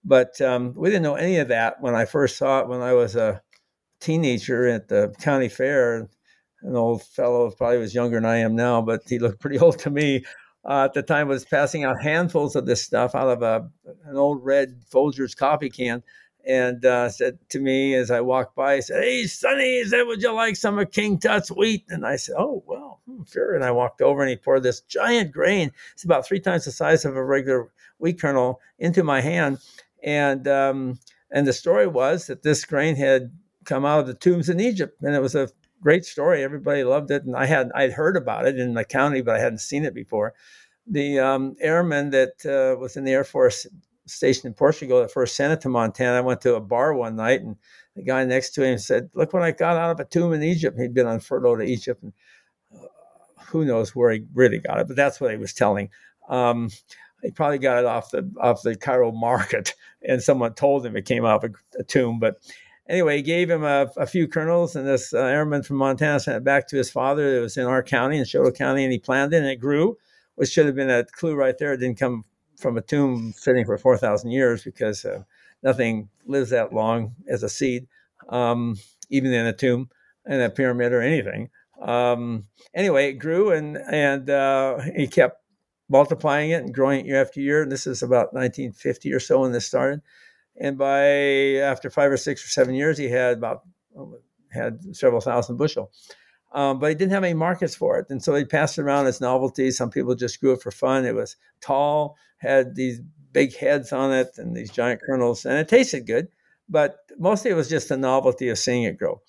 But 0.04 0.40
um, 0.40 0.74
we 0.74 0.88
didn't 0.88 1.02
know 1.02 1.16
any 1.16 1.36
of 1.36 1.48
that 1.48 1.80
when 1.80 1.94
I 1.94 2.04
first 2.04 2.36
saw 2.38 2.60
it 2.60 2.68
when 2.68 2.80
I 2.80 2.94
was 2.94 3.16
a 3.16 3.42
teenager 4.00 4.66
at 4.66 4.88
the 4.88 5.14
county 5.20 5.48
fair. 5.48 6.08
An 6.62 6.76
old 6.76 7.02
fellow, 7.02 7.50
probably 7.50 7.78
was 7.78 7.94
younger 7.94 8.16
than 8.16 8.26
I 8.26 8.38
am 8.38 8.54
now, 8.54 8.82
but 8.82 9.02
he 9.08 9.18
looked 9.18 9.40
pretty 9.40 9.58
old 9.60 9.78
to 9.80 9.90
me 9.90 10.24
uh, 10.64 10.84
at 10.84 10.94
the 10.94 11.02
time 11.02 11.28
was 11.28 11.44
passing 11.44 11.84
out 11.84 12.02
handfuls 12.02 12.56
of 12.56 12.66
this 12.66 12.82
stuff 12.82 13.14
out 13.14 13.28
of 13.28 13.42
a, 13.42 13.68
an 14.04 14.16
old 14.16 14.44
red 14.44 14.80
Folgers 14.90 15.36
coffee 15.36 15.70
can 15.70 16.02
and 16.46 16.84
uh, 16.84 17.08
said 17.08 17.38
to 17.50 17.60
me 17.60 17.94
as 17.94 18.10
I 18.10 18.20
walked 18.20 18.54
by, 18.56 18.76
he 18.76 18.82
said, 18.82 19.02
Hey, 19.02 19.26
Sonny, 19.26 19.84
said, 19.84 20.04
would 20.04 20.22
you 20.22 20.32
like 20.32 20.56
some 20.56 20.78
of 20.78 20.90
King 20.90 21.18
Tut's 21.18 21.50
wheat? 21.50 21.84
And 21.88 22.06
I 22.06 22.16
said, 22.16 22.36
Oh, 22.38 22.62
well, 22.66 23.00
hmm, 23.06 23.22
sure. 23.30 23.54
And 23.54 23.64
I 23.64 23.70
walked 23.70 24.00
over 24.00 24.22
and 24.22 24.30
he 24.30 24.36
poured 24.36 24.62
this 24.62 24.80
giant 24.80 25.32
grain. 25.32 25.72
It's 25.92 26.04
about 26.04 26.26
three 26.26 26.40
times 26.40 26.64
the 26.64 26.72
size 26.72 27.04
of 27.04 27.16
a 27.16 27.24
regular 27.24 27.70
wheat 27.98 28.20
kernel 28.20 28.60
into 28.78 29.04
my 29.04 29.20
hand. 29.20 29.58
And, 30.02 30.48
um, 30.48 30.98
and 31.30 31.46
the 31.46 31.52
story 31.52 31.86
was 31.86 32.26
that 32.26 32.42
this 32.42 32.64
grain 32.64 32.96
had 32.96 33.32
come 33.64 33.84
out 33.84 34.00
of 34.00 34.06
the 34.06 34.14
tombs 34.14 34.48
in 34.48 34.60
Egypt. 34.60 35.02
And 35.02 35.14
it 35.14 35.22
was 35.22 35.34
a 35.34 35.50
great 35.82 36.04
story. 36.04 36.42
Everybody 36.42 36.84
loved 36.84 37.10
it, 37.10 37.24
and 37.24 37.36
I 37.36 37.46
had 37.46 37.70
I'd 37.74 37.92
heard 37.92 38.16
about 38.16 38.46
it 38.46 38.58
in 38.58 38.74
the 38.74 38.84
county, 38.84 39.22
but 39.22 39.36
I 39.36 39.40
hadn't 39.40 39.58
seen 39.58 39.84
it 39.84 39.94
before. 39.94 40.34
The 40.86 41.18
um, 41.18 41.56
airman 41.60 42.10
that 42.10 42.44
uh, 42.46 42.78
was 42.78 42.96
in 42.96 43.04
the 43.04 43.12
Air 43.12 43.24
Force 43.24 43.66
station 44.06 44.46
in 44.46 44.54
Portugal 44.54 45.00
that 45.00 45.12
first 45.12 45.36
sent 45.36 45.52
it 45.52 45.60
to 45.62 45.68
Montana. 45.68 46.18
I 46.18 46.22
went 46.22 46.40
to 46.42 46.56
a 46.56 46.60
bar 46.60 46.94
one 46.94 47.16
night, 47.16 47.42
and 47.42 47.56
the 47.94 48.02
guy 48.02 48.24
next 48.24 48.50
to 48.54 48.64
him 48.64 48.78
said, 48.78 49.10
"Look 49.14 49.32
what 49.32 49.42
I 49.42 49.52
got 49.52 49.76
out 49.76 49.92
of 49.92 50.00
a 50.00 50.04
tomb 50.04 50.32
in 50.32 50.42
Egypt." 50.42 50.78
He'd 50.78 50.94
been 50.94 51.06
on 51.06 51.20
furlough 51.20 51.56
to 51.56 51.64
Egypt, 51.64 52.02
and 52.02 52.12
uh, 52.74 52.86
who 53.46 53.64
knows 53.64 53.94
where 53.94 54.10
he 54.12 54.24
really 54.34 54.58
got 54.58 54.80
it, 54.80 54.88
but 54.88 54.96
that's 54.96 55.20
what 55.20 55.30
he 55.30 55.36
was 55.36 55.52
telling. 55.52 55.90
Um, 56.28 56.70
he 57.22 57.30
probably 57.30 57.58
got 57.58 57.78
it 57.78 57.84
off 57.84 58.10
the 58.10 58.30
off 58.40 58.62
the 58.62 58.76
Cairo 58.76 59.12
market, 59.12 59.74
and 60.08 60.22
someone 60.22 60.54
told 60.54 60.84
him 60.84 60.96
it 60.96 61.04
came 61.04 61.24
out 61.24 61.44
of 61.44 61.50
a, 61.50 61.80
a 61.80 61.84
tomb. 61.84 62.18
But 62.18 62.36
anyway, 62.90 63.18
he 63.18 63.22
gave 63.22 63.48
him 63.48 63.64
a, 63.64 63.90
a 63.96 64.06
few 64.06 64.28
kernels, 64.28 64.76
and 64.76 64.86
this 64.86 65.14
uh, 65.14 65.18
airman 65.18 65.62
from 65.62 65.76
Montana 65.76 66.20
sent 66.20 66.36
it 66.36 66.44
back 66.44 66.66
to 66.68 66.76
his 66.76 66.90
father. 66.90 67.38
It 67.38 67.40
was 67.40 67.56
in 67.56 67.66
our 67.66 67.82
county, 67.82 68.18
in 68.18 68.24
Chouteau 68.24 68.54
County, 68.54 68.82
and 68.82 68.92
he 68.92 68.98
planted 68.98 69.36
it, 69.36 69.38
and 69.38 69.46
it 69.46 69.60
grew, 69.60 69.96
which 70.34 70.50
should 70.50 70.66
have 70.66 70.74
been 70.74 70.90
a 70.90 71.04
clue 71.04 71.34
right 71.34 71.56
there. 71.56 71.72
It 71.72 71.78
didn't 71.78 71.98
come 71.98 72.24
from 72.58 72.76
a 72.76 72.82
tomb 72.82 73.32
sitting 73.36 73.64
for 73.64 73.78
4,000 73.78 74.30
years 74.30 74.62
because 74.64 75.04
uh, 75.04 75.22
nothing 75.62 76.10
lives 76.26 76.50
that 76.50 76.74
long 76.74 77.14
as 77.28 77.42
a 77.42 77.48
seed, 77.48 77.86
um, 78.28 78.76
even 79.08 79.32
in 79.32 79.46
a 79.46 79.52
tomb, 79.52 79.88
in 80.26 80.40
a 80.40 80.50
pyramid 80.50 80.92
or 80.92 81.00
anything. 81.00 81.48
Um, 81.80 82.46
anyway, 82.74 83.10
it 83.10 83.14
grew, 83.14 83.52
and, 83.52 83.78
and 83.78 84.28
uh, 84.28 84.80
he 84.94 85.06
kept 85.06 85.38
multiplying 85.88 86.50
it 86.50 86.62
and 86.62 86.74
growing 86.74 87.00
it 87.00 87.06
year 87.06 87.20
after 87.20 87.40
year. 87.40 87.62
And 87.62 87.72
this 87.72 87.86
is 87.86 88.02
about 88.02 88.34
1950 88.34 89.12
or 89.12 89.20
so 89.20 89.40
when 89.40 89.52
this 89.52 89.66
started 89.66 90.02
and 90.60 90.76
by 90.76 91.58
after 91.62 91.88
five 91.90 92.12
or 92.12 92.18
six 92.18 92.44
or 92.44 92.48
seven 92.48 92.74
years, 92.74 92.98
he 92.98 93.08
had 93.08 93.38
about 93.38 93.62
had 94.52 94.94
several 94.94 95.20
thousand 95.20 95.56
bushel. 95.56 95.90
Um, 96.52 96.78
but 96.80 96.88
he 96.88 96.94
didn't 96.96 97.12
have 97.12 97.24
any 97.24 97.34
markets 97.34 97.74
for 97.74 97.98
it, 97.98 98.06
and 98.10 98.22
so 98.22 98.34
he 98.34 98.44
passed 98.44 98.76
it 98.78 98.82
around 98.82 99.06
as 99.06 99.20
novelty. 99.20 99.70
Some 99.70 99.90
people 99.90 100.14
just 100.14 100.40
grew 100.40 100.52
it 100.52 100.62
for 100.62 100.70
fun. 100.70 101.06
It 101.06 101.14
was 101.14 101.36
tall, 101.60 102.16
had 102.38 102.74
these 102.74 103.00
big 103.32 103.56
heads 103.56 103.92
on 103.92 104.12
it, 104.12 104.36
and 104.36 104.54
these 104.54 104.70
giant 104.70 105.00
kernels, 105.00 105.44
and 105.46 105.54
it 105.54 105.68
tasted 105.68 106.06
good. 106.06 106.28
But 106.68 106.98
mostly, 107.18 107.50
it 107.50 107.54
was 107.54 107.68
just 107.68 107.88
the 107.88 107.96
novelty 107.96 108.48
of 108.48 108.58
seeing 108.58 108.82
it 108.82 108.98
grow. 108.98 109.22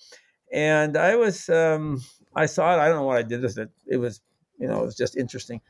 And 0.52 0.96
I 0.96 1.16
was, 1.16 1.48
um, 1.48 2.02
I 2.36 2.46
saw 2.46 2.74
it. 2.74 2.80
I 2.80 2.88
don't 2.88 2.96
know 2.96 3.06
what 3.06 3.18
I 3.18 3.22
did 3.22 3.40
with 3.40 3.56
it. 3.56 3.70
It 3.86 3.96
was, 3.96 4.20
you 4.58 4.68
know, 4.68 4.80
it 4.80 4.84
was 4.84 4.96
just 4.96 5.16
interesting. 5.16 5.60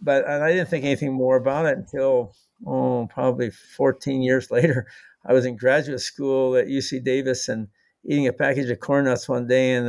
But 0.00 0.26
and 0.26 0.42
I 0.42 0.52
didn't 0.52 0.70
think 0.70 0.84
anything 0.84 1.12
more 1.12 1.36
about 1.36 1.66
it 1.66 1.76
until 1.76 2.34
oh, 2.66 3.06
probably 3.12 3.50
14 3.50 4.22
years 4.22 4.50
later, 4.50 4.86
I 5.24 5.32
was 5.32 5.44
in 5.44 5.56
graduate 5.56 6.00
school 6.00 6.56
at 6.56 6.66
UC 6.66 7.04
Davis 7.04 7.48
and 7.48 7.68
eating 8.04 8.26
a 8.26 8.32
package 8.32 8.70
of 8.70 8.80
corn 8.80 9.04
nuts 9.04 9.28
one 9.28 9.46
day, 9.46 9.74
and 9.74 9.88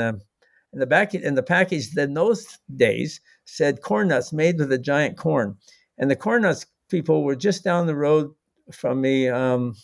in 0.73 0.79
the 0.79 0.85
back 0.85 1.13
in 1.13 1.35
the 1.35 1.43
package 1.43 1.95
in 1.97 2.13
those 2.13 2.59
days 2.75 3.21
said 3.45 3.81
corn 3.81 4.09
nuts 4.09 4.33
made 4.33 4.59
with 4.59 4.71
a 4.71 4.77
giant 4.77 5.17
corn, 5.17 5.57
and 5.97 6.09
the 6.11 6.15
corn 6.15 6.41
nuts 6.41 6.65
people 6.89 7.23
were 7.23 7.35
just 7.35 7.63
down 7.63 7.87
the 7.87 7.95
road 7.95 8.31
from 8.71 9.01
me, 9.01 9.29
um, 9.29 9.75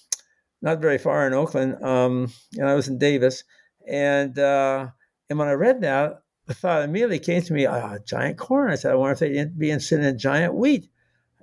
not 0.62 0.82
very 0.82 0.98
far 0.98 1.26
in 1.26 1.34
Oakland, 1.34 1.82
um, 1.84 2.32
and 2.58 2.70
I 2.70 2.74
was 2.74 2.88
in 2.88 2.98
Davis, 2.98 3.44
and 3.88 4.38
uh, 4.38 4.88
and 5.30 5.40
when 5.40 5.48
I 5.48 5.54
read 5.54 5.82
that, 5.82 6.22
the 6.48 6.54
thought 6.54 6.84
immediately 6.84 7.20
came 7.20 7.42
to 7.42 7.54
me, 7.54 7.68
oh, 7.68 7.98
giant 8.06 8.38
corn. 8.38 8.72
I 8.72 8.76
said, 8.76 8.92
I 8.92 8.96
wonder 8.96 9.14
if 9.14 9.20
they'd 9.20 9.60
be 9.60 9.70
interested 9.70 10.00
in 10.00 10.18
giant 10.18 10.56
wheat. 10.56 10.90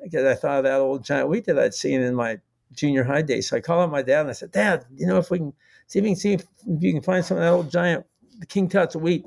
Because 0.02 0.24
I 0.24 0.34
thought 0.34 0.58
of 0.58 0.64
that 0.64 0.80
old 0.80 1.04
giant 1.04 1.28
wheat 1.28 1.44
that 1.46 1.58
I'd 1.58 1.74
seen 1.74 2.00
in 2.00 2.14
my 2.14 2.38
junior 2.74 3.04
high 3.04 3.22
days. 3.22 3.48
So 3.48 3.56
I 3.56 3.60
called 3.60 3.84
up 3.84 3.90
my 3.90 4.02
dad 4.02 4.22
and 4.22 4.30
I 4.30 4.32
said, 4.32 4.52
Dad, 4.52 4.84
you 4.94 5.06
know, 5.06 5.18
if 5.18 5.30
we 5.30 5.38
can 5.38 5.52
see 5.86 5.98
if 5.98 6.02
we 6.02 6.10
can 6.10 6.16
see 6.16 6.32
if, 6.34 6.44
you 6.66 6.92
can 6.92 7.02
find 7.02 7.24
some 7.24 7.36
of 7.36 7.42
that 7.42 7.50
old 7.50 7.70
giant 7.70 8.06
the 8.38 8.46
King 8.46 8.68
Tut's 8.68 8.96
wheat. 8.96 9.24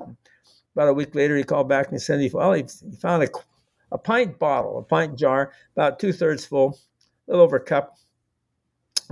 About 0.74 0.88
a 0.88 0.92
week 0.92 1.14
later, 1.14 1.36
he 1.36 1.42
called 1.42 1.68
back 1.68 1.86
and 1.86 1.94
he 1.94 1.98
said, 1.98 2.32
well, 2.32 2.52
he, 2.52 2.64
he 2.88 2.96
found 2.96 3.22
a, 3.24 3.28
a 3.90 3.98
pint 3.98 4.38
bottle, 4.38 4.78
a 4.78 4.82
pint 4.82 5.18
jar, 5.18 5.52
about 5.74 5.98
two 5.98 6.12
thirds 6.12 6.44
full, 6.44 6.78
a 7.26 7.32
little 7.32 7.44
over 7.44 7.56
a 7.56 7.60
cup, 7.60 7.96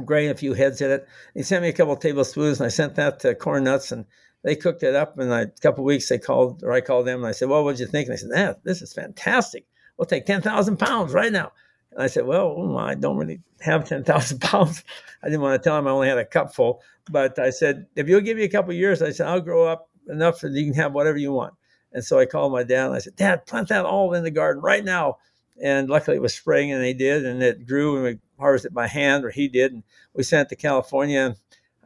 grain, 0.05 0.31
a 0.31 0.35
few 0.35 0.55
heads 0.55 0.81
in 0.81 0.91
it. 0.91 1.09
He 1.35 1.43
sent 1.43 1.63
me 1.63 1.69
a 1.69 1.73
couple 1.73 1.97
tablespoons, 1.97 2.61
and 2.61 2.67
I 2.67 2.69
sent 2.69 2.95
that 2.97 3.21
to 3.21 3.35
Corn 3.35 3.65
Nuts, 3.65 3.91
and 3.91 4.05
they 4.43 4.55
cooked 4.55 4.83
it 4.83 4.95
up. 4.95 5.19
And 5.19 5.33
a 5.33 5.51
couple 5.61 5.83
weeks, 5.83 6.09
they 6.09 6.19
called, 6.19 6.63
or 6.63 6.73
I 6.73 6.81
called 6.81 7.07
them, 7.07 7.21
and 7.21 7.27
I 7.27 7.33
said, 7.33 7.49
"Well, 7.49 7.65
what'd 7.65 7.81
you 7.81 7.87
think?" 7.87 8.09
And 8.09 8.17
they 8.17 8.21
said, 8.21 8.31
"Yeah, 8.33 8.53
this 8.63 8.83
is 8.83 8.93
fantastic. 8.93 9.67
We'll 9.97 10.07
take 10.07 10.27
ten 10.27 10.43
thousand 10.43 10.79
pounds 10.79 11.13
right 11.13 11.33
now." 11.33 11.53
And 11.97 12.05
I 12.05 12.07
said, 12.07 12.27
"Well, 12.27 12.77
I 12.79 12.95
don't 12.95 13.17
really 13.17 13.41
have 13.63 13.89
ten 13.89 14.05
thousand 14.05 14.41
pounds. 14.43 14.85
I 15.23 15.27
didn't 15.27 15.41
want 15.41 15.61
to 15.61 15.69
tell 15.69 15.77
him 15.77 15.89
I 15.89 15.91
only 15.91 16.09
had 16.09 16.19
a 16.19 16.25
cup 16.25 16.55
full, 16.55 16.83
but 17.11 17.39
I 17.39 17.51
said, 17.51 17.87
if 17.97 18.09
you'll 18.09 18.21
give 18.21 18.37
me 18.37 18.45
a 18.45 18.49
couple 18.49 18.73
years, 18.75 19.03
I 19.03 19.11
said, 19.11 19.27
I'll 19.27 19.41
grow 19.41 19.67
up 19.67 19.91
enough 20.09 20.41
that 20.41 20.53
you 20.53 20.67
can 20.67 20.75
have 20.75 20.93
whatever 20.93 21.19
you 21.19 21.33
want." 21.33 21.55
And 21.97 22.05
so 22.05 22.19
I 22.19 22.27
called 22.27 22.53
my 22.53 22.63
dad 22.63 22.89
and 22.89 22.95
I 22.95 22.99
said, 22.99 23.17
Dad, 23.17 23.47
plant 23.47 23.69
that 23.69 23.87
all 23.87 24.13
in 24.13 24.23
the 24.23 24.31
garden 24.31 24.63
right 24.63 24.85
now. 24.85 25.17
And 25.63 25.89
luckily 25.89 26.19
it 26.19 26.23
was 26.23 26.35
spring 26.35 26.71
and 26.71 26.83
they 26.83 26.93
did, 26.93 27.25
and 27.25 27.43
it 27.43 27.67
grew 27.67 27.97
and 27.97 28.05
we 28.05 28.19
harvested 28.39 28.75
by 28.75 28.87
hand, 28.87 29.25
or 29.25 29.31
he 29.31 29.49
did. 29.49 29.73
And 29.73 29.83
we 30.15 30.23
sent 30.23 30.47
it 30.47 30.49
to 30.51 30.57
California. 30.57 31.21
And 31.21 31.37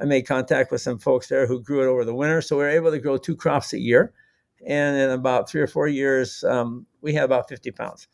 I 0.00 0.04
made 0.06 0.22
contact 0.22 0.72
with 0.72 0.80
some 0.80 0.98
folks 0.98 1.28
there 1.28 1.46
who 1.46 1.62
grew 1.62 1.82
it 1.82 1.86
over 1.86 2.04
the 2.04 2.14
winter. 2.14 2.42
So 2.42 2.56
we 2.56 2.64
were 2.64 2.70
able 2.70 2.90
to 2.90 2.98
grow 2.98 3.18
two 3.18 3.36
crops 3.36 3.72
a 3.72 3.78
year. 3.78 4.12
And 4.66 4.96
in 4.98 5.10
about 5.10 5.48
three 5.48 5.60
or 5.60 5.68
four 5.68 5.86
years, 5.86 6.42
um, 6.42 6.86
we 7.00 7.14
had 7.14 7.24
about 7.24 7.48
50 7.48 7.70
pounds. 7.70 8.08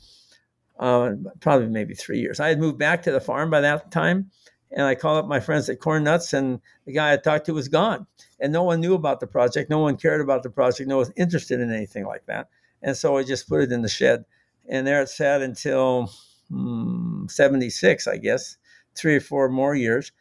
Um, 0.79 1.27
probably 1.41 1.69
maybe 1.69 1.95
three 1.95 2.21
years. 2.21 2.39
I 2.39 2.49
had 2.49 2.59
moved 2.59 2.79
back 2.79 3.03
to 3.03 3.13
the 3.13 3.21
farm 3.21 3.51
by 3.51 3.63
that 3.63 3.91
time. 3.91 4.31
And 4.73 4.83
I 4.83 4.95
called 4.95 5.19
up 5.19 5.29
my 5.29 5.41
friends 5.41 5.69
at 5.69 5.79
Corn 5.79 6.05
Nuts, 6.05 6.33
and 6.33 6.61
the 6.87 6.93
guy 6.93 7.13
I 7.13 7.17
talked 7.17 7.47
to 7.47 7.55
was 7.55 7.69
gone. 7.69 8.07
And 8.41 8.53
no 8.53 8.63
one 8.63 8.81
knew 8.81 8.95
about 8.95 9.21
the 9.21 9.27
project. 9.27 9.71
No 9.71 9.79
one 9.79 9.97
cared 9.97 10.21
about 10.21 10.43
the 10.43 10.51
project. 10.51 10.89
No 10.89 10.97
one 10.97 11.07
was 11.07 11.13
interested 11.17 11.61
in 11.61 11.73
anything 11.73 12.05
like 12.05 12.27
that. 12.27 12.49
And 12.83 12.97
so 12.97 13.17
I 13.17 13.23
just 13.23 13.49
put 13.49 13.63
it 13.63 13.73
in 13.73 13.83
the 13.83 13.89
shed. 13.89 14.25
And 14.69 14.87
there 14.87 15.01
it 15.01 15.09
sat 15.09 15.41
until 15.41 16.13
hmm, 16.51 17.27
76, 17.29 18.07
I 18.07 18.17
guess, 18.17 18.57
three 18.95 19.17
or 19.17 19.21
four 19.21 19.49
more 19.49 19.75
years, 19.75 20.13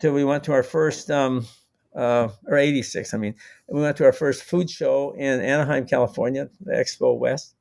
till 0.00 0.12
we 0.12 0.24
went 0.24 0.44
to 0.44 0.52
our 0.52 0.62
first, 0.64 1.10
um, 1.10 1.46
uh, 1.94 2.28
or 2.46 2.56
86, 2.56 3.14
I 3.14 3.18
mean, 3.18 3.34
we 3.68 3.80
went 3.80 3.96
to 3.98 4.04
our 4.04 4.12
first 4.12 4.42
food 4.42 4.68
show 4.68 5.12
in 5.12 5.40
Anaheim, 5.40 5.86
California, 5.86 6.48
the 6.60 6.72
Expo 6.72 7.16
West 7.16 7.54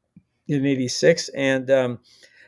in 0.47 0.65
86. 0.65 1.29
And 1.29 1.69
um, 1.69 1.99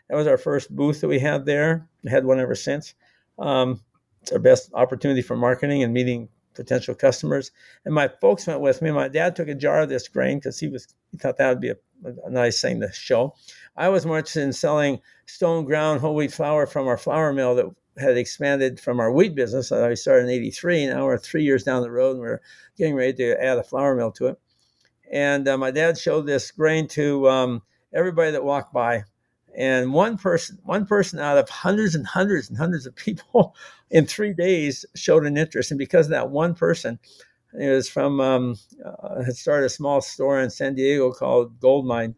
that 0.10 0.16
was 0.16 0.28
our 0.28 0.38
first 0.38 0.76
booth 0.76 1.02
that 1.02 1.08
we 1.08 1.20
had 1.20 1.46
there. 1.46 1.88
We 2.04 2.12
had 2.12 2.26
one 2.26 2.40
ever 2.40 2.56
since. 2.56 2.94
Um, 3.40 3.82
it's 4.22 4.32
our 4.32 4.40
best 4.40 4.72
opportunity 4.74 5.22
for 5.22 5.36
marketing 5.36 5.84
and 5.84 5.94
meeting 5.94 6.30
potential 6.54 6.96
customers. 6.96 7.52
And 7.86 7.94
my 7.94 8.10
folks 8.22 8.48
went 8.48 8.62
with 8.62 8.82
me. 8.82 8.92
My 8.92 9.08
dad 9.08 9.36
took 9.36 9.48
a 9.48 9.56
jar 9.56 9.82
of 9.82 9.90
this 9.90 10.08
grain 10.08 10.38
because 10.38 10.60
he 10.60 10.68
was 10.68 10.88
he 11.12 11.18
thought 11.18 11.38
that 11.38 11.50
would 11.50 11.62
be 11.62 11.70
a, 11.70 11.78
a, 12.26 12.30
nice 12.30 12.62
thing 12.62 12.80
to 12.82 12.92
show. 12.92 13.36
I 13.76 13.90
was 13.90 14.06
more 14.06 14.20
interested 14.20 14.44
in 14.44 14.54
selling 14.54 15.00
stone 15.26 15.66
ground 15.66 16.00
whole 16.00 16.16
wheat 16.16 16.32
flour 16.32 16.66
from 16.66 16.88
our 16.88 16.98
flour 16.98 17.34
mill 17.34 17.56
that 17.56 17.66
had 17.98 18.18
expanded 18.18 18.80
from 18.80 19.00
our 19.00 19.12
wheat 19.12 19.36
business. 19.36 19.72
I 19.72 19.94
started 19.96 20.26
in 20.26 20.32
'83. 20.32 20.88
Now 20.88 21.06
we're 21.06 21.18
three 21.18 21.44
years 21.44 21.64
down 21.64 21.82
the 21.82 21.92
road, 21.92 22.12
and 22.12 22.22
we're 22.22 22.42
getting 22.78 22.96
ready 22.96 23.14
to 23.14 23.44
add 23.44 23.58
a 23.58 23.64
flour 23.64 23.96
mill 23.96 24.12
to 24.14 24.28
it. 24.28 24.40
And 25.12 25.48
uh, 25.48 25.58
my 25.58 25.72
dad 25.72 25.98
showed 25.98 26.26
this 26.26 26.52
grain 26.52 26.88
to 26.90 27.30
um, 27.30 27.62
everybody 27.94 28.32
that 28.32 28.44
walked 28.44 28.74
by 28.74 29.04
and 29.58 29.94
one 29.94 30.18
person 30.18 30.58
one 30.64 30.86
person 30.86 31.20
out 31.20 31.38
of 31.38 31.50
hundreds 31.50 31.96
and 31.96 32.08
hundreds 32.08 32.50
and 32.50 32.58
hundreds 32.58 32.86
of 32.86 32.96
people 32.96 33.56
in 33.92 34.06
three 34.06 34.34
days 34.34 34.86
showed 34.96 35.26
an 35.26 35.38
interest. 35.38 35.72
And 35.72 35.78
because 35.78 36.08
of 36.08 36.12
that 36.12 36.30
one 36.30 36.56
person 36.56 37.00
it 37.60 37.70
was 37.70 37.88
from 37.88 38.20
um, 38.20 38.56
uh, 38.84 39.24
had 39.24 39.36
started 39.36 39.68
a 39.68 39.70
small 39.70 40.02
store 40.02 40.40
in 40.40 40.50
san 40.50 40.74
diego 40.74 41.12
called 41.12 41.60
gold 41.60 41.86
mine 41.86 42.16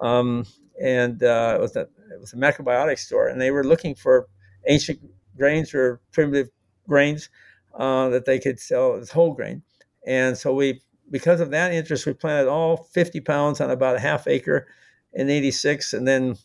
um, 0.00 0.44
and 0.80 1.22
uh, 1.22 1.54
it 1.56 1.60
was 1.60 1.76
a 1.76 1.82
it 1.82 2.20
was 2.20 2.32
a 2.32 2.36
macrobiotic 2.36 2.98
store. 2.98 3.28
And 3.28 3.40
they 3.40 3.50
were 3.50 3.64
looking 3.64 3.94
for 3.94 4.28
ancient 4.66 5.00
grains 5.36 5.74
or 5.74 6.00
primitive 6.12 6.48
grains 6.88 7.28
uh, 7.74 8.08
that 8.10 8.26
they 8.26 8.38
could 8.38 8.60
sell 8.60 8.94
as 8.94 9.10
whole 9.10 9.34
grain. 9.34 9.62
And 10.06 10.36
so 10.36 10.52
we 10.54 10.80
because 11.10 11.40
of 11.40 11.50
that 11.50 11.72
interest 11.72 12.06
we 12.06 12.14
planted 12.14 12.48
all 12.48 12.88
50 12.92 13.20
pounds 13.20 13.60
on 13.60 13.70
about 13.70 13.96
a 13.96 14.00
half 14.00 14.26
acre 14.26 14.66
in 15.12 15.28
86 15.28 15.92
and 15.92 16.08
then 16.08 16.36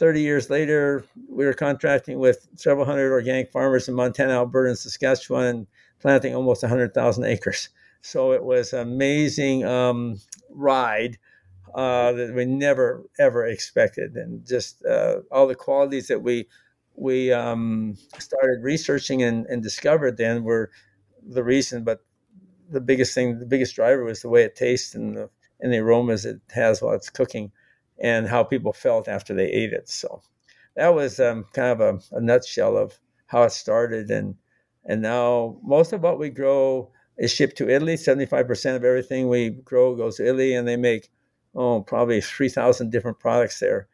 30 0.00 0.22
years 0.22 0.48
later, 0.48 1.04
we 1.28 1.44
were 1.44 1.52
contracting 1.52 2.18
with 2.18 2.48
several 2.56 2.86
hundred 2.86 3.12
organic 3.12 3.52
farmers 3.52 3.86
in 3.86 3.94
Montana, 3.94 4.32
Alberta, 4.32 4.70
and 4.70 4.78
Saskatchewan, 4.78 5.44
and 5.44 5.66
planting 6.00 6.34
almost 6.34 6.62
100,000 6.62 7.24
acres. 7.24 7.68
So 8.00 8.32
it 8.32 8.42
was 8.42 8.72
an 8.72 8.80
amazing 8.80 9.66
um, 9.66 10.18
ride 10.48 11.18
uh, 11.74 12.12
that 12.12 12.34
we 12.34 12.46
never 12.46 13.04
ever 13.18 13.44
expected, 13.46 14.16
and 14.16 14.44
just 14.46 14.82
uh, 14.86 15.16
all 15.30 15.46
the 15.46 15.54
qualities 15.54 16.08
that 16.08 16.22
we 16.22 16.48
we 16.94 17.30
um, 17.30 17.98
started 18.18 18.62
researching 18.62 19.22
and, 19.22 19.44
and 19.46 19.62
discovered 19.62 20.16
then 20.16 20.44
were 20.44 20.70
the 21.22 21.44
reason. 21.44 21.84
But 21.84 22.00
the 22.70 22.80
biggest 22.80 23.14
thing, 23.14 23.38
the 23.38 23.44
biggest 23.44 23.76
driver 23.76 24.02
was 24.04 24.22
the 24.22 24.30
way 24.30 24.44
it 24.44 24.56
tastes 24.56 24.94
and 24.94 25.14
the 25.14 25.30
and 25.60 25.70
the 25.70 25.78
aromas 25.78 26.24
it 26.24 26.40
has 26.52 26.80
while 26.80 26.94
it's 26.94 27.10
cooking 27.10 27.52
and 28.00 28.26
how 28.26 28.42
people 28.42 28.72
felt 28.72 29.08
after 29.08 29.34
they 29.34 29.46
ate 29.46 29.72
it. 29.72 29.88
So 29.88 30.22
that 30.76 30.94
was 30.94 31.20
um, 31.20 31.44
kind 31.52 31.80
of 31.80 31.80
a, 31.80 32.16
a, 32.16 32.20
nutshell 32.20 32.76
of 32.76 32.98
how 33.26 33.42
it 33.42 33.52
started. 33.52 34.10
And 34.10 34.36
and 34.84 35.02
now 35.02 35.58
most 35.62 35.92
of 35.92 36.02
what 36.02 36.18
we 36.18 36.30
grow 36.30 36.90
is 37.18 37.30
shipped 37.30 37.56
to 37.58 37.68
Italy. 37.68 37.96
Seventy 37.96 38.26
five 38.26 38.46
percent 38.46 38.76
of 38.76 38.84
everything 38.84 39.28
we 39.28 39.50
grow 39.50 39.94
goes 39.94 40.16
to 40.16 40.26
Italy, 40.26 40.54
and 40.54 40.66
they 40.66 40.76
make 40.76 41.10
oh 41.54 41.82
probably 41.82 42.20
three 42.20 42.48
thousand 42.48 42.90
different 42.90 43.18
products 43.18 43.60
there. 43.60 43.88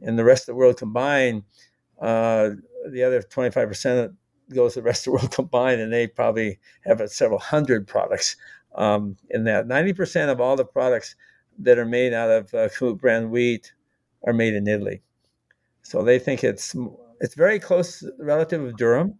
And 0.00 0.18
the 0.18 0.24
rest 0.24 0.42
of 0.42 0.46
the 0.46 0.54
world 0.56 0.78
combined, 0.78 1.44
uh, 2.00 2.50
the 2.90 3.04
other 3.04 3.22
twenty 3.22 3.50
five 3.50 3.68
percent 3.68 4.12
goes 4.52 4.74
to 4.74 4.80
the 4.80 4.84
rest 4.84 5.06
of 5.06 5.12
the 5.12 5.18
world 5.18 5.30
combined, 5.34 5.80
and 5.80 5.92
they 5.92 6.08
probably 6.08 6.58
have 6.80 7.00
several 7.10 7.38
hundred 7.38 7.86
products 7.86 8.36
um, 8.74 9.16
in 9.30 9.44
that. 9.44 9.68
Ninety 9.68 9.92
percent 9.92 10.30
of 10.30 10.40
all 10.40 10.56
the 10.56 10.64
products 10.64 11.14
that 11.58 11.78
are 11.78 11.84
made 11.86 12.12
out 12.12 12.30
of 12.30 12.54
uh, 12.54 12.94
brand 12.94 13.30
wheat 13.30 13.72
are 14.26 14.32
made 14.32 14.54
in 14.54 14.66
Italy. 14.66 15.02
So 15.82 16.02
they 16.02 16.18
think 16.18 16.44
it's 16.44 16.76
it's 17.20 17.34
very 17.34 17.58
close 17.58 18.04
relative 18.18 18.62
of 18.62 18.74
durum, 18.74 19.14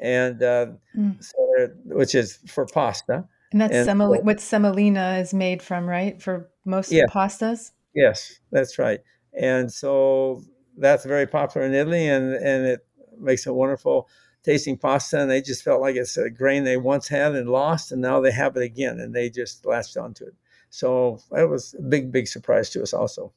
and 0.00 0.42
uh, 0.42 0.66
mm. 0.96 1.22
so 1.22 1.68
which 1.84 2.14
is 2.14 2.38
for 2.46 2.66
pasta. 2.66 3.24
And 3.52 3.60
that's 3.60 3.74
and, 3.74 3.88
semol- 3.88 4.22
what 4.22 4.40
semolina 4.40 5.18
is 5.20 5.34
made 5.34 5.62
from, 5.62 5.86
right? 5.86 6.20
For 6.20 6.48
most 6.64 6.90
yeah. 6.90 7.04
pastas. 7.08 7.72
Yes, 7.94 8.40
that's 8.50 8.78
right. 8.78 9.00
And 9.38 9.70
so 9.72 10.42
that's 10.78 11.04
very 11.04 11.26
popular 11.26 11.66
in 11.66 11.74
Italy, 11.74 12.08
and 12.08 12.34
and 12.34 12.66
it 12.66 12.86
makes 13.18 13.46
a 13.46 13.52
wonderful 13.52 14.08
tasting 14.42 14.76
pasta. 14.76 15.20
And 15.20 15.30
they 15.30 15.42
just 15.42 15.62
felt 15.62 15.80
like 15.80 15.96
it's 15.96 16.16
a 16.16 16.30
grain 16.30 16.64
they 16.64 16.76
once 16.76 17.08
had 17.08 17.34
and 17.34 17.48
lost, 17.48 17.92
and 17.92 18.00
now 18.00 18.20
they 18.20 18.32
have 18.32 18.56
it 18.56 18.62
again, 18.62 18.98
and 18.98 19.14
they 19.14 19.30
just 19.30 19.64
latched 19.66 19.96
onto 19.96 20.24
it. 20.24 20.34
So 20.72 21.20
that 21.30 21.50
was 21.50 21.74
a 21.78 21.82
big, 21.82 22.10
big 22.10 22.26
surprise 22.26 22.70
to 22.70 22.82
us 22.82 22.94
also. 22.94 23.30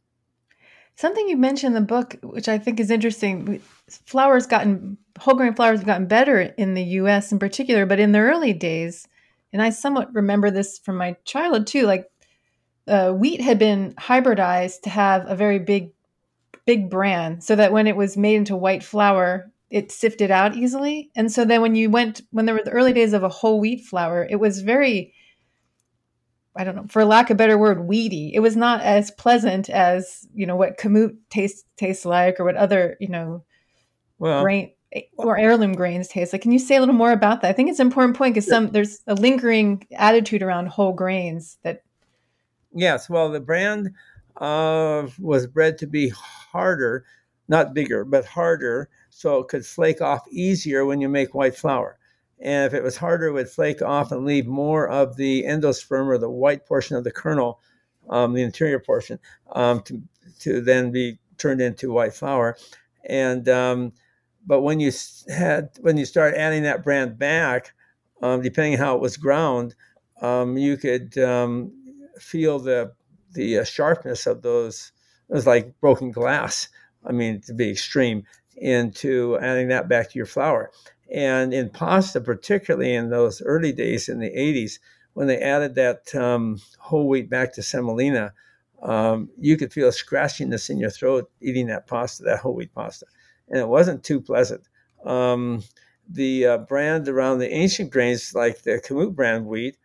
Something 0.95 1.27
you 1.27 1.35
mentioned 1.35 1.75
in 1.75 1.81
the 1.81 1.85
book, 1.85 2.15
which 2.23 2.47
I 2.47 2.57
think 2.57 2.79
is 2.79 2.89
interesting, 2.89 3.61
flour's 4.05 4.47
gotten 4.47 4.97
whole 5.19 5.33
grain 5.35 5.53
flours 5.53 5.79
have 5.79 5.85
gotten 5.85 6.07
better 6.07 6.39
in 6.39 6.75
the 6.75 6.83
U.S. 6.83 7.33
in 7.33 7.39
particular, 7.39 7.85
but 7.85 7.99
in 7.99 8.13
the 8.13 8.19
early 8.19 8.53
days, 8.53 9.05
and 9.51 9.61
I 9.61 9.69
somewhat 9.71 10.13
remember 10.13 10.49
this 10.49 10.79
from 10.79 10.95
my 10.95 11.17
childhood 11.25 11.67
too. 11.67 11.85
Like 11.85 12.09
uh, 12.87 13.11
wheat 13.11 13.41
had 13.41 13.59
been 13.59 13.93
hybridized 13.95 14.81
to 14.83 14.89
have 14.89 15.29
a 15.29 15.35
very 15.35 15.59
big, 15.59 15.91
big 16.65 16.89
bran, 16.89 17.41
so 17.41 17.57
that 17.57 17.73
when 17.73 17.85
it 17.85 17.97
was 17.97 18.15
made 18.15 18.35
into 18.35 18.55
white 18.55 18.83
flour, 18.83 19.51
it 19.69 19.91
sifted 19.91 20.31
out 20.31 20.55
easily. 20.55 21.11
And 21.17 21.29
so 21.29 21.43
then 21.43 21.61
when 21.61 21.75
you 21.75 21.89
went 21.89 22.21
when 22.31 22.45
there 22.45 22.55
were 22.55 22.63
the 22.63 22.71
early 22.71 22.93
days 22.93 23.11
of 23.11 23.23
a 23.23 23.29
whole 23.29 23.59
wheat 23.59 23.83
flour, 23.83 24.25
it 24.29 24.37
was 24.37 24.61
very 24.61 25.13
I 26.55 26.63
don't 26.63 26.75
know, 26.75 26.85
for 26.87 27.03
lack 27.03 27.29
of 27.29 27.35
a 27.35 27.37
better 27.37 27.57
word, 27.57 27.85
weedy. 27.87 28.33
It 28.33 28.39
was 28.39 28.55
not 28.55 28.81
as 28.81 29.11
pleasant 29.11 29.69
as 29.69 30.27
you 30.33 30.45
know 30.45 30.55
what 30.55 30.77
kamut 30.77 31.15
tastes 31.29 31.65
tastes 31.77 32.05
like, 32.05 32.39
or 32.39 32.45
what 32.45 32.55
other 32.55 32.97
you 32.99 33.09
know, 33.09 33.43
well, 34.19 34.43
grain 34.43 34.71
or 35.17 35.37
heirloom 35.37 35.73
grains 35.73 36.07
taste 36.07 36.33
like. 36.33 36.41
Can 36.41 36.51
you 36.51 36.59
say 36.59 36.75
a 36.75 36.79
little 36.79 36.95
more 36.95 37.11
about 37.11 37.41
that? 37.41 37.49
I 37.49 37.53
think 37.53 37.69
it's 37.69 37.79
an 37.79 37.87
important 37.87 38.15
point 38.15 38.35
because 38.35 38.47
some 38.47 38.71
there's 38.71 39.01
a 39.07 39.15
lingering 39.15 39.85
attitude 39.93 40.41
around 40.41 40.67
whole 40.67 40.93
grains 40.93 41.57
that. 41.63 41.81
Yes, 42.73 43.09
well, 43.09 43.31
the 43.31 43.39
bran 43.39 43.93
uh, 44.37 45.07
was 45.19 45.47
bred 45.47 45.77
to 45.79 45.87
be 45.87 46.09
harder, 46.09 47.05
not 47.47 47.73
bigger, 47.73 48.03
but 48.03 48.25
harder, 48.25 48.89
so 49.09 49.39
it 49.39 49.47
could 49.47 49.65
flake 49.65 50.01
off 50.01 50.27
easier 50.29 50.85
when 50.85 50.99
you 50.99 51.09
make 51.09 51.33
white 51.33 51.55
flour. 51.55 51.97
And 52.41 52.65
if 52.65 52.73
it 52.73 52.83
was 52.83 52.97
harder, 52.97 53.27
it 53.27 53.33
would 53.33 53.49
flake 53.49 53.81
off 53.81 54.11
and 54.11 54.25
leave 54.25 54.45
more 54.45 54.87
of 54.89 55.15
the 55.15 55.43
endosperm 55.43 56.07
or 56.07 56.17
the 56.17 56.29
white 56.29 56.65
portion 56.65 56.95
of 56.95 57.03
the 57.03 57.11
kernel, 57.11 57.59
um, 58.09 58.33
the 58.33 58.43
interior 58.43 58.79
portion, 58.79 59.19
um, 59.53 59.81
to, 59.83 60.01
to 60.39 60.61
then 60.61 60.91
be 60.91 61.17
turned 61.37 61.61
into 61.61 61.91
white 61.91 62.13
flour. 62.13 62.57
And 63.07 63.47
um, 63.47 63.93
but 64.45 64.61
when 64.61 64.79
you 64.79 64.91
had 65.29 65.69
when 65.81 65.97
you 65.97 66.05
start 66.05 66.35
adding 66.35 66.63
that 66.63 66.83
bran 66.83 67.15
back, 67.15 67.73
um, 68.21 68.41
depending 68.41 68.77
how 68.77 68.95
it 68.95 69.01
was 69.01 69.17
ground, 69.17 69.75
um, 70.21 70.57
you 70.57 70.77
could 70.77 71.17
um, 71.17 71.71
feel 72.19 72.59
the 72.59 72.93
the 73.33 73.59
uh, 73.59 73.63
sharpness 73.63 74.25
of 74.27 74.41
those 74.41 74.91
it 75.29 75.33
was 75.33 75.47
like 75.47 75.79
broken 75.79 76.11
glass. 76.11 76.67
I 77.07 77.11
mean, 77.11 77.41
to 77.41 77.53
be 77.53 77.71
extreme, 77.71 78.23
into 78.57 79.37
adding 79.41 79.67
that 79.69 79.87
back 79.87 80.09
to 80.09 80.17
your 80.17 80.25
flour. 80.25 80.71
And 81.13 81.53
in 81.53 81.69
pasta, 81.69 82.19
particularly 82.21 82.93
in 82.93 83.09
those 83.09 83.41
early 83.41 83.71
days 83.71 84.09
in 84.09 84.19
the 84.19 84.31
80s, 84.31 84.79
when 85.13 85.27
they 85.27 85.39
added 85.39 85.75
that 85.75 86.13
um, 86.15 86.59
whole 86.79 87.07
wheat 87.07 87.29
back 87.29 87.53
to 87.53 87.63
semolina, 87.63 88.33
um, 88.81 89.29
you 89.39 89.57
could 89.57 89.71
feel 89.71 89.87
a 89.87 89.91
scratchiness 89.91 90.69
in 90.69 90.77
your 90.77 90.89
throat 90.89 91.29
eating 91.41 91.67
that 91.67 91.87
pasta, 91.87 92.23
that 92.23 92.39
whole 92.39 92.55
wheat 92.55 92.73
pasta. 92.73 93.05
And 93.49 93.59
it 93.59 93.67
wasn't 93.67 94.03
too 94.03 94.19
pleasant. 94.19 94.67
Um, 95.05 95.63
the 96.09 96.45
uh, 96.45 96.57
bran 96.59 97.07
around 97.07 97.39
the 97.39 97.51
ancient 97.51 97.91
grains, 97.91 98.35
like 98.35 98.63
the 98.63 98.81
Kamut 98.85 99.15
brand 99.15 99.45
wheat, 99.45 99.77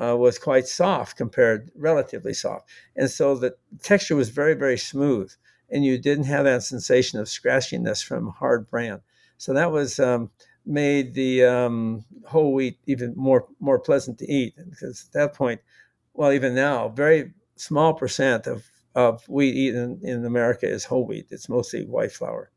uh, 0.00 0.16
was 0.16 0.38
quite 0.38 0.66
soft 0.66 1.16
compared, 1.16 1.70
relatively 1.76 2.34
soft. 2.34 2.68
And 2.96 3.10
so 3.10 3.34
the 3.34 3.56
texture 3.82 4.16
was 4.16 4.30
very, 4.30 4.54
very 4.54 4.78
smooth. 4.78 5.32
And 5.70 5.84
you 5.84 5.98
didn't 5.98 6.24
have 6.24 6.44
that 6.44 6.62
sensation 6.62 7.18
of 7.18 7.26
scratchiness 7.28 8.04
from 8.04 8.28
hard 8.28 8.68
bran. 8.68 9.00
So 9.38 9.54
that 9.54 9.72
was 9.72 9.98
um, 9.98 10.30
made 10.64 11.14
the 11.14 11.44
um, 11.44 12.04
whole 12.26 12.52
wheat 12.52 12.78
even 12.86 13.14
more 13.16 13.46
more 13.60 13.78
pleasant 13.78 14.18
to 14.18 14.30
eat 14.30 14.54
because 14.70 15.06
at 15.06 15.12
that 15.12 15.34
point, 15.34 15.60
well, 16.14 16.32
even 16.32 16.54
now, 16.54 16.88
very 16.88 17.32
small 17.56 17.94
percent 17.94 18.46
of, 18.46 18.64
of 18.94 19.24
wheat 19.28 19.54
eaten 19.54 20.00
in 20.02 20.24
America 20.24 20.68
is 20.68 20.84
whole 20.84 21.06
wheat. 21.06 21.26
It's 21.30 21.48
mostly 21.48 21.84
white 21.84 22.12
flour, 22.12 22.50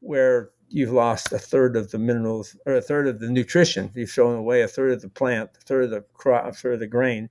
where 0.00 0.50
you've 0.68 0.92
lost 0.92 1.32
a 1.32 1.38
third 1.38 1.76
of 1.76 1.90
the 1.90 1.98
minerals 1.98 2.56
or 2.66 2.74
a 2.74 2.82
third 2.82 3.06
of 3.06 3.20
the 3.20 3.30
nutrition. 3.30 3.90
You've 3.94 4.10
thrown 4.10 4.36
away 4.36 4.62
a 4.62 4.68
third 4.68 4.92
of 4.92 5.00
the 5.00 5.08
plant, 5.08 5.50
a 5.58 5.60
third 5.60 5.84
of 5.84 5.90
the 5.90 6.04
crop, 6.14 6.46
a 6.46 6.52
third 6.52 6.74
of 6.74 6.80
the 6.80 6.86
grain, 6.86 7.30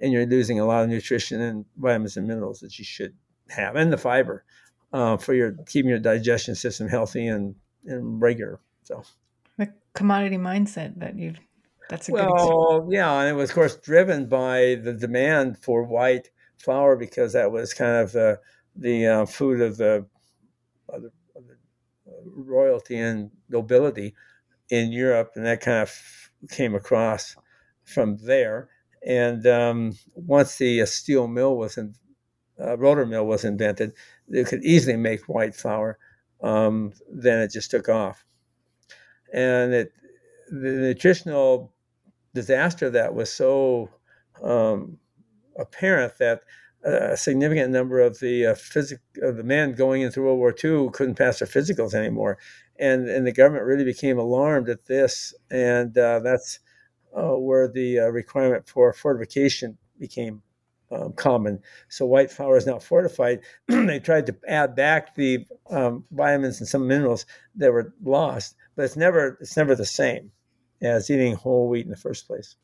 and 0.00 0.12
you're 0.12 0.26
losing 0.26 0.60
a 0.60 0.66
lot 0.66 0.84
of 0.84 0.90
nutrition 0.90 1.40
and 1.40 1.64
vitamins 1.76 2.16
and 2.16 2.26
minerals 2.26 2.60
that 2.60 2.78
you 2.78 2.84
should 2.84 3.14
have, 3.48 3.76
and 3.76 3.92
the 3.92 3.98
fiber 3.98 4.44
uh, 4.92 5.16
for 5.16 5.34
your 5.34 5.52
keeping 5.66 5.90
your 5.90 5.98
digestion 5.98 6.54
system 6.54 6.88
healthy 6.88 7.26
and, 7.26 7.54
and 7.84 8.20
regular. 8.20 8.60
So 8.84 9.02
the 9.58 9.72
commodity 9.94 10.36
mindset 10.36 10.98
that 10.98 11.18
you 11.18 11.34
that's 11.88 12.08
a 12.08 12.12
well, 12.12 12.24
good 12.24 12.34
example. 12.34 12.88
yeah, 12.90 13.20
and 13.20 13.28
it 13.28 13.32
was 13.34 13.50
of 13.50 13.54
course 13.54 13.76
driven 13.76 14.28
by 14.28 14.76
the 14.82 14.92
demand 14.92 15.58
for 15.58 15.84
white 15.84 16.30
flour 16.58 16.96
because 16.96 17.32
that 17.32 17.52
was 17.52 17.74
kind 17.74 17.96
of 17.96 18.12
the 18.12 18.40
the 18.74 19.06
uh, 19.06 19.26
food 19.26 19.60
of 19.60 19.76
the, 19.78 20.06
of 20.88 21.02
the, 21.02 21.10
of 21.34 21.46
the 21.46 21.56
royalty 22.26 22.96
and 22.96 23.30
nobility 23.48 24.14
in 24.68 24.92
Europe, 24.92 25.32
and 25.34 25.46
that 25.46 25.60
kind 25.60 25.82
of 25.82 25.92
came 26.50 26.74
across 26.74 27.36
from 27.84 28.18
there. 28.18 28.68
And 29.06 29.46
um, 29.46 29.92
once 30.14 30.56
the 30.56 30.82
uh, 30.82 30.86
steel 30.86 31.28
mill 31.28 31.56
was 31.56 31.78
in, 31.78 31.94
uh, 32.60 32.76
roller 32.76 33.06
mill 33.06 33.26
was 33.26 33.44
invented, 33.44 33.92
they 34.28 34.44
could 34.44 34.64
easily 34.64 34.96
make 34.96 35.28
white 35.28 35.54
flour. 35.54 35.98
Um, 36.42 36.92
then 37.10 37.40
it 37.40 37.52
just 37.52 37.70
took 37.70 37.88
off 37.88 38.26
and 39.32 39.72
it 39.74 39.92
the 40.48 40.70
nutritional 40.70 41.72
disaster 42.34 42.90
that 42.90 43.14
was 43.14 43.32
so 43.32 43.88
um, 44.42 44.98
apparent 45.58 46.18
that 46.18 46.42
a 46.84 47.16
significant 47.16 47.72
number 47.72 48.00
of 48.00 48.20
the 48.20 48.46
uh, 48.46 48.54
physic- 48.54 49.00
of 49.22 49.36
the 49.36 49.42
men 49.42 49.72
going 49.72 50.02
into 50.02 50.22
World 50.22 50.38
War 50.38 50.54
II 50.64 50.90
couldn't 50.92 51.16
pass 51.16 51.40
their 51.40 51.48
physicals 51.48 51.94
anymore, 51.94 52.38
and 52.78 53.08
and 53.08 53.26
the 53.26 53.32
government 53.32 53.64
really 53.64 53.84
became 53.84 54.18
alarmed 54.18 54.68
at 54.68 54.84
this, 54.86 55.34
and 55.50 55.96
uh, 55.98 56.20
that's 56.20 56.60
uh, 57.16 57.36
where 57.36 57.66
the 57.66 58.00
uh, 58.00 58.06
requirement 58.08 58.68
for 58.68 58.92
fortification 58.92 59.76
became 59.98 60.42
um, 60.92 61.12
common. 61.14 61.60
So 61.88 62.06
white 62.06 62.30
flour 62.30 62.56
is 62.56 62.66
now 62.66 62.78
fortified. 62.78 63.40
they 63.68 63.98
tried 63.98 64.26
to 64.26 64.36
add 64.46 64.76
back 64.76 65.14
the 65.14 65.44
um, 65.70 66.04
vitamins 66.12 66.60
and 66.60 66.68
some 66.68 66.86
minerals 66.86 67.26
that 67.56 67.72
were 67.72 67.94
lost, 68.04 68.54
but 68.76 68.84
it's 68.84 68.96
never 68.96 69.38
it's 69.40 69.56
never 69.56 69.74
the 69.74 69.84
same 69.84 70.30
as 70.82 71.10
eating 71.10 71.34
whole 71.34 71.68
wheat 71.68 71.84
in 71.84 71.90
the 71.90 71.96
first 71.96 72.26
place. 72.26 72.56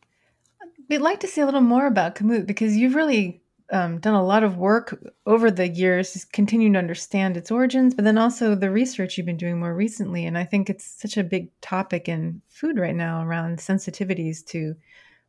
We'd 0.89 0.99
like 0.99 1.21
to 1.21 1.27
see 1.27 1.41
a 1.41 1.47
little 1.47 1.61
more 1.63 1.87
about 1.87 2.15
Kamut 2.15 2.47
because 2.47 2.77
you've 2.77 2.95
really 2.95 3.43
um, 3.73 3.99
done 3.99 4.15
a 4.15 4.25
lot 4.25 4.45
of 4.45 4.59
work 4.59 5.03
over 5.25 5.51
the 5.51 5.67
years, 5.67 6.27
continuing 6.33 6.75
to 6.75 6.79
understand 6.79 7.37
its 7.39 7.51
origins, 7.51 7.95
but 7.95 8.05
then 8.05 8.19
also 8.19 8.55
the 8.55 8.71
research 8.71 9.17
you've 9.17 9.27
been 9.27 9.39
doing 9.39 9.59
more 9.59 9.75
recently. 9.75 10.27
And 10.27 10.37
I 10.37 10.45
think 10.45 10.69
it's 10.69 10.85
such 10.85 11.17
a 11.17 11.25
big 11.25 11.49
topic 11.63 12.09
in 12.09 12.43
food 12.49 12.79
right 12.79 12.95
now 12.95 13.25
around 13.25 13.59
sensitivities 13.59 14.45
to 14.49 14.77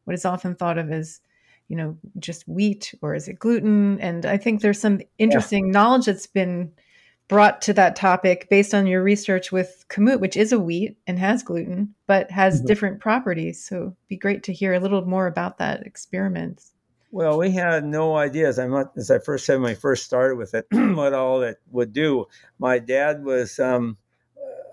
what 0.03 0.13
is 0.13 0.25
often 0.25 0.55
thought 0.55 0.77
of 0.77 0.91
as, 0.91 1.21
you 1.69 1.77
know, 1.77 1.97
just 2.19 2.45
wheat 2.45 2.93
or 3.01 3.15
is 3.15 3.29
it 3.29 3.39
gluten? 3.39 4.01
And 4.01 4.25
I 4.25 4.35
think 4.35 4.61
there's 4.61 4.81
some 4.81 4.99
interesting 5.17 5.67
yeah. 5.67 5.71
knowledge 5.71 6.07
that's 6.07 6.27
been 6.27 6.73
brought 7.33 7.63
to 7.63 7.73
that 7.73 7.95
topic 7.95 8.47
based 8.47 8.75
on 8.75 8.85
your 8.85 9.01
research 9.01 9.51
with 9.51 9.85
kamut, 9.89 10.19
which 10.19 10.37
is 10.37 10.51
a 10.51 10.59
wheat 10.59 10.99
and 11.07 11.17
has 11.17 11.41
gluten, 11.41 11.95
but 12.05 12.29
has 12.29 12.57
mm-hmm. 12.57 12.67
different 12.67 12.99
properties. 12.99 13.65
So 13.65 13.75
it'd 13.77 13.95
be 14.07 14.17
great 14.17 14.43
to 14.43 14.53
hear 14.53 14.75
a 14.75 14.79
little 14.79 15.03
more 15.03 15.25
about 15.25 15.57
that 15.57 15.81
experiment. 15.81 16.61
Well, 17.09 17.39
we 17.39 17.49
had 17.49 17.85
no 17.85 18.15
idea 18.15 18.47
as 18.47 18.59
I 18.59 18.67
as 18.95 19.09
I 19.09 19.17
first 19.17 19.47
said 19.47 19.59
when 19.59 19.71
I 19.71 19.73
first 19.73 20.05
started 20.05 20.35
with 20.35 20.53
it, 20.53 20.67
what 20.71 21.13
all 21.13 21.41
it 21.41 21.57
would 21.71 21.91
do. 21.91 22.27
My 22.59 22.77
dad 22.77 23.23
was 23.23 23.57
um, 23.57 23.97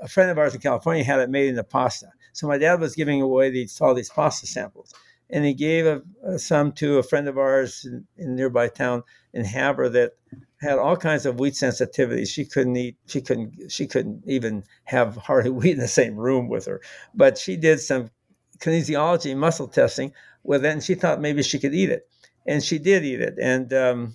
a 0.03 0.09
friend 0.09 0.31
of 0.31 0.37
ours 0.37 0.55
in 0.55 0.61
California 0.61 1.03
had 1.03 1.21
it 1.21 1.31
made 1.31 1.49
into 1.49 1.65
pasta, 1.65 2.09
so 2.35 2.47
my 2.47 2.59
dad 2.59 2.79
was 2.79 2.95
giving 2.95 3.23
away 3.23 3.49
these 3.49 3.81
all 3.81 3.95
these 3.95 4.11
pasta 4.11 4.47
samples, 4.47 4.93
and 5.31 5.47
he 5.47 5.55
gave 5.55 5.87
a, 5.87 6.39
some 6.39 6.73
to 6.73 6.99
a 6.99 7.03
friend 7.03 7.27
of 7.27 7.39
ours 7.39 7.87
in, 7.87 8.07
in 8.19 8.37
nearby 8.37 8.69
town 8.69 9.03
in 9.33 9.45
Havre 9.45 9.89
that 9.91 10.13
had 10.61 10.79
all 10.79 10.97
kinds 10.97 11.27
of 11.27 11.41
wheat 11.41 11.55
sensitivities. 11.55 12.29
She 12.29 12.45
couldn't 12.45 12.77
eat. 12.77 12.97
She 13.07 13.21
couldn't. 13.21 13.71
She 13.71 13.87
couldn't 13.87 14.23
even 14.27 14.65
have 14.85 15.17
hardly 15.17 15.51
wheat 15.51 15.73
in 15.73 15.79
the 15.79 15.89
same 15.89 16.17
room 16.17 16.49
with 16.49 16.67
her. 16.67 16.81
But 17.15 17.39
she 17.39 17.57
did 17.57 17.81
some 17.81 18.11
kinesiology 18.59 19.37
muscle 19.37 19.69
testing 19.69 20.13
with 20.43 20.65
it, 20.65 20.73
and 20.73 20.83
she 20.83 20.95
thought 20.95 21.21
maybe 21.21 21.43
she 21.43 21.59
could 21.59 21.75
eat 21.75 21.91
it, 21.91 22.09
and 22.47 22.63
she 22.63 22.79
did 22.79 23.05
eat 23.05 23.21
it. 23.21 23.35
And 23.41 23.73
um, 23.73 24.15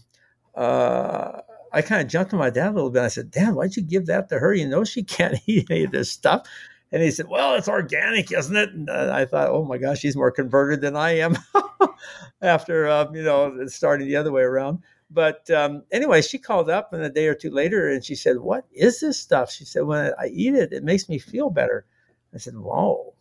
uh, 0.56 1.42
I 1.72 1.82
kind 1.82 2.02
of 2.02 2.08
jumped 2.08 2.34
on 2.34 2.40
my 2.40 2.50
dad 2.50 2.70
a 2.70 2.74
little 2.74 2.92
bit. 2.92 3.02
I 3.02 3.10
said, 3.10 3.32
"Dad, 3.32 3.56
why'd 3.56 3.76
you 3.76 3.84
give 3.84 4.06
that 4.06 4.30
to 4.30 4.40
her? 4.40 4.54
You 4.54 4.68
know 4.68 4.84
she 4.84 5.04
can't 5.16 5.40
eat 5.48 5.68
any 5.70 5.86
of 5.86 5.92
this 5.92 6.12
stuff." 6.12 6.48
And 6.92 7.02
he 7.02 7.12
said, 7.12 7.28
"Well, 7.28 7.56
it's 7.56 7.68
organic, 7.68 8.32
isn't 8.32 8.56
it?" 8.56 8.70
And 8.70 8.90
I 8.90 9.26
thought, 9.26 9.50
"Oh 9.50 9.66
my 9.66 9.78
gosh, 9.78 10.02
he's 10.02 10.16
more 10.16 10.32
converted 10.32 10.82
than 10.82 10.96
I 10.96 11.18
am." 11.18 11.38
After 12.42 12.88
uh, 12.88 13.08
you 13.14 13.24
know 13.24 13.66
starting 13.68 14.08
the 14.08 14.16
other 14.16 14.32
way 14.32 14.44
around, 14.44 14.84
but 15.16 15.50
um, 15.50 15.84
anyway, 15.94 16.22
she 16.22 16.38
called 16.38 16.70
up 16.70 16.92
and 16.92 17.02
a 17.02 17.10
day 17.10 17.28
or 17.28 17.36
two 17.36 17.50
later 17.50 17.90
and 17.90 18.04
she 18.04 18.16
said, 18.16 18.40
What 18.40 18.66
is 18.74 19.00
this 19.00 19.18
stuff? 19.18 19.50
She 19.50 19.64
said, 19.64 19.84
When 19.84 20.12
I 20.20 20.28
eat 20.28 20.54
it, 20.54 20.74
it 20.74 20.84
makes 20.84 21.08
me 21.08 21.20
feel 21.20 21.50
better. 21.50 21.86
I 22.34 22.38
said, 22.38 22.58
Whoa, 22.58 23.16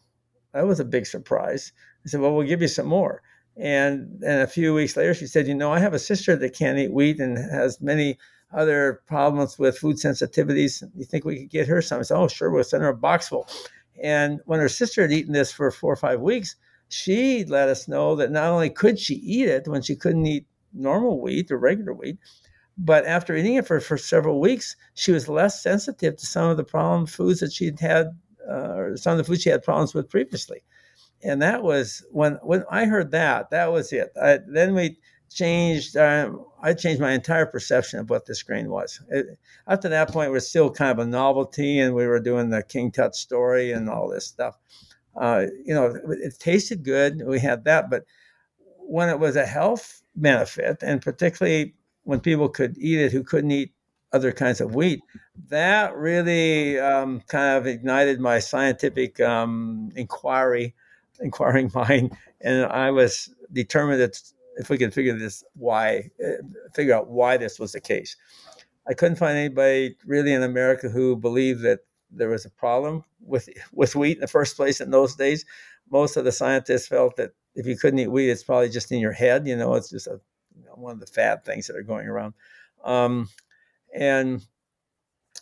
that 0.52 0.66
was 0.66 0.80
a 0.80 0.84
big 0.84 1.06
surprise. 1.06 1.72
I 2.04 2.08
said, 2.08 2.20
Well, 2.20 2.34
we'll 2.34 2.48
give 2.48 2.60
you 2.60 2.68
some 2.68 2.88
more. 2.88 3.22
And, 3.56 4.20
and 4.24 4.42
a 4.42 4.48
few 4.48 4.74
weeks 4.74 4.96
later, 4.96 5.14
she 5.14 5.28
said, 5.28 5.46
You 5.46 5.54
know, 5.54 5.72
I 5.72 5.78
have 5.78 5.94
a 5.94 6.00
sister 6.00 6.34
that 6.34 6.58
can't 6.58 6.78
eat 6.78 6.92
wheat 6.92 7.20
and 7.20 7.38
has 7.38 7.80
many 7.80 8.18
other 8.52 9.00
problems 9.06 9.56
with 9.56 9.78
food 9.78 9.96
sensitivities. 9.96 10.82
You 10.96 11.04
think 11.04 11.24
we 11.24 11.42
could 11.42 11.50
get 11.50 11.68
her 11.68 11.80
some? 11.80 12.00
I 12.00 12.02
said, 12.02 12.18
Oh, 12.18 12.26
sure, 12.26 12.50
we'll 12.50 12.64
send 12.64 12.82
her 12.82 12.88
a 12.88 12.96
box 12.96 13.28
full. 13.28 13.48
And 14.02 14.40
when 14.46 14.58
her 14.58 14.68
sister 14.68 15.02
had 15.02 15.12
eaten 15.12 15.32
this 15.32 15.52
for 15.52 15.70
four 15.70 15.92
or 15.92 15.96
five 15.96 16.20
weeks, 16.20 16.56
she 16.88 17.44
let 17.44 17.68
us 17.68 17.86
know 17.86 18.16
that 18.16 18.32
not 18.32 18.50
only 18.50 18.68
could 18.68 18.98
she 18.98 19.14
eat 19.14 19.48
it 19.48 19.68
when 19.68 19.80
she 19.80 19.94
couldn't 19.94 20.26
eat 20.26 20.46
normal 20.74 21.20
wheat 21.20 21.50
or 21.50 21.58
regular 21.58 21.92
wheat. 21.92 22.18
But 22.76 23.06
after 23.06 23.36
eating 23.36 23.54
it 23.54 23.66
for, 23.66 23.80
for 23.80 23.96
several 23.96 24.40
weeks, 24.40 24.76
she 24.94 25.12
was 25.12 25.28
less 25.28 25.62
sensitive 25.62 26.16
to 26.16 26.26
some 26.26 26.50
of 26.50 26.56
the 26.56 26.64
problem 26.64 27.06
foods 27.06 27.40
that 27.40 27.52
she'd 27.52 27.78
had, 27.78 28.08
uh, 28.48 28.74
or 28.74 28.96
some 28.96 29.12
of 29.12 29.18
the 29.18 29.24
foods 29.24 29.42
she 29.42 29.50
had 29.50 29.62
problems 29.62 29.94
with 29.94 30.10
previously. 30.10 30.64
And 31.22 31.40
that 31.40 31.62
was 31.62 32.04
when 32.10 32.34
when 32.42 32.64
I 32.70 32.84
heard 32.84 33.12
that, 33.12 33.50
that 33.50 33.72
was 33.72 33.92
it. 33.92 34.10
I, 34.20 34.40
then 34.46 34.74
we 34.74 34.98
changed. 35.30 35.96
Um, 35.96 36.44
I 36.62 36.74
changed 36.74 37.00
my 37.00 37.12
entire 37.12 37.46
perception 37.46 38.00
of 38.00 38.10
what 38.10 38.26
this 38.26 38.42
grain 38.42 38.68
was. 38.68 39.00
It, 39.08 39.38
after 39.66 39.88
that 39.88 40.10
point, 40.10 40.28
it 40.28 40.32
was 40.32 40.48
still 40.48 40.70
kind 40.70 40.90
of 40.90 40.98
a 40.98 41.08
novelty, 41.08 41.78
and 41.78 41.94
we 41.94 42.06
were 42.06 42.20
doing 42.20 42.50
the 42.50 42.62
King 42.62 42.90
Tut 42.90 43.14
story 43.14 43.72
and 43.72 43.88
all 43.88 44.08
this 44.08 44.26
stuff. 44.26 44.58
Uh, 45.16 45.46
you 45.64 45.72
know, 45.72 45.86
it, 45.86 46.02
it 46.08 46.38
tasted 46.38 46.82
good. 46.82 47.22
We 47.24 47.38
had 47.38 47.64
that, 47.64 47.88
but 47.88 48.04
when 48.80 49.08
it 49.08 49.18
was 49.18 49.36
a 49.36 49.46
health 49.46 50.02
benefit, 50.16 50.82
and 50.82 51.00
particularly 51.02 51.74
when 52.04 52.20
people 52.20 52.48
could 52.48 52.76
eat 52.78 53.00
it 53.00 53.12
who 53.12 53.22
couldn't 53.22 53.50
eat 53.50 53.72
other 54.12 54.32
kinds 54.32 54.60
of 54.60 54.74
wheat, 54.74 55.00
that 55.48 55.94
really 55.96 56.78
um, 56.78 57.20
kind 57.28 57.56
of 57.58 57.66
ignited 57.66 58.20
my 58.20 58.38
scientific 58.38 59.20
um, 59.20 59.90
inquiry, 59.96 60.74
inquiring 61.20 61.70
mind, 61.74 62.16
and 62.40 62.66
I 62.66 62.90
was 62.90 63.34
determined 63.52 64.00
that 64.00 64.20
if 64.56 64.70
we 64.70 64.78
could 64.78 64.94
figure 64.94 65.18
this 65.18 65.42
why, 65.54 66.10
uh, 66.24 66.42
figure 66.74 66.94
out 66.94 67.08
why 67.08 67.36
this 67.36 67.58
was 67.58 67.72
the 67.72 67.80
case. 67.80 68.16
I 68.86 68.94
couldn't 68.94 69.16
find 69.16 69.36
anybody 69.36 69.96
really 70.04 70.32
in 70.32 70.42
America 70.42 70.88
who 70.88 71.16
believed 71.16 71.62
that 71.62 71.80
there 72.10 72.28
was 72.28 72.44
a 72.44 72.50
problem 72.50 73.04
with 73.20 73.48
with 73.72 73.96
wheat 73.96 74.18
in 74.18 74.20
the 74.20 74.26
first 74.26 74.56
place 74.56 74.80
in 74.80 74.90
those 74.90 75.16
days. 75.16 75.44
Most 75.90 76.16
of 76.16 76.24
the 76.24 76.32
scientists 76.32 76.86
felt 76.86 77.16
that 77.16 77.32
if 77.54 77.66
you 77.66 77.76
couldn't 77.76 78.00
eat 78.00 78.10
wheat, 78.10 78.30
it's 78.30 78.42
probably 78.44 78.68
just 78.68 78.92
in 78.92 79.00
your 79.00 79.12
head. 79.12 79.46
You 79.46 79.56
know, 79.56 79.74
it's 79.74 79.90
just 79.90 80.06
a, 80.06 80.20
you 80.56 80.64
know, 80.66 80.74
one 80.74 80.92
of 80.92 81.00
the 81.00 81.06
fad 81.06 81.44
things 81.44 81.66
that 81.66 81.76
are 81.76 81.82
going 81.82 82.08
around. 82.08 82.34
Um, 82.84 83.28
And 83.94 84.42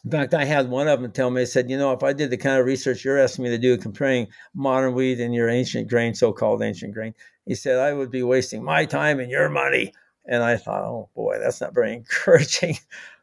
in 0.05 0.11
fact, 0.11 0.35
I 0.35 0.45
had 0.45 0.69
one 0.69 0.89
of 0.89 1.01
them 1.01 1.13
tell 1.13 1.31
me, 1.31 1.43
I 1.43 1.45
said, 1.45 1.71
you 1.71 1.79
know, 1.79 1.93
if 1.93 2.03
I 2.03 2.13
did 2.13 2.31
the 2.31 2.37
kind 2.37 2.59
of 2.59 2.67
research 2.67 3.05
you're 3.05 3.19
asking 3.19 3.45
me 3.45 3.51
to 3.51 3.59
do, 3.59 3.77
comparing 3.79 4.29
modern 4.55 4.95
wheat 4.95 5.21
and 5.21 5.35
your 5.35 5.49
ancient 5.49 5.89
grain, 5.89 6.15
so 6.15 6.33
called 6.33 6.63
ancient 6.63 6.93
grain, 6.93 7.15
he 7.47 7.55
said, 7.55 7.79
I 7.79 7.93
would 7.93 8.11
be 8.11 8.23
wasting 8.23 8.65
my 8.65 8.85
time 8.85 9.21
and 9.21 9.31
your 9.31 9.49
money. 9.49 9.93
And 10.27 10.43
I 10.43 10.57
thought, 10.57 10.85
oh 10.85 11.09
boy, 11.15 11.39
that's 11.39 11.61
not 11.61 11.75
very 11.75 11.95
encouraging. 11.97 12.77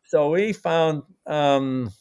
so 0.05 0.31
we 0.31 0.53
found 0.53 1.03
um, 1.27 1.91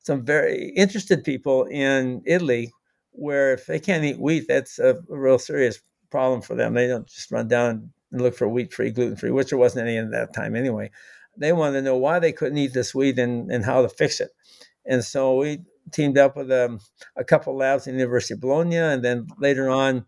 some 0.00 0.24
very 0.24 0.70
interested 0.76 1.24
people 1.24 1.64
in 1.64 2.22
Italy 2.26 2.72
where 3.12 3.54
if 3.54 3.66
they 3.66 3.80
can't 3.80 4.04
eat 4.04 4.20
wheat, 4.20 4.46
that's 4.48 4.78
a 4.78 5.00
real 5.08 5.38
serious 5.38 5.80
problem 6.16 6.40
for 6.40 6.54
them. 6.54 6.72
They 6.72 6.86
don't 6.86 7.06
just 7.06 7.30
run 7.30 7.46
down 7.46 7.90
and 8.10 8.22
look 8.22 8.34
for 8.34 8.48
wheat 8.48 8.72
free, 8.72 8.90
gluten 8.90 9.16
free, 9.16 9.30
which 9.30 9.50
there 9.50 9.58
wasn't 9.58 9.86
any 9.86 9.98
in 9.98 10.12
that 10.12 10.32
time 10.32 10.56
anyway. 10.56 10.90
They 11.36 11.52
wanted 11.52 11.74
to 11.74 11.82
know 11.82 11.98
why 11.98 12.20
they 12.20 12.32
couldn't 12.32 12.56
eat 12.56 12.72
this 12.72 12.94
wheat 12.94 13.18
and, 13.18 13.50
and 13.50 13.62
how 13.62 13.82
to 13.82 13.88
fix 13.90 14.18
it. 14.18 14.30
And 14.86 15.04
so 15.04 15.36
we 15.36 15.58
teamed 15.92 16.16
up 16.16 16.34
with 16.34 16.50
um, 16.50 16.80
a 17.16 17.22
couple 17.22 17.54
labs 17.54 17.86
in 17.86 17.92
the 17.92 18.00
University 18.00 18.32
of 18.32 18.40
Bologna. 18.40 18.78
And 18.78 19.04
then 19.04 19.26
later 19.36 19.68
on, 19.68 20.06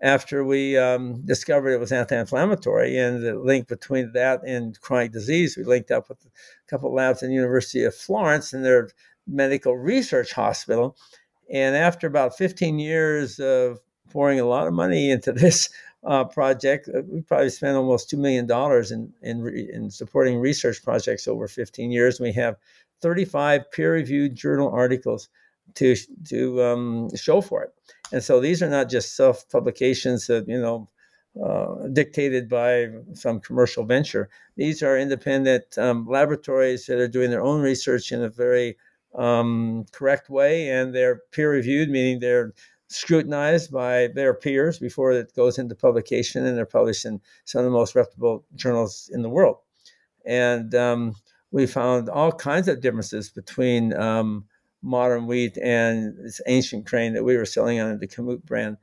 after 0.00 0.42
we 0.42 0.78
um, 0.78 1.20
discovered 1.26 1.72
it 1.72 1.80
was 1.80 1.92
anti-inflammatory 1.92 2.96
and 2.96 3.22
the 3.22 3.38
link 3.38 3.68
between 3.68 4.12
that 4.12 4.40
and 4.46 4.80
chronic 4.80 5.12
disease, 5.12 5.54
we 5.54 5.64
linked 5.64 5.90
up 5.90 6.08
with 6.08 6.24
a 6.24 6.30
couple 6.66 6.94
labs 6.94 7.22
in 7.22 7.28
the 7.28 7.34
University 7.34 7.84
of 7.84 7.94
Florence 7.94 8.54
and 8.54 8.64
their 8.64 8.88
medical 9.26 9.76
research 9.76 10.32
hospital. 10.32 10.96
And 11.52 11.76
after 11.76 12.06
about 12.06 12.38
15 12.38 12.78
years 12.78 13.38
of 13.38 13.80
pouring 14.12 14.38
a 14.38 14.44
lot 14.44 14.66
of 14.66 14.74
money 14.74 15.10
into 15.10 15.32
this 15.44 15.70
uh, 16.04 16.24
project, 16.24 16.88
uh, 16.88 17.02
we 17.08 17.22
probably 17.22 17.50
spent 17.50 17.76
almost 17.76 18.10
$2 18.10 18.18
million 18.18 18.50
in, 18.90 19.12
in, 19.22 19.68
in 19.72 19.90
supporting 19.90 20.38
research 20.38 20.82
projects 20.82 21.26
over 21.26 21.48
15 21.48 21.90
years. 21.90 22.20
We 22.20 22.32
have 22.32 22.56
35 23.00 23.70
peer-reviewed 23.72 24.34
journal 24.34 24.70
articles 24.70 25.28
to, 25.74 25.96
to 26.28 26.62
um, 26.62 27.16
show 27.16 27.40
for 27.40 27.62
it. 27.62 27.70
And 28.12 28.22
so 28.22 28.40
these 28.40 28.62
are 28.62 28.68
not 28.68 28.90
just 28.90 29.16
self 29.16 29.48
publications 29.48 30.26
that, 30.26 30.46
you 30.46 30.60
know, 30.60 30.88
uh, 31.42 31.88
dictated 31.88 32.48
by 32.48 32.88
some 33.14 33.40
commercial 33.40 33.84
venture. 33.84 34.28
These 34.56 34.82
are 34.82 34.98
independent 34.98 35.78
um, 35.78 36.06
laboratories 36.06 36.84
that 36.86 36.98
are 36.98 37.08
doing 37.08 37.30
their 37.30 37.42
own 37.42 37.62
research 37.62 38.12
in 38.12 38.22
a 38.22 38.28
very 38.28 38.76
um, 39.14 39.86
correct 39.92 40.28
way, 40.28 40.68
and 40.68 40.94
they're 40.94 41.22
peer 41.32 41.50
reviewed, 41.50 41.88
meaning 41.88 42.20
they're 42.20 42.52
scrutinized 42.92 43.72
by 43.72 44.08
their 44.14 44.34
peers 44.34 44.78
before 44.78 45.12
it 45.12 45.34
goes 45.34 45.58
into 45.58 45.74
publication, 45.74 46.46
and 46.46 46.56
they're 46.56 46.66
published 46.66 47.04
in 47.04 47.20
some 47.44 47.60
of 47.60 47.64
the 47.64 47.70
most 47.70 47.94
reputable 47.94 48.44
journals 48.54 49.10
in 49.12 49.22
the 49.22 49.28
world. 49.28 49.56
And 50.24 50.74
um, 50.74 51.14
we 51.50 51.66
found 51.66 52.08
all 52.08 52.32
kinds 52.32 52.68
of 52.68 52.80
differences 52.80 53.30
between 53.30 53.92
um, 53.94 54.44
modern 54.82 55.26
wheat 55.26 55.56
and 55.58 56.16
this 56.24 56.40
ancient 56.46 56.84
grain 56.84 57.14
that 57.14 57.24
we 57.24 57.36
were 57.36 57.44
selling 57.44 57.80
under 57.80 57.98
the 57.98 58.08
Kamut 58.08 58.44
brand. 58.44 58.76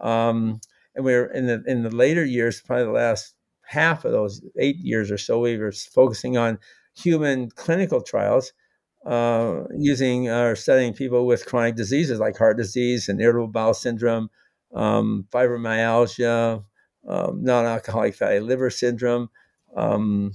Um, 0.00 0.60
and 0.94 1.04
we 1.04 1.12
were 1.14 1.26
in 1.26 1.46
the 1.46 1.62
in 1.66 1.82
the 1.82 1.94
later 1.94 2.24
years, 2.24 2.60
probably 2.60 2.84
the 2.86 2.92
last 2.92 3.34
half 3.62 4.04
of 4.04 4.12
those 4.12 4.42
eight 4.58 4.76
years 4.78 5.10
or 5.10 5.18
so, 5.18 5.38
we 5.38 5.58
were 5.58 5.72
focusing 5.72 6.36
on 6.36 6.58
human 6.96 7.50
clinical 7.50 8.00
trials 8.00 8.52
uh, 9.08 9.64
using 9.76 10.28
or 10.28 10.54
studying 10.54 10.92
people 10.92 11.26
with 11.26 11.46
chronic 11.46 11.74
diseases 11.76 12.20
like 12.20 12.36
heart 12.36 12.58
disease 12.58 13.08
and 13.08 13.20
irritable 13.20 13.48
bowel 13.48 13.74
syndrome, 13.74 14.28
um, 14.74 15.26
fibromyalgia, 15.30 16.62
um, 17.08 17.42
non-alcoholic 17.42 18.14
fatty 18.14 18.40
liver 18.40 18.68
syndrome, 18.68 19.30
um, 19.74 20.32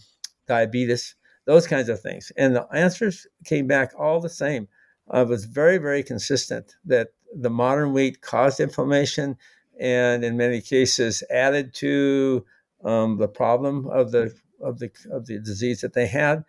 diabetes, 0.48 1.16
those 1.46 1.68
kinds 1.68 1.88
of 1.88 2.02
things. 2.02 2.32
And 2.36 2.56
the 2.56 2.68
answers 2.74 3.28
came 3.46 3.68
back 3.68 3.92
all 3.98 4.20
the 4.20 4.30
same 4.30 4.68
uh, 5.12 5.26
was 5.28 5.46
very, 5.46 5.78
very 5.78 6.02
consistent 6.02 6.76
that 6.86 7.10
the 7.36 7.50
modern 7.50 7.94
wheat 7.94 8.22
caused 8.22 8.60
inflammation 8.60 9.38
and 9.80 10.24
in 10.24 10.38
many 10.38 10.62
cases 10.62 11.24
added 11.30 11.74
to 11.76 12.46
um, 12.84 13.18
the 13.18 13.28
problem 13.28 13.88
of 13.88 14.12
the 14.12 14.34
of 14.62 14.80
the 14.80 14.90
of 15.12 15.26
the 15.26 15.40
disease 15.40 15.82
that 15.82 15.94
they 15.94 16.08
had. 16.08 16.44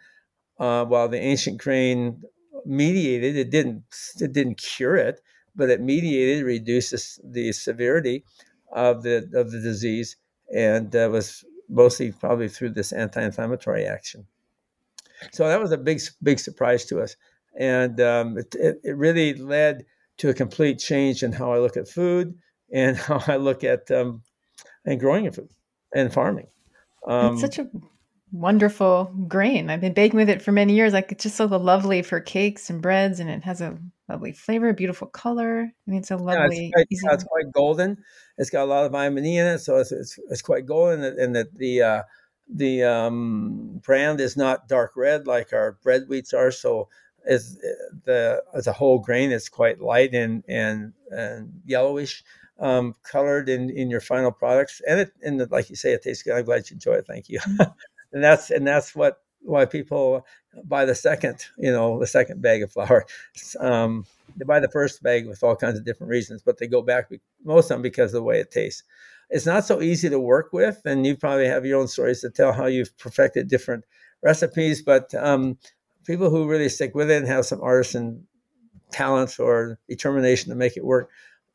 Uh, 0.59 0.85
while 0.85 1.09
the 1.09 1.19
ancient 1.19 1.59
grain 1.59 2.23
mediated, 2.65 3.37
it 3.37 3.51
didn't 3.51 3.83
it 4.21 4.33
didn't 4.33 4.57
cure 4.57 4.97
it, 4.97 5.21
but 5.57 5.69
it 5.69 5.81
mediated, 5.81 6.45
reduced 6.45 6.93
the, 6.93 7.31
the 7.31 7.53
severity 7.53 8.25
of 8.73 9.03
the 9.03 9.29
of 9.35 9.51
the 9.51 9.61
disease, 9.61 10.17
and 10.55 10.95
uh, 10.95 11.09
was 11.11 11.45
mostly 11.69 12.13
probably 12.13 12.49
through 12.49 12.71
this 12.71 12.93
anti-inflammatory 12.93 13.85
action. 13.85 14.27
So 15.33 15.49
that 15.49 15.61
was 15.61 15.73
a 15.73 15.79
big 15.79 16.01
big 16.23 16.39
surprise 16.39 16.85
to 16.87 17.01
us 17.01 17.17
and 17.57 18.01
um, 18.01 18.39
it, 18.39 18.55
it, 18.55 18.81
it, 18.85 18.97
really 18.97 19.35
led 19.35 19.85
to 20.19 20.29
a 20.29 20.35
complete 20.35 20.79
change 20.79 21.23
in 21.23 21.33
how 21.33 21.53
I 21.53 21.59
look 21.59 21.77
at 21.77 21.89
food 21.89 22.37
and 22.73 22.97
how 22.97 23.23
I 23.27 23.37
look 23.37 23.65
at 23.65 23.91
um, 23.91 24.23
and 24.85 25.01
growing 25.01 25.31
food 25.31 25.49
and 25.95 26.13
farming. 26.13 26.49
Um, 27.07 27.35
it's 27.35 27.41
such 27.43 27.59
a 27.59 27.69
wonderful 28.35 29.15
grain. 29.29 29.71
I've 29.71 29.81
been 29.81 29.95
baking 29.95 30.19
with 30.19 30.29
it 30.29 30.43
for 30.43 30.53
many 30.53 30.75
years. 30.75 30.93
Like 30.93 31.13
it's 31.13 31.23
just 31.23 31.37
so 31.37 31.47
lovely 31.47 32.03
for 32.03 32.21
cakes 32.21 32.69
and 32.69 32.83
breads, 32.83 33.21
and 33.21 33.31
it 33.31 33.45
has 33.45 33.61
a 33.61 33.79
lovely 34.09 34.33
flavor, 34.33 34.73
beautiful 34.73 35.07
color. 35.07 35.71
I 35.71 35.91
mean, 35.91 36.01
it's 36.01 36.11
a 36.11 36.17
lovely. 36.17 36.73
Yeah, 36.77 36.85
it's, 36.91 37.03
quite, 37.03 37.15
it's 37.15 37.25
quite 37.25 37.53
golden. 37.53 37.99
It's 38.37 38.51
got 38.51 38.65
a 38.65 38.67
lot 38.67 38.85
of 38.85 38.93
vitamin 38.93 39.25
E 39.25 39.39
in 39.39 39.47
it, 39.47 39.59
so 39.61 39.77
it's 39.77 39.93
it's, 39.93 40.19
it's 40.31 40.43
quite 40.43 40.67
golden, 40.67 41.05
and 41.05 41.35
that 41.37 41.55
the 41.57 41.83
uh, 41.83 42.03
the 42.53 42.83
um, 42.83 43.81
bran 43.85 44.21
is 44.21 44.37
not 44.37 44.69
dark 44.69 44.97
red 44.97 45.27
like 45.27 45.53
our 45.53 45.79
bread 45.83 46.03
wheats 46.09 46.35
are. 46.35 46.51
So 46.51 46.89
is 47.27 47.59
the 48.05 48.43
as 48.53 48.67
a 48.67 48.73
whole 48.73 48.99
grain 48.99 49.33
it's 49.33 49.49
quite 49.49 49.81
light 49.81 50.15
and 50.15 50.45
and 50.47 50.93
and 51.11 51.51
yellowish 51.65 52.23
um, 52.61 52.95
colored 53.03 53.49
in 53.49 53.71
in 53.71 53.89
your 53.89 54.01
final 54.01 54.31
products 54.31 54.83
and 54.87 55.01
it 55.01 55.13
and 55.23 55.51
like 55.51 55.71
you 55.71 55.77
say 55.77 55.93
it 55.93 56.03
tastes 56.03 56.23
good 56.23 56.35
i'm 56.35 56.45
glad 56.45 56.69
you 56.69 56.75
enjoy 56.75 56.93
it 56.93 57.07
thank 57.07 57.29
you 57.31 57.41
and 58.15 58.25
that's 58.25 58.51
and 58.51 58.67
that's 58.67 58.95
what 58.95 59.21
why 59.43 59.67
people 59.67 60.25
buy 60.65 60.87
the 60.87 60.95
second 60.95 61.45
you 61.59 61.71
know 61.71 61.99
the 62.01 62.07
second 62.07 62.41
bag 62.41 62.63
of 62.63 62.73
flour. 62.73 63.05
Um, 63.61 64.07
they 64.37 64.45
buy 64.45 64.61
the 64.61 64.71
first 64.71 65.03
bag 65.03 65.29
with 65.29 65.43
all 65.43 65.55
kinds 65.55 65.79
of 65.79 65.85
different 65.85 66.11
reasons 66.11 66.43
but 66.43 66.59
they 66.59 66.67
go 66.67 66.81
back 66.81 67.11
most 67.45 67.67
of 67.67 67.75
them 67.75 67.83
because 67.83 68.15
of 68.15 68.21
the 68.21 68.23
way 68.23 68.41
it 68.41 68.51
tastes. 68.51 68.85
It's 69.31 69.47
not 69.47 69.65
so 69.65 69.83
easy 69.83 70.09
to 70.09 70.21
work 70.21 70.53
with 70.53 70.81
and 70.87 71.05
you 71.05 71.17
probably 71.17 71.47
have 71.47 71.67
your 71.67 71.81
own 71.81 71.89
stories 71.89 72.21
to 72.23 72.31
tell 72.31 72.53
how 72.53 72.67
you've 72.67 72.97
perfected 72.99 73.49
different 73.49 73.85
recipes 74.23 74.81
but 74.81 75.15
um, 75.15 75.59
people 76.07 76.31
who 76.31 76.49
really 76.49 76.69
stick 76.69 76.95
with 76.95 77.11
it 77.11 77.19
and 77.19 77.27
have 77.27 77.45
some 77.45 77.61
artisan 77.61 78.27
talents 78.91 79.39
or 79.39 79.79
determination 79.89 80.51
to 80.51 80.57
make 80.57 80.77
it 80.77 80.85
work 80.85 81.11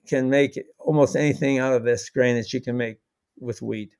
can 0.07 0.29
make 0.29 0.59
almost 0.79 1.15
anything 1.15 1.59
out 1.59 1.73
of 1.73 1.83
this 1.83 2.09
grain 2.09 2.35
that 2.35 2.51
you 2.51 2.59
can 2.59 2.75
make 2.75 2.97
with 3.39 3.61
wheat 3.61 3.95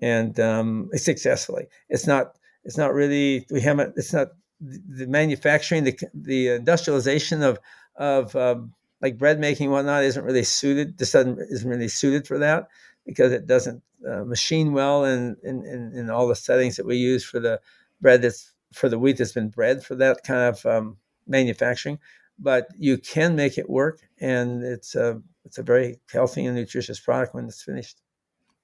and 0.00 0.38
um, 0.40 0.90
successfully. 0.94 1.66
It's 1.88 2.06
not. 2.06 2.36
It's 2.64 2.76
not 2.76 2.94
really. 2.94 3.46
We 3.50 3.60
haven't. 3.60 3.94
It's 3.96 4.12
not 4.12 4.28
the 4.60 5.06
manufacturing, 5.06 5.84
the 5.84 5.98
the 6.14 6.48
industrialization 6.48 7.42
of 7.42 7.58
of 7.96 8.34
um, 8.36 8.74
like 9.00 9.18
bread 9.18 9.40
making 9.40 9.70
whatnot 9.70 10.04
isn't 10.04 10.24
really 10.24 10.44
suited. 10.44 10.98
This 10.98 11.12
doesn't 11.12 11.38
isn't 11.38 11.68
really 11.68 11.88
suited 11.88 12.26
for 12.26 12.38
that 12.38 12.68
because 13.06 13.32
it 13.32 13.46
doesn't 13.46 13.82
uh, 14.08 14.24
machine 14.24 14.72
well 14.72 15.04
in, 15.04 15.36
in, 15.42 15.64
in 15.64 15.92
in 15.94 16.10
all 16.10 16.28
the 16.28 16.36
settings 16.36 16.76
that 16.76 16.86
we 16.86 16.96
use 16.96 17.24
for 17.24 17.40
the 17.40 17.60
bread 18.00 18.22
that's 18.22 18.52
for 18.72 18.88
the 18.88 18.98
wheat 18.98 19.18
that's 19.18 19.32
been 19.32 19.48
bred 19.48 19.82
for 19.82 19.94
that 19.96 20.22
kind 20.24 20.54
of 20.54 20.64
um, 20.66 20.96
manufacturing, 21.26 21.98
but 22.38 22.68
you 22.78 22.98
can 22.98 23.34
make 23.36 23.58
it 23.58 23.68
work, 23.68 24.00
and 24.20 24.62
it's 24.62 24.94
a 24.94 25.20
it's 25.44 25.58
a 25.58 25.62
very 25.62 25.98
healthy 26.12 26.44
and 26.44 26.56
nutritious 26.56 27.00
product 27.00 27.34
when 27.34 27.46
it's 27.46 27.62
finished. 27.62 28.00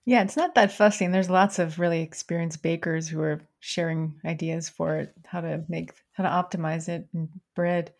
Yeah, 0.06 0.22
it's 0.22 0.36
not 0.36 0.54
that 0.54 0.70
fussy, 0.72 1.04
and 1.04 1.12
there's 1.12 1.28
lots 1.28 1.58
of 1.58 1.80
really 1.80 2.00
experienced 2.00 2.62
bakers 2.62 3.08
who 3.08 3.20
are 3.20 3.40
sharing 3.58 4.14
ideas 4.24 4.68
for 4.68 4.98
it, 4.98 5.12
how 5.26 5.40
to 5.40 5.64
make, 5.68 5.90
how 6.12 6.22
to 6.22 6.30
optimize 6.30 6.88
it 6.88 7.08
in 7.12 7.28
bread. 7.56 7.92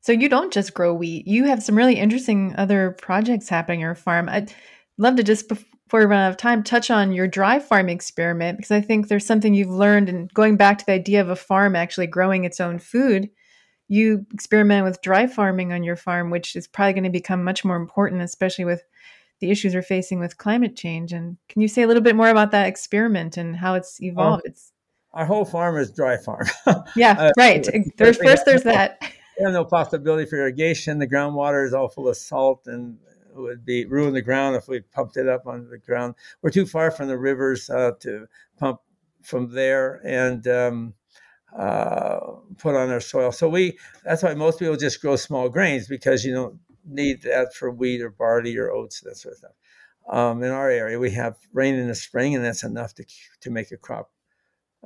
So 0.00 0.10
you 0.10 0.28
don't 0.28 0.52
just 0.52 0.74
grow 0.74 0.92
wheat; 0.92 1.28
you 1.28 1.44
have 1.44 1.62
some 1.62 1.76
really 1.76 1.94
interesting 1.94 2.54
other 2.56 2.90
projects 3.00 3.48
happening 3.48 3.78
on 3.78 3.82
your 3.82 3.94
farm. 3.94 4.28
I'd 4.28 4.52
love 4.98 5.14
to 5.16 5.22
just 5.22 5.48
before 5.48 6.00
we 6.00 6.06
run 6.06 6.18
out 6.18 6.30
of 6.30 6.36
time, 6.36 6.64
touch 6.64 6.90
on 6.90 7.12
your 7.12 7.28
dry 7.28 7.60
farm 7.60 7.88
experiment 7.88 8.58
because 8.58 8.72
I 8.72 8.80
think 8.80 9.06
there's 9.06 9.26
something 9.26 9.54
you've 9.54 9.70
learned. 9.70 10.08
And 10.08 10.34
going 10.34 10.56
back 10.56 10.78
to 10.78 10.86
the 10.86 10.92
idea 10.92 11.20
of 11.20 11.28
a 11.28 11.36
farm 11.36 11.76
actually 11.76 12.08
growing 12.08 12.42
its 12.42 12.60
own 12.60 12.80
food, 12.80 13.30
you 13.86 14.26
experiment 14.32 14.84
with 14.84 15.02
dry 15.02 15.28
farming 15.28 15.72
on 15.72 15.84
your 15.84 15.96
farm, 15.96 16.30
which 16.30 16.56
is 16.56 16.66
probably 16.66 16.94
going 16.94 17.04
to 17.04 17.10
become 17.10 17.44
much 17.44 17.64
more 17.64 17.76
important, 17.76 18.20
especially 18.22 18.64
with 18.64 18.82
the 19.42 19.50
issues 19.50 19.74
we're 19.74 19.82
facing 19.82 20.20
with 20.20 20.38
climate 20.38 20.74
change. 20.74 21.12
And 21.12 21.36
can 21.48 21.60
you 21.60 21.68
say 21.68 21.82
a 21.82 21.86
little 21.86 22.02
bit 22.02 22.16
more 22.16 22.30
about 22.30 22.52
that 22.52 22.68
experiment 22.68 23.36
and 23.36 23.56
how 23.56 23.74
it's 23.74 24.00
evolved? 24.00 24.44
It's 24.46 24.72
our 25.12 25.26
whole 25.26 25.44
farm 25.44 25.76
is 25.76 25.90
dry 25.90 26.16
farm. 26.16 26.46
yeah, 26.96 27.16
uh, 27.18 27.32
right. 27.36 27.68
There's 27.98 28.16
first 28.24 28.46
there's 28.46 28.62
that. 28.62 29.02
We 29.38 29.46
have 29.46 29.54
no 29.54 29.64
possibility 29.64 30.28
for 30.28 30.36
irrigation. 30.36 30.98
The 30.98 31.08
groundwater 31.08 31.66
is 31.66 31.72
all 31.72 31.88
full 31.88 32.06
of 32.06 32.18
salt 32.18 32.66
and 32.66 32.98
would 33.34 33.64
be 33.64 33.86
ruin 33.86 34.12
the 34.12 34.20
ground 34.20 34.56
if 34.56 34.68
we 34.68 34.80
pumped 34.80 35.16
it 35.16 35.26
up 35.26 35.46
on 35.46 35.70
the 35.70 35.78
ground. 35.78 36.16
We're 36.42 36.50
too 36.50 36.66
far 36.66 36.90
from 36.90 37.08
the 37.08 37.16
rivers 37.16 37.70
uh, 37.70 37.92
to 38.00 38.26
pump 38.58 38.80
from 39.22 39.50
there, 39.54 40.02
and 40.04 40.46
um, 40.46 40.94
uh, 41.56 42.20
put 42.58 42.76
on 42.76 42.90
their 42.90 43.00
soil. 43.00 43.32
So 43.32 43.48
we 43.48 43.78
that's 44.04 44.22
why 44.22 44.34
most 44.34 44.58
people 44.58 44.76
just 44.76 45.00
grow 45.00 45.16
small 45.16 45.48
grains 45.48 45.88
because 45.88 46.26
you 46.26 46.34
don't 46.34 46.60
need 46.86 47.22
that 47.22 47.54
for 47.54 47.70
wheat 47.70 48.00
or 48.00 48.10
barley 48.10 48.56
or 48.56 48.70
oats 48.70 49.00
that 49.00 49.16
sort 49.16 49.32
of 49.32 49.38
stuff. 49.38 49.52
Um, 50.10 50.42
in 50.42 50.50
our 50.50 50.68
area, 50.68 50.98
we 50.98 51.10
have 51.12 51.36
rain 51.52 51.74
in 51.76 51.88
the 51.88 51.94
spring, 51.94 52.34
and 52.34 52.44
that's 52.44 52.64
enough 52.64 52.94
to 52.94 53.04
to 53.40 53.50
make 53.50 53.70
a 53.70 53.76
crop 53.76 54.10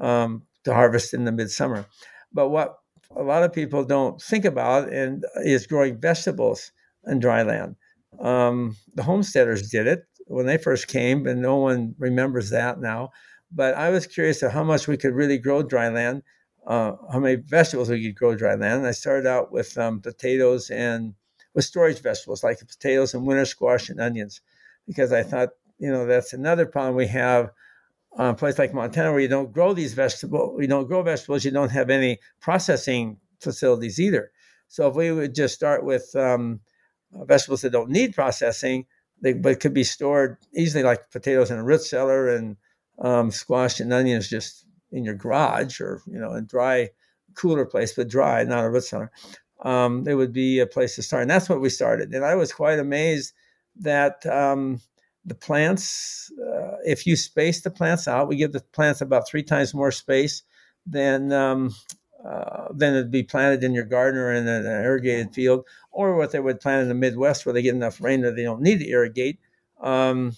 um, 0.01 0.43
to 0.65 0.75
harvest 0.75 1.15
in 1.15 1.25
the 1.25 1.33
midsummer. 1.33 1.87
But 2.33 2.49
what 2.51 2.79
a 3.15 3.23
lot 3.23 3.43
of 3.43 3.53
people 3.53 3.85
don't 3.85 4.21
think 4.21 4.45
about 4.45 4.93
and 4.93 5.25
is 5.45 5.67
growing 5.67 6.01
vegetables 6.01 6.73
in 7.07 7.19
dry 7.19 7.43
land. 7.43 7.77
Um, 8.21 8.77
the 8.95 9.03
homesteaders 9.03 9.71
did 9.71 9.87
it 9.87 10.05
when 10.27 10.47
they 10.47 10.59
first 10.59 10.89
came, 10.89 11.27
and 11.27 11.41
no 11.41 11.57
one 11.57 11.95
remembers 11.99 12.51
that 12.51 12.81
now. 12.81 13.11
But 13.51 13.75
I 13.75 13.91
was 13.91 14.07
curious 14.07 14.43
of 14.43 14.53
how 14.53 14.65
much 14.65 14.89
we 14.89 14.97
could 14.97 15.15
really 15.15 15.39
grow 15.39 15.63
dry 15.63 15.89
land, 15.89 16.23
uh, 16.67 16.93
how 17.13 17.21
many 17.21 17.37
vegetables 17.37 17.89
we 17.89 18.05
could 18.05 18.17
grow 18.17 18.35
dry 18.35 18.55
land. 18.55 18.79
And 18.79 18.87
I 18.87 18.91
started 18.91 19.27
out 19.27 19.53
with 19.53 19.79
um, 19.79 20.01
potatoes 20.01 20.69
and 20.71 21.15
with 21.57 21.65
storage 21.65 22.01
vegetables 22.03 22.45
like 22.45 22.61
potatoes 22.61 23.15
and 23.15 23.27
winter 23.27 23.47
squash 23.47 23.89
and 23.89 23.99
onions, 23.99 24.43
because 24.87 25.11
I 25.11 25.23
thought, 25.23 25.49
you 25.79 25.91
know, 25.91 26.07
that's 26.07 26.35
another 26.35 26.67
problem 26.67 26.95
we 26.95 27.07
have 27.07 27.51
on 28.13 28.29
a 28.29 28.35
place 28.35 28.59
like 28.59 28.75
Montana 28.75 29.11
where 29.11 29.21
you 29.21 29.29
don't 29.29 29.53
grow 29.53 29.73
these 29.73 29.95
vegetables, 29.95 30.61
you 30.61 30.69
don't 30.69 30.87
grow 30.87 31.03
vegetables, 31.03 31.47
you 31.47 31.51
don't 31.51 31.71
have 31.71 31.89
any 31.89 32.19
processing 32.41 33.17
facilities 33.41 33.99
either. 33.99 34.31
So 34.69 34.87
if 34.89 34.95
we 34.97 35.11
would 35.11 35.35
just 35.35 35.55
start 35.55 35.83
with 35.83 36.15
um, 36.15 36.61
uh, 37.15 37.25
vegetables 37.25 37.63
that 37.63 37.71
don't 37.71 37.91
need 37.91 38.15
processing, 38.15 38.85
they 39.23 39.33
but 39.33 39.61
could 39.61 39.73
be 39.73 39.85
stored 39.85 40.37
easily, 40.55 40.85
like 40.85 41.11
potatoes 41.11 41.51
in 41.51 41.57
a 41.57 41.65
root 41.65 41.81
cellar 41.81 42.29
and 42.29 42.59
um, 42.99 43.31
squash 43.31 43.81
and 43.81 43.95
onions 43.95 44.29
just 44.29 44.67
in 44.93 45.05
your 45.05 45.15
garage 45.15 45.81
or 45.81 46.03
you 46.07 46.19
know 46.19 46.35
in 46.35 46.45
dry, 46.45 46.91
cooler 47.35 47.65
place, 47.65 47.95
but 47.95 48.09
dry, 48.09 48.45
not 48.45 48.65
a 48.65 48.71
root 48.71 48.85
cellar. 48.85 49.11
Um, 49.63 50.07
it 50.07 50.15
would 50.15 50.33
be 50.33 50.59
a 50.59 50.67
place 50.67 50.97
to 50.97 51.03
start, 51.03 51.23
and 51.23 51.31
that's 51.31 51.49
what 51.49 51.61
we 51.61 51.71
started. 51.71 52.13
And 52.13 52.25
I 52.25 52.35
was 52.35 52.53
quite 52.53 52.79
amazed 52.79 53.33
that 53.81 54.25
um, 54.27 54.81
the 55.25 55.35
plants, 55.35 56.31
uh, 56.41 56.77
if 56.85 57.07
you 57.07 57.17
space 57.17 57.63
the 57.63 57.71
plants 57.71 58.07
out, 58.07 58.29
we 58.29 58.37
give 58.37 58.53
the 58.53 58.61
plants 58.61 59.01
about 59.01 59.29
three 59.29 59.43
times 59.43 59.75
more 59.75 59.91
space 59.91 60.43
than 60.87 61.33
um, 61.33 61.75
uh, 62.25 62.69
than 62.73 62.95
it'd 62.95 63.11
be 63.11 63.23
planted 63.23 63.63
in 63.65 63.73
your 63.73 63.85
garden 63.85 64.21
or 64.21 64.33
in 64.33 64.47
an 64.47 64.67
irrigated 64.67 65.35
field, 65.35 65.65
or 65.91 66.17
what 66.17 66.33
they 66.33 66.41
would 66.41 66.61
plant 66.61 66.83
in 66.83 66.89
the 66.89 66.95
Midwest 66.95 67.47
where 67.47 67.53
they 67.53 67.63
get 67.63 67.75
enough 67.75 68.01
rain 68.01 68.23
that 68.23 68.37
they 68.37 68.43
don't 68.43 68.63
need 68.63 68.79
to 68.79 68.89
irrigate. 68.89 69.39
Um, 69.81 70.37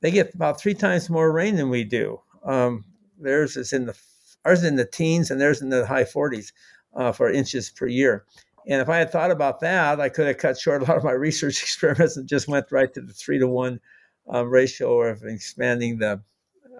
they 0.00 0.10
get 0.10 0.34
about 0.34 0.60
three 0.60 0.74
times 0.74 1.10
more 1.10 1.30
rain 1.30 1.56
than 1.56 1.70
we 1.70 1.84
do. 1.84 2.20
Um, 2.44 2.84
theirs 3.18 3.56
is 3.56 3.72
in 3.72 3.86
the 3.86 3.98
ours 4.44 4.64
in 4.64 4.76
the 4.76 4.86
teens 4.86 5.30
and 5.30 5.40
theirs 5.40 5.60
in 5.60 5.68
the 5.68 5.86
high 5.86 6.04
40s 6.04 6.52
uh, 6.94 7.12
for 7.12 7.30
inches 7.30 7.70
per 7.70 7.86
year. 7.86 8.24
And 8.66 8.80
if 8.80 8.88
I 8.88 8.98
had 8.98 9.10
thought 9.10 9.30
about 9.30 9.60
that, 9.60 10.00
I 10.00 10.08
could 10.08 10.26
have 10.26 10.38
cut 10.38 10.58
short 10.58 10.82
a 10.82 10.84
lot 10.84 10.96
of 10.96 11.04
my 11.04 11.12
research 11.28 11.62
experiments 11.62 12.16
and 12.16 12.28
just 12.28 12.48
went 12.48 12.70
right 12.70 12.92
to 12.94 13.00
the 13.00 13.12
three 13.12 13.38
to 13.38 13.46
one 13.48 13.80
um, 14.28 14.48
ratio 14.48 15.02
of 15.02 15.22
expanding 15.24 15.98
the 15.98 16.22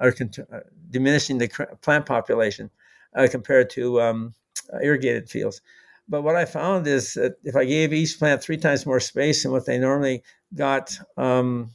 or 0.01 0.15
uh, 0.53 0.61
diminishing 0.91 1.39
the 1.39 1.49
plant 1.83 2.07
population 2.07 2.71
uh, 3.15 3.29
compared 3.31 3.69
to 3.71 4.01
um, 4.01 4.35
uh, 4.73 4.79
irrigated 4.83 5.29
fields. 5.29 5.61
But 6.09 6.23
what 6.23 6.37
I 6.37 6.45
found 6.45 6.87
is 6.87 7.15
that 7.15 7.37
if 7.45 7.55
I 7.55 7.65
gave 7.65 7.93
each 7.93 8.19
plant 8.19 8.43
three 8.43 8.57
times 8.57 8.87
more 8.87 8.99
space 8.99 9.43
than 9.43 9.53
what 9.53 9.67
they 9.67 9.79
normally 9.79 10.23
got 10.55 10.99
um, 11.17 11.71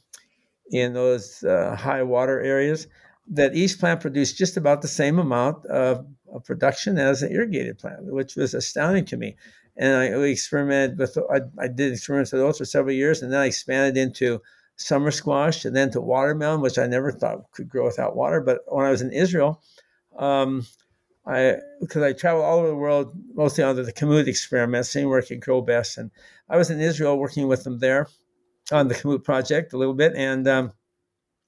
in 0.71 0.93
those 0.93 1.43
uh, 1.43 1.75
high 1.75 2.03
water 2.03 2.41
areas, 2.41 2.87
that 3.27 3.55
each 3.55 3.79
plant 3.79 4.01
produced 4.01 4.37
just 4.37 4.57
about 4.57 4.81
the 4.81 4.87
same 4.87 5.19
amount 5.19 5.65
of 5.67 6.05
production 6.39 6.97
as 6.97 7.21
an 7.21 7.31
irrigated 7.31 7.77
plant, 7.77 8.05
which 8.05 8.35
was 8.35 8.53
astounding 8.53 9.05
to 9.05 9.17
me. 9.17 9.35
And 9.77 9.95
I 9.95 10.17
we 10.17 10.31
experimented 10.31 10.97
with, 10.97 11.17
I, 11.17 11.41
I 11.59 11.67
did 11.67 11.93
experiments 11.93 12.31
with 12.31 12.41
those 12.41 12.57
for 12.57 12.65
several 12.65 12.95
years, 12.95 13.21
and 13.21 13.31
then 13.31 13.41
I 13.41 13.47
expanded 13.47 13.97
into 13.97 14.41
summer 14.77 15.11
squash 15.11 15.65
and 15.65 15.75
then 15.75 15.91
to 15.91 16.01
watermelon, 16.01 16.61
which 16.61 16.77
I 16.77 16.87
never 16.87 17.11
thought 17.11 17.51
could 17.51 17.69
grow 17.69 17.85
without 17.85 18.15
water. 18.15 18.41
But 18.41 18.61
when 18.67 18.85
I 18.85 18.91
was 18.91 19.01
in 19.01 19.11
Israel, 19.11 19.61
um, 20.17 20.65
I 21.25 21.57
because 21.81 22.03
I 22.03 22.13
travel 22.13 22.43
all 22.43 22.59
over 22.59 22.67
the 22.67 22.75
world, 22.75 23.13
mostly 23.33 23.63
under 23.63 23.83
the 23.83 23.93
Kamut 23.93 24.27
experiment, 24.27 24.85
seeing 24.85 25.09
where 25.09 25.19
it 25.19 25.27
could 25.27 25.41
grow 25.41 25.61
best. 25.61 25.97
And 25.97 26.11
I 26.49 26.57
was 26.57 26.69
in 26.69 26.79
Israel 26.79 27.17
working 27.17 27.47
with 27.47 27.63
them 27.63 27.79
there 27.79 28.07
on 28.71 28.87
the 28.87 28.95
Kamut 28.95 29.23
project 29.23 29.73
a 29.73 29.77
little 29.77 29.93
bit. 29.93 30.13
And 30.15 30.47
um, 30.47 30.65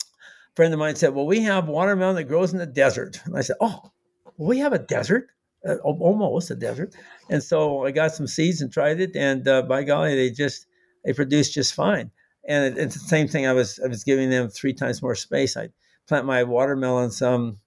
a 0.02 0.56
friend 0.56 0.74
of 0.74 0.80
mine 0.80 0.96
said, 0.96 1.14
"Well, 1.14 1.28
we 1.28 1.42
have 1.42 1.68
watermelon 1.68 2.16
that 2.16 2.24
grows 2.24 2.54
in 2.54 2.60
the 2.60 2.66
desert." 2.66 3.22
And 3.26 3.38
I 3.38 3.42
said, 3.42 3.58
"Oh, 3.62 3.92
we 4.38 4.60
have 4.60 4.74
a 4.74 4.80
desert." 4.80 5.30
Uh, 5.68 5.78
almost 5.78 6.52
a 6.52 6.56
desert, 6.56 6.96
and 7.30 7.44
so 7.44 7.84
I 7.84 7.92
got 7.92 8.14
some 8.14 8.28
seeds 8.28 8.62
and 8.62 8.72
tried 8.72 9.02
it, 9.02 9.16
and 9.16 9.46
uh, 9.48 9.64
by 9.64 9.84
golly, 9.84 10.16
they 10.16 10.30
just 10.30 10.68
they 11.04 11.14
produced 11.14 11.56
just 11.56 11.74
fine. 11.74 12.12
And 12.48 12.78
it, 12.78 12.82
it's 12.82 12.94
the 12.94 13.08
same 13.08 13.28
thing. 13.28 13.48
I 13.48 13.54
was 13.54 13.80
I 13.84 13.88
was 13.88 14.04
giving 14.04 14.30
them 14.30 14.50
three 14.50 14.74
times 14.74 15.02
more 15.02 15.16
space. 15.16 15.58
I 15.58 15.70
plant 16.08 16.26
my 16.26 16.44
watermelons 16.44 17.22
um, 17.22 17.58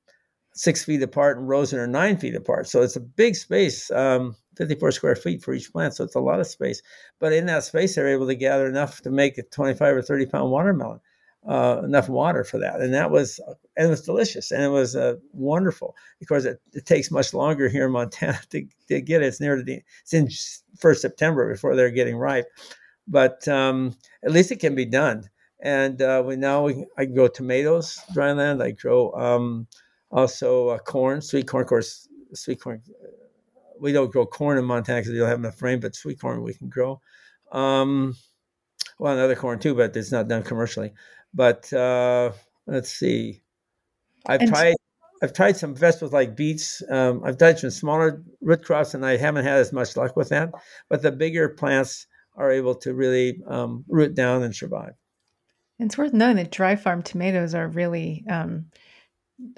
six 0.54 0.84
feet 0.84 1.02
apart 1.02 1.38
and 1.38 1.48
rows 1.48 1.72
are 1.72 1.86
nine 1.86 2.16
feet 2.16 2.34
apart. 2.34 2.68
So 2.68 2.82
it's 2.82 2.96
a 2.96 3.00
big 3.00 3.36
space, 3.36 3.90
um, 3.90 4.36
54 4.56 4.92
square 4.92 5.16
feet 5.16 5.42
for 5.42 5.54
each 5.54 5.72
plant. 5.72 5.94
So 5.94 6.04
it's 6.04 6.14
a 6.14 6.20
lot 6.20 6.40
of 6.40 6.46
space. 6.46 6.82
But 7.18 7.32
in 7.32 7.46
that 7.46 7.64
space, 7.64 7.94
they're 7.94 8.08
able 8.08 8.26
to 8.26 8.34
gather 8.34 8.66
enough 8.66 9.00
to 9.02 9.10
make 9.10 9.38
a 9.38 9.42
25 9.42 9.96
or 9.96 10.02
30 10.02 10.26
pound 10.26 10.50
watermelon, 10.50 11.00
uh, 11.46 11.80
enough 11.84 12.08
water 12.08 12.44
for 12.44 12.58
that. 12.58 12.80
And 12.80 12.92
that 12.94 13.10
was, 13.10 13.40
and 13.76 13.86
it 13.86 13.90
was 13.90 14.02
delicious 14.02 14.50
and 14.50 14.62
it 14.62 14.68
was 14.68 14.94
uh, 14.94 15.14
wonderful 15.32 15.96
because 16.18 16.44
it, 16.44 16.60
it, 16.72 16.84
takes 16.84 17.10
much 17.10 17.32
longer 17.32 17.68
here 17.68 17.86
in 17.86 17.92
Montana 17.92 18.38
to, 18.50 18.66
to 18.88 19.00
get 19.00 19.22
it. 19.22 19.26
It's 19.26 19.40
near 19.40 19.62
the, 19.62 19.82
it's 20.02 20.12
in 20.12 20.28
first 20.78 21.02
September 21.02 21.50
before 21.50 21.74
they're 21.74 21.90
getting 21.90 22.16
ripe. 22.16 22.46
But 23.08 23.46
um, 23.48 23.96
at 24.24 24.32
least 24.32 24.52
it 24.52 24.60
can 24.60 24.74
be 24.74 24.84
done. 24.84 25.28
And 25.62 26.00
uh, 26.00 26.22
we 26.24 26.36
now 26.36 26.64
we, 26.64 26.86
I 26.96 27.04
grow 27.04 27.28
tomatoes, 27.28 28.00
dry 28.14 28.32
land. 28.32 28.62
I 28.62 28.70
grow 28.70 29.12
um, 29.12 29.66
also, 30.10 30.68
uh, 30.68 30.78
corn, 30.78 31.20
sweet 31.20 31.46
corn, 31.46 31.62
of 31.62 31.68
course, 31.68 32.08
sweet 32.32 32.60
corn. 32.60 32.82
We 33.78 33.92
don't 33.92 34.12
grow 34.12 34.26
corn 34.26 34.58
in 34.58 34.64
Montana 34.64 35.00
because 35.00 35.12
we 35.12 35.18
don't 35.18 35.28
have 35.28 35.38
enough 35.38 35.60
rain, 35.60 35.80
but 35.80 35.94
sweet 35.94 36.20
corn 36.20 36.42
we 36.42 36.54
can 36.54 36.68
grow. 36.68 37.00
Um, 37.52 38.14
well, 38.98 39.14
another 39.14 39.36
corn 39.36 39.58
too, 39.58 39.74
but 39.74 39.96
it's 39.96 40.12
not 40.12 40.28
done 40.28 40.42
commercially. 40.42 40.92
But 41.34 41.72
uh, 41.72 42.32
let's 42.66 42.90
see. 42.92 43.42
I've 44.26 44.40
and 44.40 44.50
tried. 44.50 44.74
I've 45.22 45.34
tried 45.34 45.56
some 45.56 45.74
vegetables 45.74 46.12
like 46.12 46.34
beets. 46.34 46.82
Um, 46.88 47.22
I've 47.24 47.36
tried 47.36 47.58
some 47.58 47.70
smaller 47.70 48.22
root 48.40 48.64
crops, 48.64 48.94
and 48.94 49.04
I 49.04 49.16
haven't 49.16 49.44
had 49.44 49.58
as 49.58 49.72
much 49.72 49.96
luck 49.96 50.16
with 50.16 50.30
that. 50.30 50.50
But 50.88 51.02
the 51.02 51.12
bigger 51.12 51.48
plants 51.48 52.06
are 52.36 52.50
able 52.50 52.74
to 52.76 52.94
really 52.94 53.42
um, 53.46 53.84
root 53.88 54.14
down 54.14 54.42
and 54.42 54.54
survive. 54.54 54.94
It's 55.78 55.96
worth 55.96 56.12
knowing 56.12 56.36
that 56.36 56.50
dry 56.50 56.76
farm 56.76 57.02
tomatoes 57.02 57.54
are 57.54 57.68
really 57.68 58.24
um, 58.28 58.66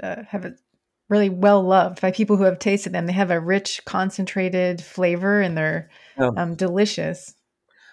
uh, 0.02 0.22
have 0.28 0.44
it 0.44 0.60
really 1.08 1.28
well 1.28 1.62
loved 1.62 2.00
by 2.00 2.10
people 2.10 2.36
who 2.36 2.44
have 2.44 2.58
tasted 2.58 2.92
them. 2.92 3.06
They 3.06 3.12
have 3.12 3.30
a 3.30 3.40
rich, 3.40 3.82
concentrated 3.84 4.82
flavor, 4.82 5.40
and 5.40 5.56
they're 5.56 5.90
um, 6.18 6.54
delicious. 6.54 7.34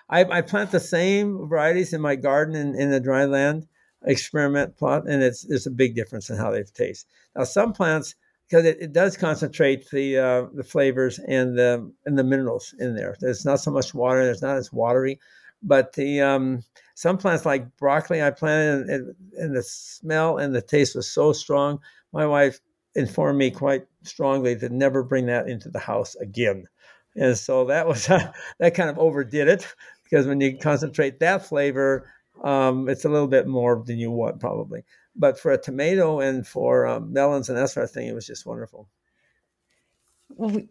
I, 0.09 0.23
I, 0.23 0.41
plant 0.41 0.71
the 0.71 0.79
same 0.79 1.47
varieties 1.47 1.93
in 1.93 2.01
my 2.01 2.15
garden 2.15 2.55
in, 2.55 2.79
in 2.79 2.89
the 2.89 2.99
dry 2.99 3.25
land 3.25 3.67
experiment 4.05 4.77
plot, 4.77 5.07
and 5.07 5.21
it's 5.21 5.43
there's 5.43 5.67
a 5.67 5.71
big 5.71 5.95
difference 5.95 6.29
in 6.29 6.37
how 6.37 6.51
they 6.51 6.63
taste. 6.63 7.07
Now, 7.35 7.43
some 7.43 7.73
plants 7.73 8.15
because 8.49 8.65
it, 8.65 8.77
it 8.81 8.93
does 8.93 9.15
concentrate 9.15 9.89
the 9.91 10.17
uh, 10.17 10.45
the 10.53 10.63
flavors 10.63 11.19
and 11.27 11.57
the 11.57 11.91
and 12.05 12.17
the 12.17 12.23
minerals 12.23 12.73
in 12.79 12.95
there. 12.95 13.15
There's 13.19 13.45
not 13.45 13.59
so 13.59 13.71
much 13.71 13.93
water. 13.93 14.23
There's 14.23 14.41
not 14.41 14.57
as 14.57 14.73
watery, 14.73 15.19
but 15.61 15.93
the 15.93 16.21
um, 16.21 16.63
some 16.95 17.17
plants 17.17 17.45
like 17.45 17.77
broccoli 17.77 18.21
I 18.21 18.31
planted, 18.31 18.89
and, 18.89 19.15
and, 19.37 19.55
the 19.55 19.63
smell 19.63 20.37
and 20.37 20.53
the 20.55 20.61
taste 20.61 20.95
was 20.95 21.11
so 21.11 21.31
strong. 21.31 21.79
My 22.11 22.25
wife 22.25 22.59
informed 22.95 23.37
me 23.37 23.51
quite 23.51 23.85
strongly 24.03 24.57
to 24.57 24.69
never 24.69 25.03
bring 25.03 25.27
that 25.27 25.47
into 25.47 25.69
the 25.69 25.79
house 25.79 26.15
again. 26.15 26.65
And 27.15 27.37
so 27.37 27.65
that 27.65 27.87
was 27.87 28.07
that 28.59 28.73
kind 28.75 28.89
of 28.89 28.97
overdid 28.97 29.47
it 29.47 29.67
because 30.03 30.25
when 30.25 30.41
you 30.41 30.57
concentrate 30.57 31.19
that 31.19 31.45
flavor, 31.45 32.09
um, 32.43 32.87
it's 32.89 33.05
a 33.05 33.09
little 33.09 33.27
bit 33.27 33.47
more 33.47 33.83
than 33.85 33.97
you 33.97 34.11
want 34.11 34.39
probably. 34.39 34.83
But 35.15 35.39
for 35.39 35.51
a 35.51 35.57
tomato 35.57 36.19
and 36.19 36.47
for 36.47 36.87
um, 36.87 37.11
melons 37.11 37.49
and 37.49 37.57
that 37.57 37.69
sort 37.69 37.83
of 37.83 37.91
thing, 37.91 38.07
it 38.07 38.15
was 38.15 38.27
just 38.27 38.45
wonderful. 38.45 38.87
Well, 40.29 40.61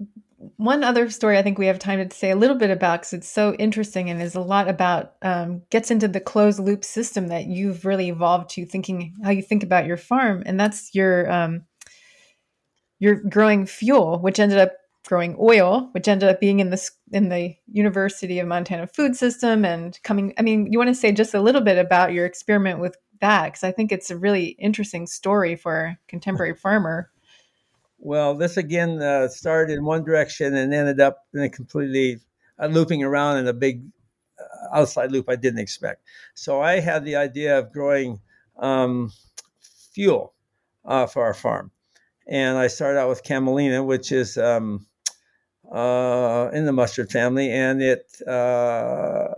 one 0.57 0.85
other 0.85 1.11
story 1.11 1.37
I 1.37 1.43
think 1.43 1.59
we 1.59 1.67
have 1.67 1.79
time 1.79 2.07
to 2.09 2.17
say 2.17 2.31
a 2.31 2.37
little 2.37 2.57
bit 2.57 2.71
about 2.71 3.01
because 3.01 3.13
it's 3.13 3.29
so 3.29 3.55
interesting 3.55 4.09
and 4.09 4.23
is 4.23 4.37
a 4.37 4.41
lot 4.41 4.69
about 4.69 5.15
um, 5.23 5.63
gets 5.71 5.91
into 5.91 6.07
the 6.07 6.21
closed 6.21 6.61
loop 6.61 6.85
system 6.85 7.29
that 7.29 7.47
you've 7.47 7.85
really 7.85 8.09
evolved 8.09 8.51
to 8.51 8.65
thinking 8.65 9.15
how 9.25 9.31
you 9.31 9.43
think 9.43 9.65
about 9.65 9.87
your 9.87 9.97
farm, 9.97 10.45
and 10.47 10.59
that's 10.59 10.95
your 10.95 11.31
um, 11.31 11.65
you're 13.01 13.17
growing 13.17 13.67
fuel, 13.67 14.21
which 14.21 14.39
ended 14.39 14.59
up 14.59 14.73
growing 15.07 15.37
oil, 15.41 15.89
which 15.93 16.09
ended 16.09 16.29
up 16.29 16.41
being 16.41 16.61
in 16.61 16.71
the 16.71 16.91
in 17.13 17.29
the 17.29 17.55
University 17.67 18.39
of 18.39 18.47
Montana 18.47 18.87
food 18.87 19.17
system 19.17 19.65
and 19.65 19.99
coming. 20.03 20.35
I 20.39 20.43
mean, 20.43 20.71
you 20.71 20.79
want 20.79 20.89
to 20.89 20.95
say 20.95 21.13
just 21.13 21.35
a 21.35 21.41
little 21.41 21.63
bit 21.63 21.79
about 21.79 22.13
your 22.13 22.27
experiment 22.27 22.81
with 22.81 22.97
that 23.21 23.47
because 23.47 23.65
I 23.65 23.73
think 23.73 23.93
it's 23.93 24.11
a 24.11 24.17
really 24.17 24.49
interesting 24.59 25.07
story 25.07 25.57
for 25.57 25.81
a 25.81 25.99
contemporary 26.09 26.55
farmer. 26.63 27.11
Well, 27.99 28.37
this 28.37 28.57
again 28.57 29.03
uh, 29.03 29.29
started 29.29 29.77
in 29.77 29.85
one 29.85 30.05
direction 30.05 30.55
and 30.55 30.73
ended 30.73 31.01
up 31.01 31.27
in 31.35 31.41
a 31.41 31.49
completely 31.49 32.21
uh, 32.59 32.67
looping 32.67 33.03
around 33.03 33.39
in 33.39 33.49
a 33.49 33.53
big 33.53 33.83
uh, 34.39 34.77
outside 34.77 35.11
loop 35.11 35.29
I 35.29 35.37
didn't 35.37 35.59
expect. 35.59 36.03
So 36.35 36.61
I 36.61 36.81
had 36.81 37.05
the 37.05 37.17
idea 37.17 37.59
of 37.59 37.73
growing 37.73 38.21
um, 38.57 39.13
fuel 39.93 40.35
uh, 40.85 41.07
for 41.07 41.25
our 41.25 41.35
farm. 41.35 41.73
And 42.29 42.59
I 42.59 42.67
started 42.67 43.01
out 43.01 43.09
with 43.09 43.25
camelina, 43.25 43.83
which 43.83 44.13
is 44.13 44.37
um, 44.37 44.87
uh, 45.73 46.51
in 46.53 46.67
the 46.67 46.73
mustard 46.73 47.11
family, 47.11 47.51
and 47.51 47.83
it 47.83 48.07
uh, 48.27 49.29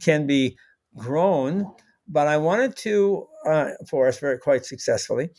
can 0.00 0.26
be 0.26 0.56
grown. 0.96 1.66
But 2.08 2.26
I 2.26 2.36
wanted 2.36 2.76
to 2.78 3.26
uh, 3.46 3.70
us 3.92 4.18
very 4.18 4.38
quite 4.38 4.64
successfully. 4.64 5.30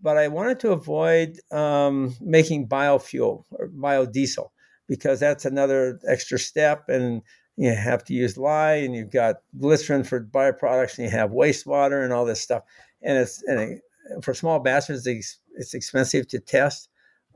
But 0.00 0.16
I 0.16 0.28
wanted 0.28 0.60
to 0.60 0.72
avoid 0.72 1.40
um, 1.50 2.14
making 2.20 2.68
biofuel 2.68 3.44
or 3.50 3.68
biodiesel 3.68 4.50
because 4.86 5.20
that's 5.20 5.44
another 5.44 5.98
extra 6.08 6.38
step, 6.38 6.88
and 6.88 7.22
you 7.56 7.72
have 7.74 8.04
to 8.04 8.14
use 8.14 8.38
lye, 8.38 8.74
and 8.74 8.94
you've 8.94 9.10
got 9.10 9.36
glycerin 9.58 10.04
for 10.04 10.24
byproducts, 10.24 10.98
and 10.98 11.06
you 11.06 11.10
have 11.10 11.30
wastewater 11.30 12.04
and 12.04 12.12
all 12.12 12.24
this 12.24 12.40
stuff. 12.40 12.62
And 13.02 13.18
it's 13.18 13.42
and 13.46 13.60
it, 13.60 13.80
for 14.22 14.34
small 14.34 14.60
batches, 14.60 15.06
it's, 15.06 15.40
it's 15.56 15.74
expensive 15.74 16.28
to 16.28 16.38
test 16.38 16.88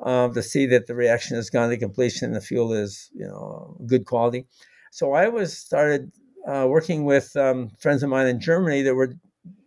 um, 0.03 0.35
to 0.35 0.43
see 0.43 0.67
that 0.67 0.87
the 0.87 0.95
reaction 0.95 1.37
has 1.37 1.51
gone 1.51 1.71
to 1.71 1.77
completion 1.77 2.27
and 2.27 2.37
the 2.37 2.41
fuel 2.41 2.73
is 2.73 3.11
you 3.15 3.27
know 3.27 3.77
good 3.87 4.05
quality. 4.05 4.47
So 4.91 5.13
I 5.13 5.29
was 5.29 5.57
started 5.57 6.13
uh, 6.47 6.67
working 6.69 7.05
with 7.05 7.35
um, 7.37 7.71
friends 7.79 8.03
of 8.03 8.11
mine 8.11 8.27
in 8.27 8.41
Germany 8.41 8.83
that 8.83 8.95
were 8.95 9.15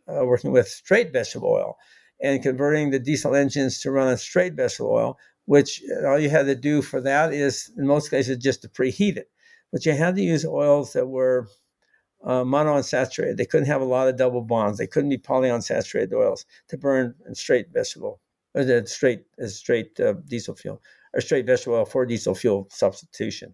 uh, 0.08 0.26
working 0.26 0.52
with 0.52 0.68
straight 0.68 1.12
vegetable 1.12 1.50
oil 1.50 1.78
and 2.22 2.44
converting 2.44 2.92
the 2.92 3.00
diesel 3.00 3.36
engines 3.36 3.80
to 3.82 3.92
run 3.92 4.08
on 4.08 4.18
straight 4.18 4.54
vegetable 4.54 4.92
oil. 4.92 5.18
Which 5.48 5.84
all 6.08 6.18
you 6.18 6.32
had 6.32 6.48
to 6.48 6.56
do 6.56 6.82
for 6.82 7.00
that 7.02 7.32
is, 7.32 7.72
in 7.78 7.86
most 7.86 8.10
cases, 8.10 8.38
just 8.38 8.64
to 8.64 8.68
preheat 8.68 9.16
it. 9.16 9.30
But 9.72 9.86
you 9.86 9.92
had 9.92 10.16
to 10.16 10.22
use 10.24 10.44
oils 10.44 10.94
that 10.94 11.06
were 11.06 11.48
uh, 12.24 12.44
monounsaturated. 12.44 13.38
They 13.38 13.46
couldn't 13.46 13.68
have 13.68 13.82
a 13.82 13.86
lot 13.86 14.08
of 14.08 14.18
double 14.18 14.42
bonds. 14.42 14.80
They 14.80 14.88
couldn't 14.88 15.12
be 15.12 15.20
polyunsaturated 15.20 16.14
oils 16.14 16.48
to 16.70 16.78
burn 16.80 17.14
in 17.28 17.36
straight 17.36 17.68
vegetable 17.72 18.20
the 18.64 18.86
straight 18.88 19.24
straight 19.48 20.00
uh, 20.00 20.14
diesel 20.28 20.56
fuel 20.56 20.82
or 21.14 21.22
straight 21.22 21.46
vegetable 21.46 21.78
oil 21.78 21.86
for 21.86 22.06
diesel 22.06 22.36
fuel 22.36 22.68
substitution. 22.72 23.54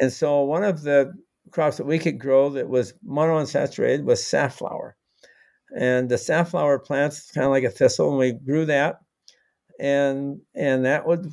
And 0.00 0.12
so 0.12 0.42
one 0.42 0.64
of 0.64 0.82
the 0.82 1.12
crops 1.50 1.76
that 1.76 1.86
we 1.86 1.98
could 1.98 2.18
grow 2.18 2.50
that 2.50 2.68
was 2.68 2.94
monounsaturated 3.06 4.04
was 4.04 4.26
safflower. 4.26 4.96
And 5.76 6.08
the 6.08 6.18
safflower 6.18 6.78
plant's 6.78 7.30
kind 7.32 7.44
of 7.44 7.50
like 7.50 7.64
a 7.64 7.70
thistle, 7.70 8.10
and 8.10 8.18
we 8.18 8.32
grew 8.32 8.66
that, 8.66 9.00
and 9.80 10.40
and 10.54 10.84
that 10.84 11.06
would 11.06 11.30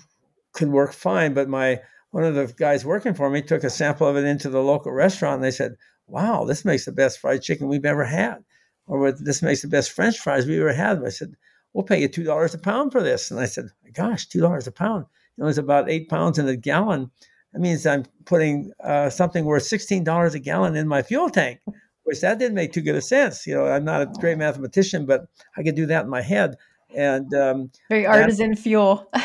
could 0.53 0.69
work 0.69 0.91
fine. 0.91 1.33
But 1.33 1.49
my 1.49 1.81
one 2.11 2.23
of 2.23 2.35
the 2.35 2.51
guys 2.57 2.83
working 2.83 3.13
for 3.13 3.29
me 3.29 3.41
took 3.41 3.63
a 3.63 3.69
sample 3.69 4.07
of 4.07 4.17
it 4.17 4.25
into 4.25 4.49
the 4.49 4.61
local 4.61 4.91
restaurant, 4.91 5.35
and 5.35 5.43
they 5.43 5.51
said, 5.51 5.75
"Wow, 6.07 6.45
this 6.45 6.65
makes 6.65 6.85
the 6.85 6.91
best 6.91 7.19
fried 7.19 7.43
chicken 7.43 7.67
we've 7.67 7.85
ever 7.85 8.05
had," 8.05 8.43
or 8.87 9.11
"This 9.11 9.43
makes 9.43 9.61
the 9.61 9.67
best 9.67 9.91
French 9.91 10.19
fries 10.19 10.47
we've 10.47 10.59
ever 10.59 10.73
had." 10.73 11.03
I 11.05 11.09
said, 11.09 11.35
we'll 11.73 11.83
pay 11.83 12.01
you 12.01 12.07
two 12.07 12.23
dollars 12.23 12.53
a 12.53 12.57
pound 12.57 12.91
for 12.91 13.01
this. 13.01 13.31
And 13.31 13.39
I 13.39 13.45
said, 13.45 13.69
gosh, 13.93 14.27
two 14.27 14.41
dollars 14.41 14.67
a 14.67 14.71
pound. 14.71 15.05
It 15.37 15.43
was 15.43 15.57
about 15.57 15.89
eight 15.89 16.09
pounds 16.09 16.37
in 16.37 16.47
a 16.47 16.55
gallon. 16.55 17.09
That 17.53 17.59
means 17.59 17.85
I'm 17.85 18.05
putting 18.25 18.71
uh, 18.83 19.09
something 19.09 19.45
worth 19.45 19.63
sixteen 19.63 20.03
dollars 20.03 20.33
a 20.35 20.39
gallon 20.39 20.75
in 20.75 20.87
my 20.87 21.01
fuel 21.01 21.29
tank, 21.29 21.59
which 22.03 22.21
that 22.21 22.39
didn't 22.39 22.55
make 22.55 22.73
too 22.73 22.81
good 22.81 22.95
a 22.95 23.01
sense. 23.01 23.45
You 23.45 23.55
know, 23.55 23.67
I'm 23.67 23.85
not 23.85 24.01
a 24.01 24.05
great 24.19 24.37
mathematician, 24.37 25.05
but 25.05 25.25
I 25.57 25.63
could 25.63 25.75
do 25.75 25.85
that 25.87 26.05
in 26.05 26.09
my 26.09 26.21
head. 26.21 26.55
And 26.95 27.33
um, 27.33 27.71
very 27.89 28.05
artisan 28.05 28.55
fuel. 28.55 29.09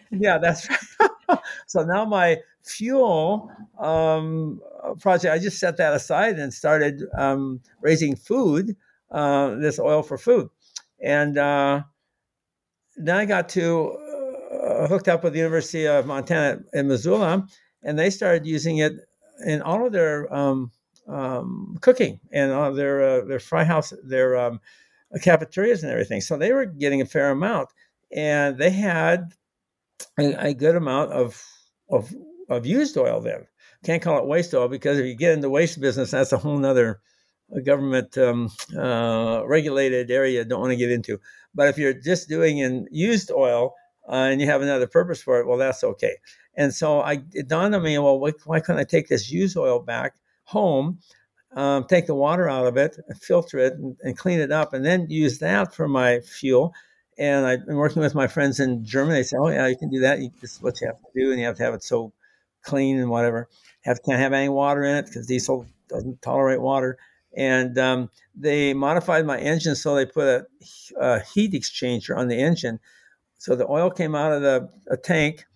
yeah, 0.10 0.38
that's 0.38 0.68
right. 0.68 1.38
so 1.66 1.84
now 1.84 2.04
my 2.04 2.38
fuel 2.62 3.50
um, 3.78 4.60
project, 5.00 5.32
I 5.32 5.38
just 5.38 5.58
set 5.58 5.76
that 5.78 5.94
aside 5.94 6.38
and 6.38 6.52
started 6.52 7.02
um, 7.16 7.60
raising 7.80 8.16
food, 8.16 8.76
uh, 9.10 9.56
this 9.56 9.78
oil 9.78 10.02
for 10.02 10.18
food. 10.18 10.48
And 11.00 11.36
uh, 11.36 11.82
then 12.96 13.16
I 13.16 13.24
got 13.24 13.48
to 13.50 13.96
uh, 14.52 14.86
hooked 14.86 15.08
up 15.08 15.24
with 15.24 15.32
the 15.32 15.38
University 15.38 15.86
of 15.86 16.06
Montana 16.06 16.60
in 16.72 16.88
Missoula, 16.88 17.46
and 17.82 17.98
they 17.98 18.10
started 18.10 18.46
using 18.46 18.78
it 18.78 18.92
in 19.46 19.62
all 19.62 19.86
of 19.86 19.92
their 19.92 20.32
um, 20.32 20.70
um, 21.08 21.76
cooking 21.80 22.20
and 22.32 22.52
all 22.52 22.72
their 22.72 23.02
uh, 23.02 23.24
their 23.24 23.40
fry 23.40 23.64
house, 23.64 23.92
their 24.04 24.36
um, 24.36 24.60
cafeterias 25.22 25.82
and 25.82 25.92
everything. 25.92 26.20
So 26.20 26.36
they 26.36 26.52
were 26.52 26.66
getting 26.66 27.00
a 27.00 27.06
fair 27.06 27.30
amount, 27.30 27.70
and 28.14 28.58
they 28.58 28.70
had 28.70 29.34
a, 30.18 30.48
a 30.48 30.54
good 30.54 30.76
amount 30.76 31.12
of 31.12 31.42
of 31.90 32.14
of 32.48 32.66
used 32.66 32.96
oil 32.96 33.20
then. 33.20 33.46
Can't 33.84 34.02
call 34.02 34.18
it 34.18 34.26
waste 34.26 34.54
oil 34.54 34.68
because 34.68 34.98
if 34.98 35.06
you 35.06 35.16
get 35.16 35.32
into 35.32 35.50
waste 35.50 35.80
business, 35.80 36.12
that's 36.12 36.32
a 36.32 36.38
whole 36.38 36.56
nother 36.56 37.00
government 37.64 38.16
um, 38.16 38.50
uh, 38.76 39.42
regulated 39.46 40.10
area. 40.10 40.44
Don't 40.44 40.60
want 40.60 40.70
to 40.70 40.76
get 40.76 40.90
into. 40.90 41.18
But 41.54 41.68
if 41.68 41.78
you're 41.78 41.92
just 41.92 42.28
doing 42.28 42.58
in 42.58 42.88
used 42.90 43.30
oil 43.30 43.74
uh, 44.08 44.28
and 44.30 44.40
you 44.40 44.46
have 44.46 44.62
another 44.62 44.86
purpose 44.86 45.22
for 45.22 45.40
it, 45.40 45.46
well, 45.46 45.58
that's 45.58 45.84
okay. 45.84 46.16
And 46.54 46.74
so 46.74 47.00
I, 47.00 47.22
it 47.32 47.48
dawned 47.48 47.74
on 47.74 47.82
me, 47.82 47.98
well, 47.98 48.18
why, 48.18 48.32
why 48.44 48.60
can't 48.60 48.78
I 48.78 48.84
take 48.84 49.08
this 49.08 49.30
used 49.30 49.56
oil 49.56 49.78
back 49.78 50.16
home, 50.44 50.98
um, 51.54 51.84
take 51.84 52.06
the 52.06 52.14
water 52.14 52.48
out 52.48 52.66
of 52.66 52.76
it, 52.76 52.96
filter 53.20 53.58
it, 53.58 53.74
and, 53.74 53.96
and, 54.02 54.16
clean 54.16 54.40
it 54.40 54.52
up, 54.52 54.72
and 54.72 54.84
then 54.84 55.06
use 55.08 55.38
that 55.38 55.74
for 55.74 55.88
my 55.88 56.20
fuel? 56.20 56.74
And 57.18 57.46
I've 57.46 57.66
been 57.66 57.76
working 57.76 58.02
with 58.02 58.14
my 58.14 58.26
friends 58.26 58.58
in 58.58 58.84
Germany. 58.84 59.18
They 59.18 59.22
say, 59.22 59.36
oh, 59.38 59.48
yeah, 59.48 59.66
you 59.66 59.76
can 59.76 59.90
do 59.90 60.00
that. 60.00 60.20
You, 60.20 60.30
this 60.40 60.54
is 60.54 60.62
what 60.62 60.80
you 60.80 60.86
have 60.86 60.98
to 60.98 61.08
do, 61.14 61.30
and 61.30 61.38
you 61.38 61.46
have 61.46 61.56
to 61.56 61.62
have 61.62 61.74
it 61.74 61.82
so 61.82 62.12
clean 62.62 62.98
and 62.98 63.10
whatever. 63.10 63.48
Have 63.82 64.02
can't 64.02 64.20
have 64.20 64.32
any 64.32 64.48
water 64.48 64.82
in 64.82 64.96
it 64.96 65.06
because 65.06 65.26
diesel 65.26 65.66
doesn't 65.88 66.22
tolerate 66.22 66.60
water 66.60 66.98
and 67.36 67.78
um, 67.78 68.10
they 68.34 68.74
modified 68.74 69.26
my 69.26 69.38
engine 69.38 69.74
so 69.74 69.94
they 69.94 70.06
put 70.06 70.26
a, 70.26 70.46
a, 71.00 71.20
heat 71.20 71.52
exchanger 71.52 72.16
on 72.16 72.28
the 72.28 72.38
engine. 72.38 72.78
So 73.38 73.56
the 73.56 73.68
oil 73.68 73.90
came 73.90 74.14
out 74.14 74.32
of 74.32 74.42
the 74.42 74.68
a 74.88 74.96
tank 74.96 75.46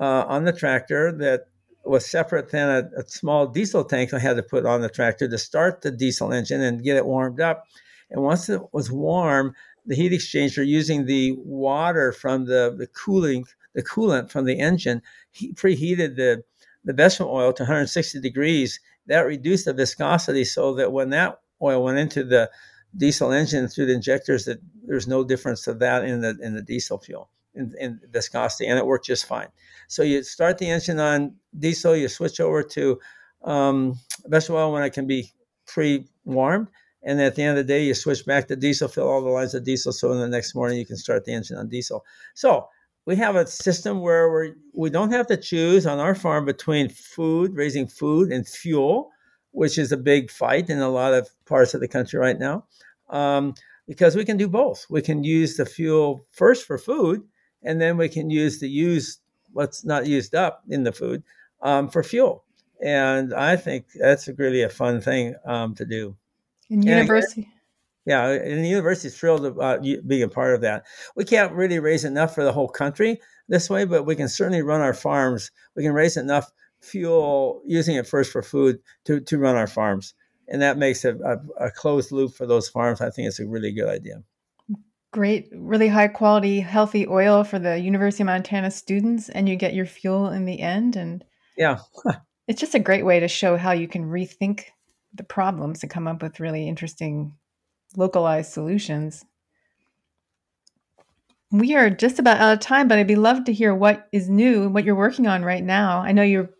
uh, 0.00 0.24
on 0.28 0.44
the 0.44 0.52
tractor 0.52 1.12
that 1.12 1.46
was 1.84 2.06
separate 2.06 2.50
than 2.50 2.68
a, 2.68 3.00
a, 3.00 3.08
small 3.08 3.46
diesel 3.46 3.84
tank 3.84 4.12
i 4.12 4.18
had 4.18 4.36
to 4.36 4.42
put 4.42 4.66
on 4.66 4.82
the 4.82 4.88
tractor 4.88 5.28
to 5.28 5.38
start 5.38 5.80
the 5.80 5.90
diesel 5.90 6.32
engine 6.32 6.60
and 6.60 6.84
get 6.84 6.96
it 6.96 7.06
warmed 7.06 7.40
up. 7.40 7.64
And 8.10 8.22
once 8.22 8.48
it 8.48 8.60
was 8.72 8.90
warm 8.90 9.54
the 9.86 9.94
heat 9.94 10.12
exchanger 10.12 10.66
using 10.66 11.06
the 11.06 11.32
water 11.38 12.12
from 12.12 12.44
the, 12.44 12.74
the 12.76 12.86
cooling 12.86 13.44
the 13.74 13.82
coolant 13.82 14.30
from 14.30 14.44
the 14.44 14.58
engine 14.58 15.02
he 15.30 15.52
preheated 15.52 16.16
the 16.16 16.42
the 16.84 16.92
vegetable 16.92 17.32
oil 17.32 17.52
to 17.52 17.62
160 17.64 18.20
degrees 18.20 18.80
that 19.08 19.20
reduced 19.26 19.64
the 19.64 19.72
viscosity 19.72 20.44
so 20.44 20.74
that 20.74 20.92
when 20.92 21.10
that 21.10 21.40
oil 21.60 21.82
went 21.82 21.98
into 21.98 22.24
the 22.24 22.50
diesel 22.96 23.32
engine 23.32 23.68
through 23.68 23.86
the 23.86 23.94
injectors, 23.94 24.44
that 24.44 24.58
there's 24.84 25.08
no 25.08 25.24
difference 25.24 25.62
to 25.64 25.74
that 25.74 26.04
in 26.04 26.20
the 26.20 26.38
in 26.40 26.54
the 26.54 26.62
diesel 26.62 26.98
fuel 26.98 27.30
in, 27.54 27.74
in 27.78 28.00
viscosity, 28.10 28.66
and 28.66 28.78
it 28.78 28.86
worked 28.86 29.06
just 29.06 29.26
fine. 29.26 29.48
So 29.88 30.02
you 30.02 30.22
start 30.22 30.58
the 30.58 30.70
engine 30.70 31.00
on 31.00 31.34
diesel, 31.58 31.96
you 31.96 32.08
switch 32.08 32.40
over 32.40 32.62
to 32.62 32.98
um, 33.44 33.98
vegetable 34.26 34.58
oil 34.58 34.72
when 34.72 34.84
it 34.84 34.92
can 34.92 35.06
be 35.06 35.32
pre-warmed, 35.66 36.68
and 37.02 37.20
at 37.20 37.34
the 37.34 37.42
end 37.42 37.58
of 37.58 37.66
the 37.66 37.72
day, 37.72 37.84
you 37.84 37.94
switch 37.94 38.24
back 38.24 38.48
to 38.48 38.56
diesel, 38.56 38.88
fill 38.88 39.08
all 39.08 39.22
the 39.22 39.28
lines 39.28 39.54
of 39.54 39.64
diesel, 39.64 39.92
so 39.92 40.12
in 40.12 40.18
the 40.18 40.28
next 40.28 40.54
morning 40.54 40.78
you 40.78 40.86
can 40.86 40.96
start 40.96 41.24
the 41.24 41.32
engine 41.32 41.56
on 41.56 41.68
diesel. 41.68 42.04
So 42.34 42.68
we 43.08 43.16
have 43.16 43.36
a 43.36 43.46
system 43.46 44.00
where 44.00 44.30
we're, 44.30 44.52
we 44.74 44.90
don't 44.90 45.12
have 45.12 45.26
to 45.28 45.36
choose 45.38 45.86
on 45.86 45.98
our 45.98 46.14
farm 46.14 46.44
between 46.44 46.90
food, 46.90 47.56
raising 47.56 47.86
food, 47.86 48.30
and 48.30 48.46
fuel, 48.46 49.10
which 49.52 49.78
is 49.78 49.90
a 49.92 49.96
big 49.96 50.30
fight 50.30 50.68
in 50.68 50.80
a 50.80 50.90
lot 50.90 51.14
of 51.14 51.26
parts 51.46 51.72
of 51.72 51.80
the 51.80 51.88
country 51.88 52.20
right 52.20 52.38
now, 52.38 52.66
um, 53.08 53.54
because 53.86 54.14
we 54.14 54.26
can 54.26 54.36
do 54.36 54.46
both. 54.46 54.84
We 54.90 55.00
can 55.00 55.24
use 55.24 55.56
the 55.56 55.64
fuel 55.64 56.26
first 56.32 56.66
for 56.66 56.76
food, 56.76 57.22
and 57.62 57.80
then 57.80 57.96
we 57.96 58.10
can 58.10 58.28
use 58.28 58.60
the 58.60 58.68
used 58.68 59.20
what's 59.54 59.86
not 59.86 60.06
used 60.06 60.34
up 60.34 60.62
in 60.68 60.82
the 60.82 60.92
food 60.92 61.22
um, 61.62 61.88
for 61.88 62.02
fuel. 62.02 62.44
And 62.84 63.32
I 63.32 63.56
think 63.56 63.86
that's 63.98 64.28
really 64.36 64.60
a 64.60 64.68
fun 64.68 65.00
thing 65.00 65.34
um, 65.46 65.74
to 65.76 65.86
do. 65.86 66.14
In 66.68 66.82
university, 66.82 67.48
yeah, 68.08 68.30
and 68.30 68.64
the 68.64 68.68
university 68.68 69.08
is 69.08 69.18
thrilled 69.18 69.44
about 69.44 69.82
being 69.82 70.22
a 70.22 70.28
part 70.28 70.54
of 70.54 70.62
that. 70.62 70.86
We 71.14 71.26
can't 71.26 71.52
really 71.52 71.78
raise 71.78 72.06
enough 72.06 72.34
for 72.34 72.42
the 72.42 72.52
whole 72.52 72.68
country 72.68 73.20
this 73.48 73.68
way, 73.68 73.84
but 73.84 74.04
we 74.04 74.16
can 74.16 74.30
certainly 74.30 74.62
run 74.62 74.80
our 74.80 74.94
farms. 74.94 75.50
We 75.76 75.82
can 75.82 75.92
raise 75.92 76.16
enough 76.16 76.50
fuel 76.80 77.60
using 77.66 77.96
it 77.96 78.06
first 78.06 78.32
for 78.32 78.42
food 78.42 78.78
to, 79.04 79.20
to 79.20 79.36
run 79.36 79.56
our 79.56 79.66
farms. 79.66 80.14
And 80.48 80.62
that 80.62 80.78
makes 80.78 81.04
a, 81.04 81.16
a, 81.16 81.66
a 81.66 81.70
closed 81.70 82.10
loop 82.10 82.32
for 82.32 82.46
those 82.46 82.66
farms. 82.66 83.02
I 83.02 83.10
think 83.10 83.28
it's 83.28 83.40
a 83.40 83.46
really 83.46 83.72
good 83.72 83.90
idea. 83.90 84.22
Great, 85.12 85.50
really 85.52 85.88
high 85.88 86.08
quality, 86.08 86.60
healthy 86.60 87.06
oil 87.06 87.44
for 87.44 87.58
the 87.58 87.78
University 87.78 88.22
of 88.22 88.28
Montana 88.28 88.70
students, 88.70 89.28
and 89.28 89.50
you 89.50 89.56
get 89.56 89.74
your 89.74 89.84
fuel 89.84 90.30
in 90.30 90.46
the 90.46 90.60
end. 90.60 90.96
And 90.96 91.22
yeah, 91.58 91.80
it's 92.46 92.60
just 92.60 92.74
a 92.74 92.78
great 92.78 93.04
way 93.04 93.20
to 93.20 93.28
show 93.28 93.58
how 93.58 93.72
you 93.72 93.86
can 93.86 94.06
rethink 94.06 94.64
the 95.12 95.24
problems 95.24 95.82
and 95.82 95.90
come 95.90 96.08
up 96.08 96.22
with 96.22 96.40
really 96.40 96.66
interesting 96.66 97.34
localized 97.96 98.52
solutions. 98.52 99.24
We 101.50 101.74
are 101.74 101.88
just 101.88 102.18
about 102.18 102.38
out 102.38 102.52
of 102.52 102.60
time, 102.60 102.88
but 102.88 102.98
I'd 102.98 103.06
be 103.06 103.16
love 103.16 103.44
to 103.44 103.52
hear 103.52 103.74
what 103.74 104.06
is 104.12 104.28
new 104.28 104.64
and 104.64 104.74
what 104.74 104.84
you're 104.84 104.94
working 104.94 105.26
on 105.26 105.44
right 105.44 105.64
now. 105.64 106.00
I 106.00 106.12
know 106.12 106.22
you're 106.22 106.50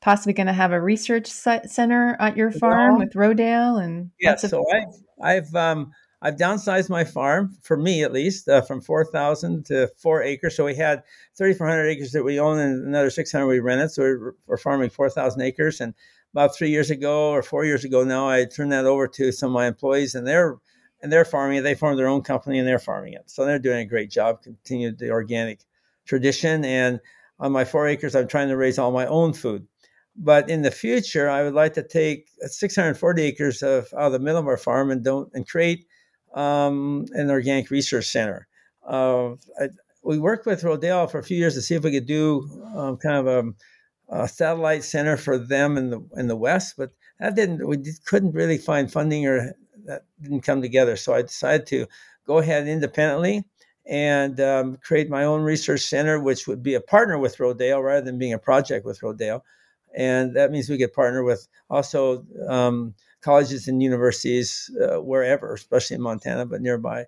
possibly 0.00 0.32
going 0.32 0.48
to 0.48 0.52
have 0.52 0.72
a 0.72 0.80
research 0.80 1.28
center 1.28 2.16
at 2.18 2.36
your 2.36 2.50
farm 2.50 2.98
with 2.98 3.12
Rodale 3.14 3.82
and 3.82 4.10
yes. 4.20 4.44
Of- 4.44 4.50
so 4.50 4.64
I've 4.72 4.94
I've 5.22 5.54
um, 5.54 5.92
I've 6.20 6.36
downsized 6.36 6.90
my 6.90 7.04
farm 7.04 7.56
for 7.62 7.76
me 7.76 8.02
at 8.02 8.12
least 8.12 8.48
uh, 8.48 8.62
from 8.62 8.80
four 8.80 9.04
thousand 9.04 9.66
to 9.66 9.90
four 9.96 10.22
acres. 10.22 10.56
So 10.56 10.64
we 10.64 10.74
had 10.74 11.02
thirty 11.36 11.54
four 11.54 11.68
hundred 11.68 11.86
acres 11.86 12.12
that 12.12 12.24
we 12.24 12.40
own, 12.40 12.58
and 12.58 12.86
another 12.86 13.10
six 13.10 13.30
hundred 13.30 13.46
we 13.46 13.60
rented. 13.60 13.92
So 13.92 14.02
we're, 14.02 14.34
we're 14.46 14.56
farming 14.56 14.90
four 14.90 15.10
thousand 15.10 15.42
acres. 15.42 15.80
And 15.80 15.94
about 16.34 16.56
three 16.56 16.70
years 16.70 16.90
ago 16.90 17.30
or 17.30 17.42
four 17.42 17.64
years 17.64 17.84
ago 17.84 18.02
now, 18.02 18.28
I 18.28 18.44
turned 18.44 18.72
that 18.72 18.86
over 18.86 19.06
to 19.06 19.30
some 19.30 19.50
of 19.50 19.54
my 19.54 19.68
employees, 19.68 20.16
and 20.16 20.26
they're 20.26 20.58
and 21.00 21.12
they're 21.12 21.24
farming 21.24 21.58
it. 21.58 21.60
They 21.60 21.74
formed 21.74 21.98
their 21.98 22.08
own 22.08 22.22
company 22.22 22.58
and 22.58 22.66
they're 22.66 22.78
farming 22.78 23.12
it. 23.12 23.24
So 23.26 23.44
they're 23.44 23.58
doing 23.58 23.80
a 23.80 23.84
great 23.84 24.10
job, 24.10 24.42
continued 24.42 24.98
the 24.98 25.10
organic 25.10 25.60
tradition. 26.06 26.64
And 26.64 26.98
on 27.38 27.52
my 27.52 27.66
four 27.66 27.86
acres, 27.86 28.16
I'm 28.16 28.26
trying 28.26 28.48
to 28.48 28.56
raise 28.56 28.78
all 28.78 28.90
my 28.90 29.06
own 29.06 29.34
food. 29.34 29.66
But 30.16 30.48
in 30.48 30.62
the 30.62 30.70
future, 30.70 31.28
I 31.28 31.42
would 31.42 31.52
like 31.52 31.74
to 31.74 31.82
take 31.82 32.30
640 32.40 33.22
acres 33.22 33.62
of 33.62 33.92
out 33.92 34.06
of 34.06 34.12
the 34.12 34.18
middle 34.18 34.40
of 34.40 34.46
our 34.46 34.56
farm 34.56 34.90
and 34.90 35.04
don't 35.04 35.30
and 35.34 35.46
create 35.46 35.86
um, 36.34 37.04
an 37.12 37.30
organic 37.30 37.70
research 37.70 38.06
center. 38.06 38.48
Uh, 38.88 39.32
I, 39.60 39.68
we 40.02 40.18
worked 40.18 40.46
with 40.46 40.62
Rodale 40.62 41.10
for 41.10 41.18
a 41.18 41.24
few 41.24 41.36
years 41.36 41.54
to 41.54 41.62
see 41.62 41.74
if 41.74 41.82
we 41.82 41.92
could 41.92 42.06
do 42.06 42.48
um, 42.74 42.96
kind 42.96 43.16
of 43.16 43.26
a, 43.26 43.52
a, 44.08 44.28
satellite 44.28 44.84
center 44.84 45.16
for 45.16 45.38
them 45.38 45.76
in 45.76 45.90
the 45.90 46.06
in 46.16 46.28
the 46.28 46.36
west, 46.36 46.74
but 46.76 46.90
that 47.20 47.34
didn't. 47.34 47.66
We 47.66 47.78
couldn't 48.04 48.32
really 48.32 48.58
find 48.58 48.90
funding 48.90 49.26
or 49.26 49.54
that 49.86 50.02
didn't 50.20 50.42
come 50.42 50.62
together. 50.62 50.96
So 50.96 51.14
I 51.14 51.22
decided 51.22 51.66
to 51.68 51.86
go 52.26 52.38
ahead 52.38 52.66
independently 52.66 53.44
and 53.86 54.40
um, 54.40 54.76
create 54.76 55.10
my 55.10 55.24
own 55.24 55.42
research 55.42 55.82
center, 55.82 56.18
which 56.20 56.46
would 56.46 56.62
be 56.62 56.74
a 56.74 56.80
partner 56.80 57.18
with 57.18 57.36
Rodale 57.36 57.82
rather 57.82 58.00
than 58.00 58.18
being 58.18 58.32
a 58.32 58.38
project 58.38 58.86
with 58.86 59.00
Rodale. 59.00 59.42
And 59.94 60.34
that 60.34 60.50
means 60.50 60.68
we 60.68 60.78
could 60.78 60.92
partner 60.92 61.22
with 61.22 61.46
also 61.70 62.24
um, 62.48 62.94
colleges 63.20 63.68
and 63.68 63.82
universities 63.82 64.70
uh, 64.82 65.00
wherever, 65.00 65.54
especially 65.54 65.96
in 65.96 66.02
Montana, 66.02 66.46
but 66.46 66.62
nearby, 66.62 67.06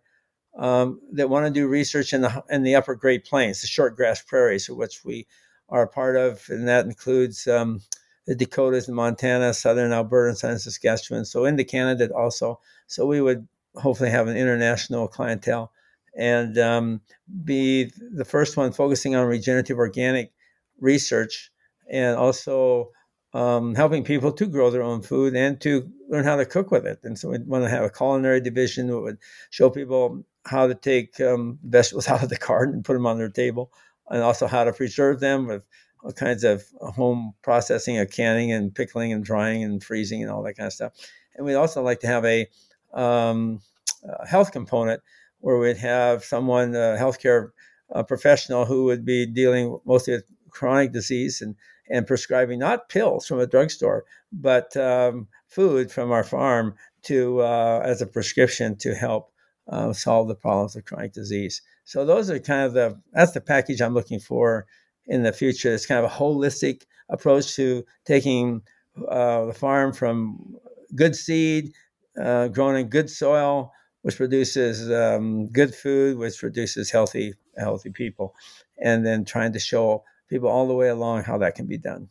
um, 0.57 1.01
that 1.13 1.29
want 1.29 1.47
to 1.47 1.53
do 1.53 1.67
research 1.67 2.13
in 2.13 2.23
the 2.23 2.45
in 2.49 2.63
the 2.63 2.75
upper 2.75 2.95
Great 2.95 3.25
Plains, 3.25 3.61
the 3.61 3.67
short 3.67 3.97
grass 3.97 4.23
prairies, 4.23 4.69
which 4.71 5.05
we 5.05 5.27
are 5.69 5.87
part 5.87 6.17
of, 6.17 6.45
and 6.49 6.69
that 6.69 6.87
includes 6.87 7.47
um, 7.47 7.81
the 8.27 8.35
Dakotas 8.35 8.89
and 8.89 8.97
Montana, 8.97 9.55
southern 9.55 9.93
Alberta, 9.93 10.31
and 10.31 10.39
southern 10.39 10.59
Saskatchewan. 10.59 11.25
So 11.25 11.45
into 11.45 11.65
Canada 11.65 12.11
also. 12.15 12.61
So 12.87 13.07
we 13.07 13.21
would 13.21 13.47
hopefully 13.75 14.11
have 14.11 14.29
an 14.29 14.37
international 14.37 15.09
clientele 15.09 15.73
and 16.17 16.57
um, 16.59 17.01
be 17.45 17.91
the 18.13 18.25
first 18.25 18.57
one 18.57 18.73
focusing 18.73 19.15
on 19.15 19.27
regenerative 19.27 19.79
organic 19.79 20.33
research 20.81 21.51
and 21.91 22.17
also 22.17 22.91
um, 23.35 23.75
helping 23.75 24.03
people 24.03 24.33
to 24.33 24.47
grow 24.47 24.71
their 24.71 24.83
own 24.83 25.03
food 25.03 25.37
and 25.37 25.61
to 25.61 25.91
learn 26.09 26.25
how 26.25 26.37
to 26.37 26.47
cook 26.47 26.71
with 26.71 26.87
it. 26.87 27.01
And 27.05 27.19
so 27.19 27.29
we 27.29 27.39
want 27.39 27.65
to 27.65 27.71
have 27.71 27.85
a 27.85 27.91
culinary 27.91 28.41
division 28.41 28.87
that 28.87 28.99
would 28.99 29.19
show 29.51 29.69
people 29.69 30.25
how 30.47 30.67
to 30.67 30.75
take 30.75 31.21
um, 31.21 31.59
vegetables 31.63 32.09
out 32.09 32.23
of 32.23 32.31
the 32.31 32.37
garden 32.37 32.77
and 32.77 32.85
put 32.85 32.95
them 32.95 33.07
on 33.07 33.19
their 33.19 33.29
table, 33.29 33.71
and 34.09 34.23
also 34.23 34.47
how 34.47 34.65
to 34.65 34.73
preserve 34.73 35.21
them 35.21 35.47
with 35.47 35.63
all 36.03 36.13
kinds 36.13 36.45
of 36.45 36.65
home 36.81 37.35
processing 37.43 37.99
of 37.99 38.11
canning 38.11 38.53
and 38.53 38.75
pickling 38.75 39.13
and 39.13 39.25
drying 39.25 39.65
and 39.65 39.83
freezing 39.83 40.23
and 40.23 40.31
all 40.31 40.43
that 40.43 40.55
kind 40.55 40.67
of 40.67 40.73
stuff. 40.73 40.93
And 41.35 41.45
we'd 41.45 41.55
also 41.55 41.83
like 41.83 42.01
to 42.01 42.07
have 42.07 42.25
a, 42.25 42.49
um, 42.95 43.61
a 44.05 44.27
health 44.27 44.53
component 44.53 45.03
where 45.41 45.59
we'd 45.59 45.77
have 45.77 46.25
someone, 46.25 46.75
a 46.75 46.97
healthcare 46.99 47.51
uh, 47.93 48.03
professional, 48.03 48.65
who 48.65 48.85
would 48.85 49.05
be 49.05 49.27
dealing 49.27 49.79
mostly 49.85 50.15
with 50.15 50.25
chronic 50.51 50.93
disease 50.93 51.43
and, 51.43 51.55
and 51.91 52.07
prescribing 52.07 52.59
not 52.59 52.89
pills 52.89 53.27
from 53.27 53.39
a 53.39 53.47
drugstore, 53.47 54.05
but 54.33 54.77
um, 54.77 55.29
food 55.49 55.91
from 55.91 56.11
our 56.11 56.25
farm 56.25 56.75
to 57.03 57.41
uh, 57.41 57.81
as 57.85 58.03
a 58.03 58.07
prescription 58.07 58.77
to 58.77 58.95
help 58.95 59.31
uh, 59.69 59.93
solve 59.93 60.29
the 60.29 60.35
problems 60.35 60.77
of 60.77 60.85
chronic 60.85 61.13
disease. 61.13 61.63
So 61.87 62.05
those 62.05 62.29
are 62.31 62.39
kind 62.41 62.67
of 62.67 62.75
the 62.75 63.01
that's 63.13 63.33
the 63.33 63.41
package 63.41 63.81
I'm 63.81 63.95
looking 63.95 64.19
for 64.19 64.67
in 65.07 65.23
the 65.23 65.33
future. 65.33 65.73
It's 65.73 65.87
kind 65.87 66.05
of 66.05 66.11
a 66.11 66.15
holistic 66.15 66.83
approach 67.09 67.55
to 67.55 67.85
taking 68.05 68.63
uh, 69.09 69.47
the 69.47 69.55
farm 69.55 69.93
from 69.93 70.57
good 70.97 71.15
seed, 71.15 71.73
uh, 72.21 72.49
grown 72.49 72.75
in 72.75 72.89
good 72.89 73.09
soil, 73.09 73.73
which 74.03 74.17
produces 74.17 74.91
um, 74.91 75.47
good 75.53 75.75
food, 75.75 76.19
which 76.19 76.39
produces 76.41 76.91
healthy 76.91 77.35
healthy 77.57 77.91
people, 77.91 78.35
and 78.83 79.07
then 79.07 79.25
trying 79.25 79.53
to 79.53 79.61
show 79.61 80.03
people 80.29 80.49
all 80.49 80.67
the 80.67 80.75
way 80.75 80.89
along 80.89 81.23
how 81.23 81.39
that 81.39 81.55
can 81.55 81.67
be 81.67 81.79
done. 81.79 82.09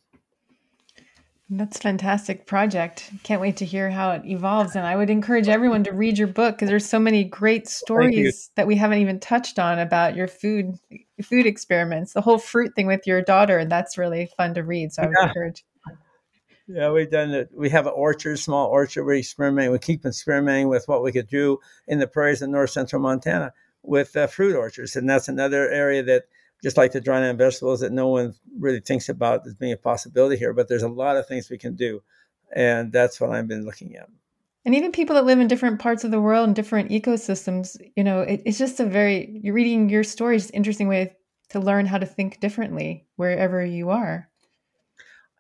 That's 1.50 1.78
a 1.78 1.82
fantastic 1.82 2.48
project. 2.48 3.12
Can't 3.22 3.40
wait 3.40 3.58
to 3.58 3.66
hear 3.66 3.92
how 3.92 4.12
it 4.12 4.26
evolves. 4.26 4.76
And 4.76 4.86
I 4.86 4.96
would 4.96 5.12
encourage 5.12 5.48
everyone 5.48 5.84
to 5.84 5.94
read 5.94 6.18
your 6.18 6.28
book 6.28 6.56
because 6.56 6.70
there's 6.70 6.88
so 6.88 6.98
many 6.98 7.24
great 7.24 7.68
stories 7.68 8.50
that 8.56 8.66
we 8.66 8.76
haven't 8.76 8.98
even 8.98 9.20
touched 9.20 9.60
on 9.60 9.78
about 9.78 10.16
your 10.16 10.28
food 10.28 10.74
food 11.22 11.46
experiments. 11.46 12.14
The 12.14 12.22
whole 12.22 12.40
fruit 12.40 12.72
thing 12.76 12.88
with 12.88 13.06
your 13.06 13.22
daughter, 13.22 13.60
And 13.60 13.72
that's 13.72 13.96
really 13.96 14.28
fun 14.38 14.56
to 14.56 14.64
read. 14.64 14.92
So 14.92 15.04
I 15.04 15.06
would 15.06 15.16
yeah. 15.20 15.28
encourage. 15.28 15.64
Yeah, 16.68 16.92
we've 16.92 17.12
done 17.12 17.30
it. 17.30 17.50
We 17.56 17.70
have 17.70 17.86
an 17.86 17.94
orchard, 17.96 18.40
small 18.40 18.68
orchard. 18.68 19.06
We 19.06 19.20
experiment. 19.20 19.72
We 19.72 19.78
keep 19.78 20.04
experimenting 20.04 20.68
with 20.68 20.88
what 20.88 21.04
we 21.04 21.12
could 21.12 21.28
do 21.28 21.60
in 21.88 22.00
the 22.00 22.08
prairies 22.08 22.42
in 22.42 22.52
north 22.52 22.72
central 22.72 23.04
Montana 23.04 23.54
with 23.84 24.16
uh, 24.16 24.26
fruit 24.26 24.56
orchards, 24.56 24.96
and 24.96 25.08
that's 25.08 25.28
another 25.28 25.70
area 25.70 26.02
that 26.02 26.24
just 26.64 26.78
like 26.78 26.92
the 26.92 27.02
dry 27.02 27.20
land 27.20 27.38
vegetables 27.38 27.80
that 27.82 27.92
no 27.92 28.08
one 28.08 28.34
really 28.58 28.80
thinks 28.80 29.10
about 29.10 29.46
as 29.46 29.54
being 29.54 29.74
a 29.74 29.78
possibility 29.78 30.38
here. 30.38 30.54
But 30.54 30.68
there's 30.68 30.84
a 30.84 30.90
lot 30.90 31.18
of 31.18 31.28
things 31.28 31.50
we 31.50 31.58
can 31.58 31.76
do, 31.76 32.02
and 32.56 32.92
that's 32.92 33.20
what 33.20 33.32
I've 33.32 33.48
been 33.48 33.66
looking 33.66 33.96
at. 33.96 34.10
And 34.66 34.74
even 34.74 34.92
people 34.92 35.16
that 35.16 35.26
live 35.26 35.40
in 35.40 35.48
different 35.48 35.80
parts 35.80 36.04
of 36.04 36.12
the 36.12 36.20
world 36.20 36.48
and 36.48 36.56
different 36.56 36.90
ecosystems, 36.90 37.78
you 37.96 38.04
know, 38.04 38.22
it, 38.22 38.42
it's 38.46 38.58
just 38.58 38.80
a 38.80 38.86
very 38.86 39.40
you're 39.44 39.54
reading 39.54 39.90
your 39.90 40.04
story 40.04 40.38
an 40.38 40.44
interesting 40.54 40.88
way 40.88 41.16
to 41.50 41.60
learn 41.60 41.86
how 41.86 42.00
to 42.00 42.06
think 42.06 42.40
differently 42.40 43.06
wherever 43.16 43.64
you 43.64 43.92
are. 43.92 44.28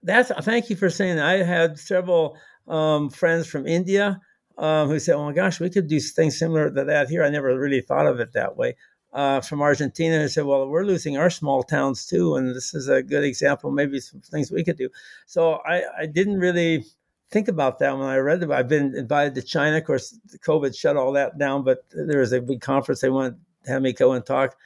That's 0.03 0.31
thank 0.41 0.69
you 0.69 0.75
for 0.75 0.91
saying 0.91 1.15
that. 1.15 1.25
I 1.25 1.43
had 1.43 1.79
several 1.79 2.37
um, 2.67 3.09
friends 3.09 3.47
from 3.47 3.65
India 3.65 4.19
um, 4.59 4.89
who 4.89 4.99
said, 4.99 5.15
"Oh 5.15 5.25
my 5.25 5.33
gosh, 5.33 5.59
we 5.59 5.71
could 5.71 5.87
do 5.87 5.99
things 5.99 6.37
similar 6.37 6.69
to 6.69 6.83
that 6.83 7.09
here." 7.09 7.23
I 7.23 7.29
never 7.31 7.57
really 7.57 7.81
thought 7.81 8.05
of 8.05 8.19
it 8.19 8.33
that 8.33 8.55
way 8.55 8.75
uh, 9.15 9.39
from 9.39 9.61
Argentina 9.61 10.19
who 10.19 10.27
said, 10.27 10.45
"Well, 10.45 10.67
we're 10.67 10.83
losing 10.83 11.17
our 11.17 11.29
small 11.29 11.63
towns 11.63 12.05
too, 12.05 12.35
and 12.35 12.53
this 12.53 12.73
is 12.73 12.89
a 12.89 13.01
good 13.01 13.23
example. 13.23 13.71
Maybe 13.71 13.99
some 14.01 14.19
things 14.19 14.51
we 14.51 14.63
could 14.63 14.77
do." 14.77 14.89
So 15.25 15.61
I, 15.65 15.83
I 16.01 16.05
didn't 16.05 16.37
really 16.37 16.85
think 17.31 17.47
about 17.47 17.79
that 17.79 17.97
when 17.97 18.07
I 18.07 18.17
read 18.17 18.43
it. 18.43 18.51
I've 18.51 18.67
been 18.67 18.93
invited 18.93 19.33
to 19.35 19.41
China. 19.41 19.77
Of 19.77 19.85
course, 19.85 20.19
COVID 20.45 20.77
shut 20.77 20.97
all 20.97 21.13
that 21.13 21.37
down, 21.37 21.63
but 21.63 21.85
there 21.93 22.19
was 22.19 22.33
a 22.33 22.41
big 22.41 22.59
conference 22.59 22.99
they 22.99 23.09
wanted 23.09 23.37
to 23.63 23.71
have 23.71 23.81
me 23.81 23.93
go 23.93 24.11
and 24.11 24.25
talk 24.25 24.57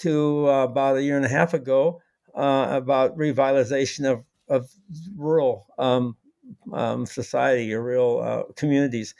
to 0.00 0.48
uh, 0.48 0.64
about 0.64 0.98
a 0.98 1.02
year 1.02 1.16
and 1.16 1.24
a 1.24 1.30
half 1.30 1.54
ago 1.54 2.02
uh, 2.34 2.68
about 2.70 3.16
revitalization 3.16 4.04
of 4.04 4.24
of 4.48 4.70
rural 5.16 5.66
um, 5.78 6.14
um, 6.74 7.06
society 7.06 7.72
or 7.72 7.82
rural 7.82 8.22
uh, 8.22 8.42
communities. 8.52 9.14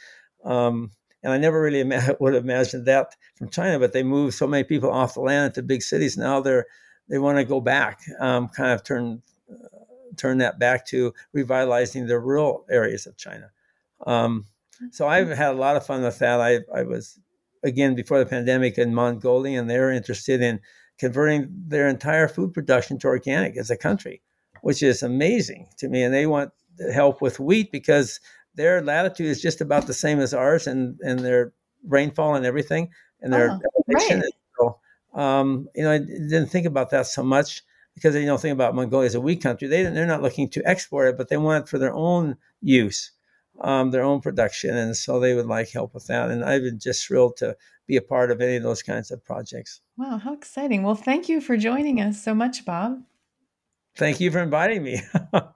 Um, 0.44 0.90
and 1.24 1.32
I 1.32 1.38
never 1.38 1.60
really 1.60 1.82
would 2.20 2.34
have 2.34 2.44
imagined 2.44 2.86
that 2.86 3.16
from 3.36 3.48
China, 3.48 3.78
but 3.78 3.92
they 3.92 4.02
moved 4.02 4.34
so 4.34 4.46
many 4.46 4.62
people 4.62 4.92
off 4.92 5.14
the 5.14 5.20
land 5.20 5.46
into 5.46 5.62
big 5.62 5.82
cities. 5.82 6.16
Now 6.16 6.40
they're 6.40 6.66
they 7.08 7.18
want 7.18 7.36
to 7.38 7.44
go 7.44 7.60
back, 7.60 8.00
um, 8.20 8.48
kind 8.48 8.70
of 8.70 8.84
turn 8.84 9.22
uh, 9.50 9.68
turn 10.16 10.38
that 10.38 10.58
back 10.58 10.86
to 10.86 11.12
revitalizing 11.32 12.06
the 12.06 12.18
rural 12.20 12.64
areas 12.70 13.06
of 13.06 13.16
China. 13.16 13.50
Um, 14.06 14.44
so 14.90 15.08
I've 15.08 15.28
had 15.28 15.54
a 15.54 15.58
lot 15.58 15.76
of 15.76 15.84
fun 15.84 16.02
with 16.02 16.18
that. 16.20 16.40
I, 16.40 16.60
I 16.74 16.82
was 16.82 17.18
again 17.62 17.94
before 17.94 18.18
the 18.18 18.26
pandemic 18.26 18.78
in 18.78 18.94
Mongolia, 18.94 19.58
and 19.58 19.68
they're 19.68 19.90
interested 19.90 20.40
in 20.40 20.60
converting 20.98 21.48
their 21.66 21.88
entire 21.88 22.28
food 22.28 22.52
production 22.52 22.98
to 22.98 23.08
organic 23.08 23.56
as 23.56 23.70
a 23.70 23.76
country, 23.76 24.22
which 24.62 24.82
is 24.82 25.02
amazing 25.02 25.68
to 25.78 25.88
me. 25.88 26.02
And 26.02 26.14
they 26.14 26.26
want 26.26 26.52
help 26.92 27.22
with 27.22 27.40
wheat 27.40 27.72
because 27.72 28.20
their 28.54 28.82
latitude 28.82 29.26
is 29.26 29.42
just 29.42 29.60
about 29.60 29.86
the 29.86 29.94
same 29.94 30.20
as 30.20 30.34
ours, 30.34 30.66
and 30.66 30.98
and 31.00 31.20
their 31.20 31.52
rainfall 31.86 32.34
and 32.34 32.46
everything, 32.46 32.90
and 33.20 33.32
their 33.32 33.50
oh, 33.50 33.60
right. 33.88 34.22
so, 34.58 34.78
um, 35.14 35.68
you 35.74 35.82
know, 35.82 35.92
I 35.92 35.98
didn't 35.98 36.46
think 36.46 36.66
about 36.66 36.90
that 36.90 37.06
so 37.06 37.22
much 37.22 37.62
because 37.94 38.14
they 38.14 38.24
don't 38.24 38.40
think 38.40 38.52
about 38.52 38.74
Mongolia 38.74 39.06
as 39.06 39.14
a 39.14 39.20
wheat 39.20 39.42
country. 39.42 39.68
They 39.68 39.82
they're 39.84 40.06
not 40.06 40.22
looking 40.22 40.48
to 40.50 40.62
export 40.68 41.08
it, 41.08 41.16
but 41.16 41.28
they 41.28 41.36
want 41.36 41.64
it 41.64 41.68
for 41.68 41.78
their 41.78 41.94
own 41.94 42.36
use, 42.60 43.12
um, 43.60 43.90
their 43.90 44.02
own 44.02 44.20
production, 44.20 44.76
and 44.76 44.96
so 44.96 45.20
they 45.20 45.34
would 45.34 45.46
like 45.46 45.70
help 45.70 45.94
with 45.94 46.06
that. 46.06 46.30
And 46.30 46.44
I've 46.44 46.62
been 46.62 46.78
just 46.78 47.06
thrilled 47.06 47.36
to 47.38 47.56
be 47.86 47.96
a 47.96 48.02
part 48.02 48.30
of 48.30 48.40
any 48.40 48.56
of 48.56 48.62
those 48.62 48.82
kinds 48.82 49.10
of 49.10 49.24
projects. 49.24 49.80
Wow, 49.96 50.18
how 50.18 50.32
exciting! 50.32 50.82
Well, 50.82 50.94
thank 50.94 51.28
you 51.28 51.40
for 51.40 51.56
joining 51.56 52.00
us 52.00 52.22
so 52.22 52.34
much, 52.34 52.64
Bob. 52.64 53.02
Thank 53.96 54.20
you 54.20 54.30
for 54.30 54.40
inviting 54.40 54.82
me. 54.82 55.00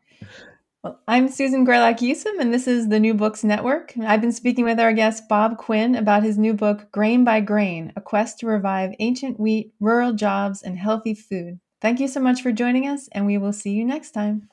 Well, 0.85 1.01
I'm 1.09 1.29
Susan 1.29 1.67
Grelock 1.67 1.99
Yusem, 1.99 2.39
and 2.39 2.55
this 2.55 2.69
is 2.69 2.89
the 2.89 3.01
New 3.01 3.13
Books 3.13 3.43
Network. 3.43 3.95
I've 4.01 4.21
been 4.21 4.31
speaking 4.31 4.65
with 4.65 4.79
our 4.79 4.93
guest 4.93 5.29
Bob 5.29 5.59
Quinn 5.59 5.97
about 5.97 6.23
his 6.23 6.39
new 6.39 6.55
book, 6.55 6.93
Grain 6.93 7.25
by 7.25 7.41
Grain 7.41 7.93
A 7.97 8.01
Quest 8.01 8.39
to 8.39 8.47
Revive 8.47 8.95
Ancient 9.01 9.41
Wheat, 9.41 9.73
Rural 9.81 10.13
Jobs, 10.13 10.63
and 10.63 10.79
Healthy 10.79 11.15
Food. 11.15 11.59
Thank 11.81 11.99
you 11.99 12.07
so 12.07 12.21
much 12.21 12.43
for 12.43 12.53
joining 12.53 12.87
us, 12.87 13.09
and 13.11 13.27
we 13.27 13.39
will 13.39 13.53
see 13.53 13.73
you 13.73 13.85
next 13.85 14.13
time. 14.13 14.49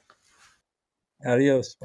Adios. 1.24 1.78